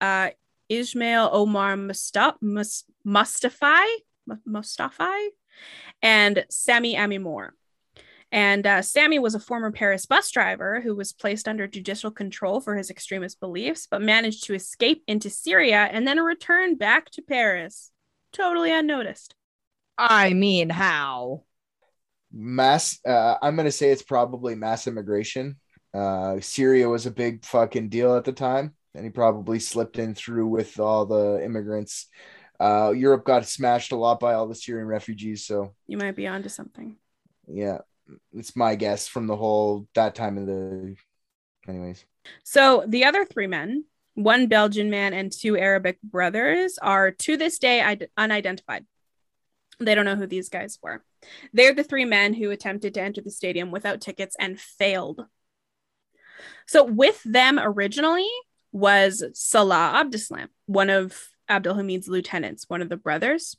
[0.01, 0.31] uh,
[0.69, 3.85] Ismail Omar Musta- Mus- Mustafai,
[4.27, 5.27] Mustafai,
[6.01, 7.51] and Sami Amimour.
[8.31, 12.59] And uh, Sammy was a former Paris bus driver who was placed under judicial control
[12.59, 17.21] for his extremist beliefs, but managed to escape into Syria and then return back to
[17.21, 17.91] Paris,
[18.31, 19.35] totally unnoticed.
[19.97, 21.43] I mean, how?
[22.31, 25.55] mass uh, i'm gonna say it's probably mass immigration
[25.93, 30.15] uh syria was a big fucking deal at the time and he probably slipped in
[30.15, 32.07] through with all the immigrants
[32.59, 36.25] uh europe got smashed a lot by all the syrian refugees so You might be
[36.27, 36.95] onto something.
[37.47, 37.79] yeah
[38.33, 40.95] it's my guess from the whole that time of the
[41.67, 42.03] anyways
[42.43, 47.59] So the other three men, one Belgian man and two Arabic brothers, are to this
[47.59, 48.85] day id- unidentified.
[49.79, 51.03] They don't know who these guys were.
[51.53, 55.25] They're the three men who attempted to enter the stadium without tickets and failed.
[56.67, 58.29] So with them originally
[58.71, 61.17] was Salah Abdeslam, one of
[61.49, 63.55] Abdelhamid's lieutenants, one of the brothers.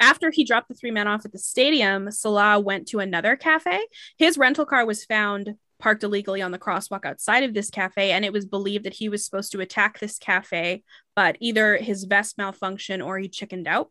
[0.00, 3.80] After he dropped the three men off at the stadium, Salah went to another cafe.
[4.18, 8.24] His rental car was found parked illegally on the crosswalk outside of this cafe, and
[8.24, 10.82] it was believed that he was supposed to attack this cafe,
[11.14, 13.90] but either his vest malfunctioned or he chickened out,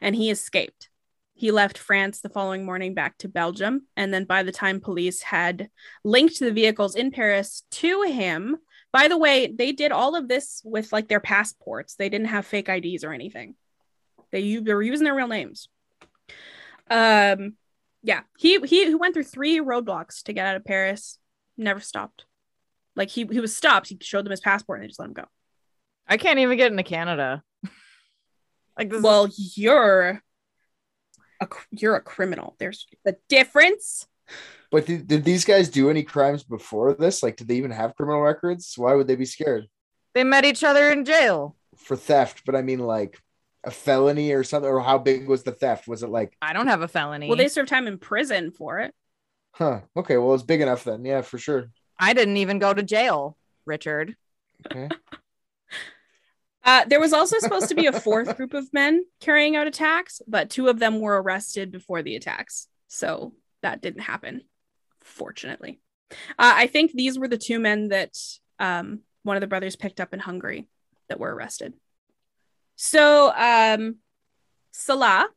[0.00, 0.88] and he escaped.
[1.34, 5.20] He left France the following morning back to Belgium, and then by the time police
[5.20, 5.68] had
[6.02, 8.56] linked the vehicles in Paris to him,
[8.92, 11.96] By the way, they did all of this with like their passports.
[11.96, 13.54] They didn't have fake IDs or anything.
[14.32, 15.68] They, they were using their real names.
[16.88, 17.56] Um,
[18.02, 21.18] yeah, he he went through three roadblocks to get out of Paris.
[21.58, 22.24] Never stopped.
[22.94, 23.88] Like he he was stopped.
[23.88, 25.24] He showed them his passport and they just let him go.
[26.06, 27.42] I can't even get into Canada.
[28.78, 30.22] Like this is- Well, you're
[31.40, 32.56] a you're a criminal.
[32.58, 34.06] There's a difference.
[34.70, 37.22] But did, did these guys do any crimes before this?
[37.22, 38.72] Like, did they even have criminal records?
[38.76, 39.66] Why would they be scared
[40.14, 41.56] they met each other in jail.
[41.76, 42.42] for theft?
[42.46, 43.20] But I mean, like
[43.64, 44.70] a felony or something.
[44.70, 45.86] Or how big was the theft?
[45.86, 47.28] Was it like, I don't have a felony.
[47.28, 48.94] Well, they served time in prison for it.
[49.52, 49.80] huh?
[49.96, 51.04] Okay, well, it's big enough then.
[51.04, 51.66] Yeah, for sure.
[51.98, 53.36] I didn't even go to jail,
[53.66, 54.16] Richard.
[54.66, 54.88] Okay.
[56.66, 60.20] Uh, there was also supposed to be a fourth group of men carrying out attacks,
[60.26, 62.66] but two of them were arrested before the attacks.
[62.88, 64.42] So that didn't happen,
[65.00, 65.80] fortunately.
[66.10, 68.18] Uh, I think these were the two men that
[68.58, 70.68] um, one of the brothers picked up in Hungary
[71.08, 71.74] that were arrested.
[72.74, 73.96] So um,
[74.72, 75.28] Salah,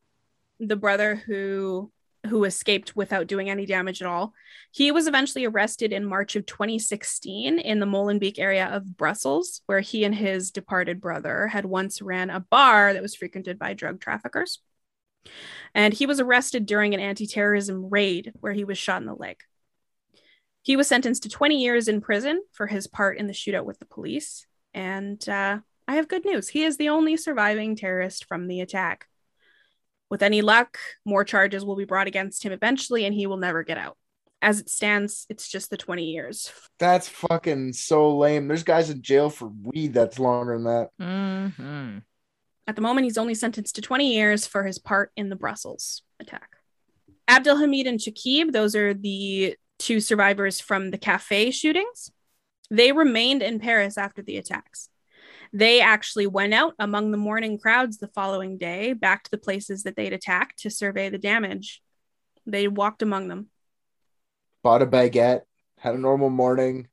[0.59, 1.91] the brother who
[2.27, 4.33] who escaped without doing any damage at all,
[4.71, 9.79] he was eventually arrested in March of 2016 in the Molenbeek area of Brussels, where
[9.79, 13.99] he and his departed brother had once ran a bar that was frequented by drug
[13.99, 14.59] traffickers.
[15.73, 19.13] And he was arrested during an anti terrorism raid where he was shot in the
[19.13, 19.37] leg.
[20.61, 23.79] He was sentenced to 20 years in prison for his part in the shootout with
[23.79, 24.45] the police.
[24.73, 26.49] And uh, I have good news.
[26.49, 29.07] He is the only surviving terrorist from the attack.
[30.09, 33.63] With any luck, more charges will be brought against him eventually, and he will never
[33.63, 33.97] get out.
[34.41, 36.51] As it stands, it's just the 20 years.
[36.79, 38.47] That's fucking so lame.
[38.47, 40.89] There's guys in jail for weed that's longer than that.
[40.99, 41.97] Mm-hmm.
[42.67, 46.03] At the moment, he's only sentenced to 20 years for his part in the Brussels
[46.19, 46.57] attack.
[47.27, 52.11] Abdelhamid and Chakib, those are the two survivors from the cafe shootings.
[52.71, 54.89] They remained in Paris after the attacks.
[55.51, 59.83] They actually went out among the mourning crowds the following day, back to the places
[59.83, 61.81] that they'd attacked to survey the damage.
[62.45, 63.47] They walked among them.
[64.63, 65.41] Bought a baguette,
[65.77, 66.87] had a normal morning,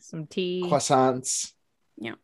[0.00, 0.62] Some tea.
[0.66, 1.52] croissants.
[1.96, 2.14] Yeah.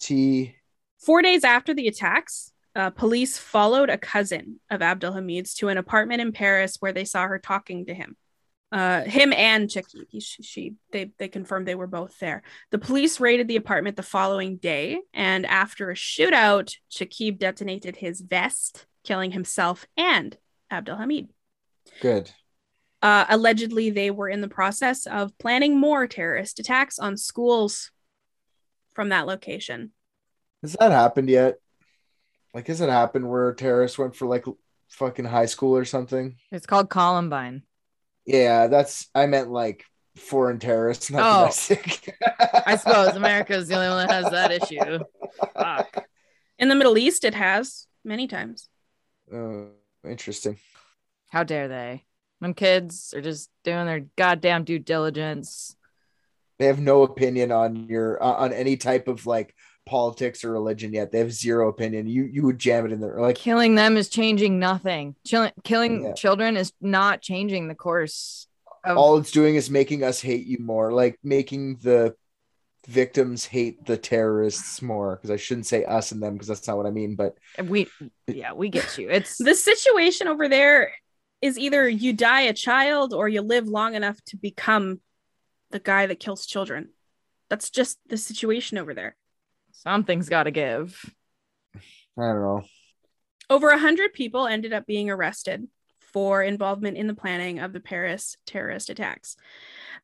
[0.00, 0.56] Tea.
[0.98, 6.20] Four days after the attacks, uh, police followed a cousin of Abdelhamid's to an apartment
[6.22, 8.16] in Paris where they saw her talking to him.
[8.72, 12.42] Uh, him and Chaki, he, she, she, they, they confirmed they were both there.
[12.70, 18.22] The police raided the apartment the following day, and after a shootout, Chakib detonated his
[18.22, 20.38] vest, killing himself and
[20.72, 21.28] Abdelhamid.
[22.00, 22.30] Good.
[23.02, 27.90] Uh, allegedly, they were in the process of planning more terrorist attacks on schools
[28.94, 29.90] from that location.
[30.62, 31.58] Has that happened yet?
[32.54, 34.46] Like, has it happened where terrorists went for like
[34.88, 36.36] fucking high school or something?
[36.50, 37.64] It's called Columbine.
[38.26, 39.84] Yeah, that's I meant like
[40.16, 41.40] foreign terrorists, not Oh.
[41.42, 42.14] domestic.
[42.66, 45.00] I suppose America is the only one that has that issue.
[45.54, 46.06] Fuck.
[46.58, 48.68] In the Middle East, it has many times.
[49.32, 49.68] Oh,
[50.04, 50.58] interesting.
[51.30, 52.04] How dare they?
[52.38, 55.74] When kids are just doing their goddamn due diligence.
[56.58, 59.54] They have no opinion on your uh, on any type of like
[59.84, 61.10] politics or religion yet.
[61.10, 62.06] They have zero opinion.
[62.06, 65.16] You you would jam it in there like Killing them is changing nothing.
[65.26, 66.12] Chill- killing Yeah.
[66.14, 68.46] children is not changing the course
[68.84, 72.14] of all it's doing is making us hate you more, like making the
[72.88, 75.16] victims hate the terrorists more.
[75.16, 77.14] Because I shouldn't say us and them because that's not what I mean.
[77.14, 77.88] But we
[78.26, 79.08] yeah, we get you.
[79.08, 80.92] It's The situation over there
[81.40, 85.00] is either you die a child or you live long enough to become
[85.70, 86.90] the guy that kills children.
[87.48, 89.16] That's just the situation over there.
[89.82, 90.98] Something's got to give.
[91.74, 92.62] I don't know.
[93.50, 95.66] Over a hundred people ended up being arrested
[96.12, 99.36] for involvement in the planning of the Paris terrorist attacks.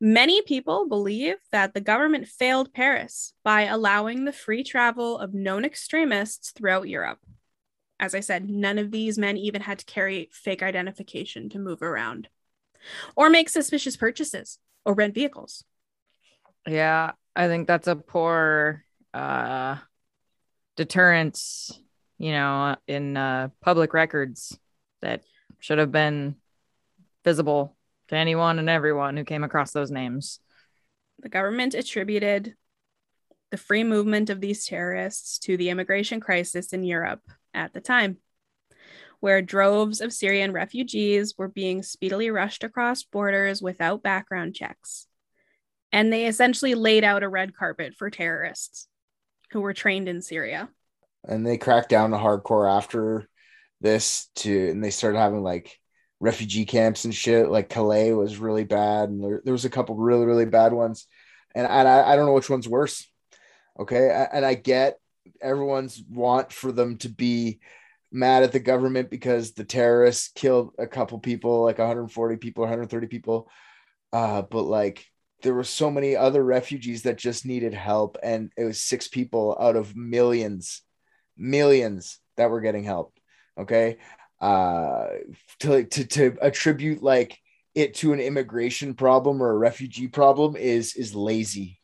[0.01, 5.65] Many people believe that the government failed Paris by allowing the free travel of known
[5.65, 7.19] extremists throughout Europe.
[7.99, 11.81] As I said, none of these men even had to carry fake identification to move
[11.81, 12.29] around
[13.15, 15.63] or make suspicious purchases or rent vehicles.
[16.65, 19.77] Yeah, I think that's a poor uh
[20.75, 21.77] deterrence,
[22.17, 24.57] you know, in uh public records
[25.01, 25.23] that
[25.59, 26.35] should have been
[27.23, 27.75] visible
[28.09, 30.39] to anyone and everyone who came across those names.
[31.19, 32.55] The government attributed
[33.51, 37.21] the free movement of these terrorists to the immigration crisis in Europe
[37.53, 38.17] at the time,
[39.19, 45.07] where droves of Syrian refugees were being speedily rushed across borders without background checks.
[45.91, 48.87] And they essentially laid out a red carpet for terrorists
[49.51, 50.69] who were trained in Syria.
[51.27, 53.27] And they cracked down the hardcore after
[53.81, 55.77] this to, and they started having like
[56.19, 57.49] refugee camps and shit.
[57.49, 61.07] Like Calais was really bad, and there, there was a couple really really bad ones.
[61.55, 63.07] and, and I, I don't know which one's worse.
[63.79, 64.97] Okay, and I get
[65.41, 67.59] everyone's want for them to be
[68.11, 73.07] mad at the government because the terrorists killed a couple people, like 140 people, 130
[73.07, 73.49] people.
[74.11, 75.05] Uh, but like
[75.41, 79.57] there were so many other refugees that just needed help, and it was six people
[79.59, 80.81] out of millions,
[81.37, 83.13] millions that were getting help.
[83.57, 83.97] Okay.
[84.41, 85.07] Uh,
[85.59, 87.37] to, to, to attribute like
[87.75, 91.79] it to an immigration problem or a refugee problem is is lazy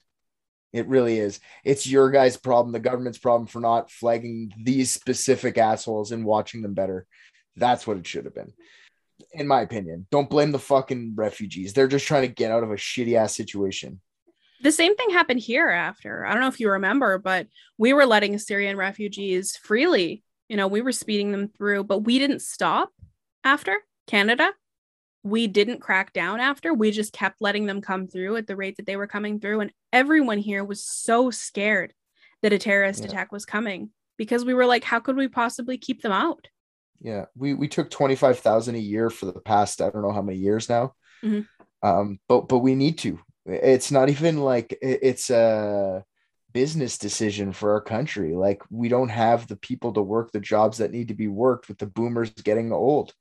[0.76, 1.40] it really is.
[1.64, 6.62] It's your guys' problem, the government's problem for not flagging these specific assholes and watching
[6.62, 7.08] them better.
[7.56, 8.52] That's what it should have been,
[9.32, 10.08] in my opinion.
[10.12, 11.74] Don't blame the fucking refugees.
[11.74, 14.02] They're just trying to get out of a shitty ass situation.
[14.62, 16.26] The same thing happened here after.
[16.26, 17.48] I don't know if you remember, but
[17.78, 20.24] we were letting Syrian refugees freely.
[20.50, 22.92] You know, we were speeding them through, but we didn't stop
[23.44, 24.52] after Canada
[25.26, 26.72] we didn't crack down after.
[26.72, 29.62] We just kept letting them come through at the rate that they were coming through.
[29.62, 31.94] And everyone here was so scared
[32.44, 33.08] that a terrorist yeah.
[33.08, 36.48] attack was coming because we were like, how could we possibly keep them out?
[37.02, 40.14] Yeah, we we took twenty five thousand a year for the past I don't know
[40.14, 40.94] how many years now,
[41.24, 41.42] mm-hmm.
[41.88, 43.20] um, but but we need to.
[43.46, 46.04] It's not even like it's a
[46.52, 48.34] business decision for our country.
[48.34, 51.68] Like we don't have the people to work the jobs that need to be worked
[51.68, 53.14] with the boomers getting old.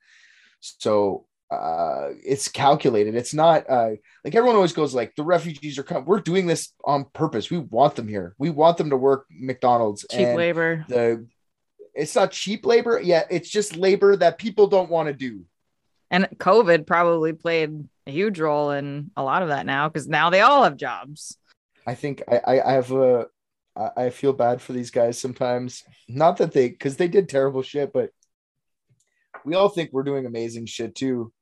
[0.61, 3.15] So uh, it's calculated.
[3.15, 3.91] It's not uh,
[4.25, 6.05] like everyone always goes like the refugees are coming.
[6.05, 7.51] We're doing this on purpose.
[7.51, 8.35] We want them here.
[8.39, 10.07] We want them to work McDonald's.
[10.11, 10.85] Cheap labor.
[10.89, 11.27] The
[11.95, 13.01] it's not cheap labor.
[13.03, 15.45] Yeah, it's just labor that people don't want to do.
[16.11, 20.31] And COVID probably played a huge role in a lot of that now because now
[20.31, 21.37] they all have jobs.
[21.87, 23.27] I think I, I have a
[23.97, 25.83] I feel bad for these guys sometimes.
[26.09, 28.11] Not that they because they did terrible shit, but
[29.45, 31.33] we all think we're doing amazing shit too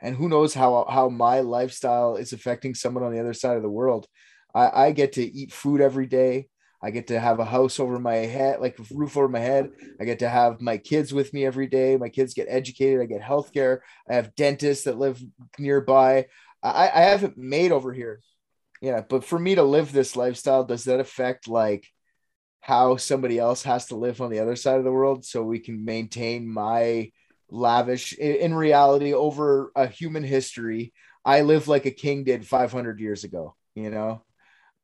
[0.00, 3.62] and who knows how how my lifestyle is affecting someone on the other side of
[3.62, 4.06] the world
[4.54, 6.48] i, I get to eat food every day
[6.82, 9.70] i get to have a house over my head like a roof over my head.
[10.00, 11.96] I get to have my kids with me every day.
[11.96, 13.00] My kids get educated.
[13.00, 15.22] I get health care i have dentists that live
[15.58, 16.26] nearby.
[16.62, 18.20] I i haven't made over here.
[18.80, 21.86] Yeah but for me to live this lifestyle does that affect like
[22.60, 25.58] how somebody else has to live on the other side of the world so we
[25.58, 27.10] can maintain my
[27.50, 30.92] lavish in reality over a human history?
[31.24, 34.22] I live like a king did 500 years ago you know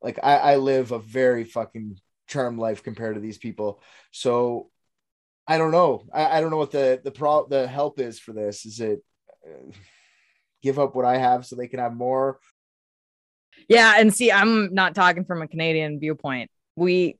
[0.01, 3.81] like i, I live a very fucking charmed life compared to these people.
[4.11, 4.69] So
[5.47, 6.03] i don't know.
[6.13, 8.65] I, I don't know what the the pro the help is for this.
[8.65, 9.03] Is it
[9.45, 9.71] uh,
[10.61, 12.39] give up what i have so they can have more?
[13.69, 16.49] Yeah and see i'm not talking from a canadian viewpoint.
[16.75, 17.17] We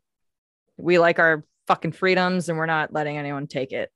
[0.77, 3.91] we like our fucking freedoms and we're not letting anyone take it.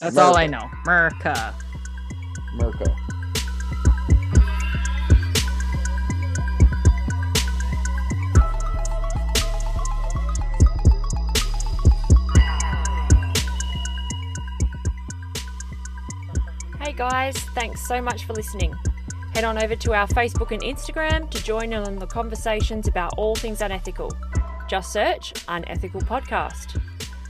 [0.00, 0.68] That's all I know.
[0.86, 1.54] Merca.
[2.58, 3.03] Merca.
[16.94, 18.74] Guys, thanks so much for listening.
[19.34, 23.14] Head on over to our Facebook and Instagram to join in on the conversations about
[23.16, 24.12] all things unethical.
[24.68, 26.80] Just search Unethical Podcast.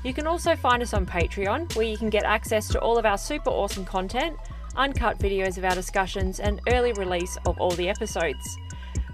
[0.04, 3.06] You can also find us on Patreon, where you can get access to all of
[3.06, 4.36] our super awesome content,
[4.76, 8.58] uncut videos of our discussions, and early release of all the episodes.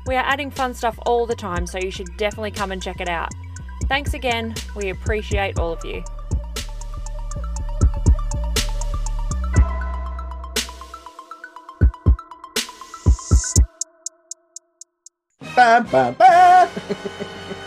[0.07, 3.01] We are adding fun stuff all the time, so you should definitely come and check
[3.01, 3.31] it out.
[3.85, 6.03] Thanks again, we appreciate all of you.
[15.61, 16.69] Ba, ba, ba.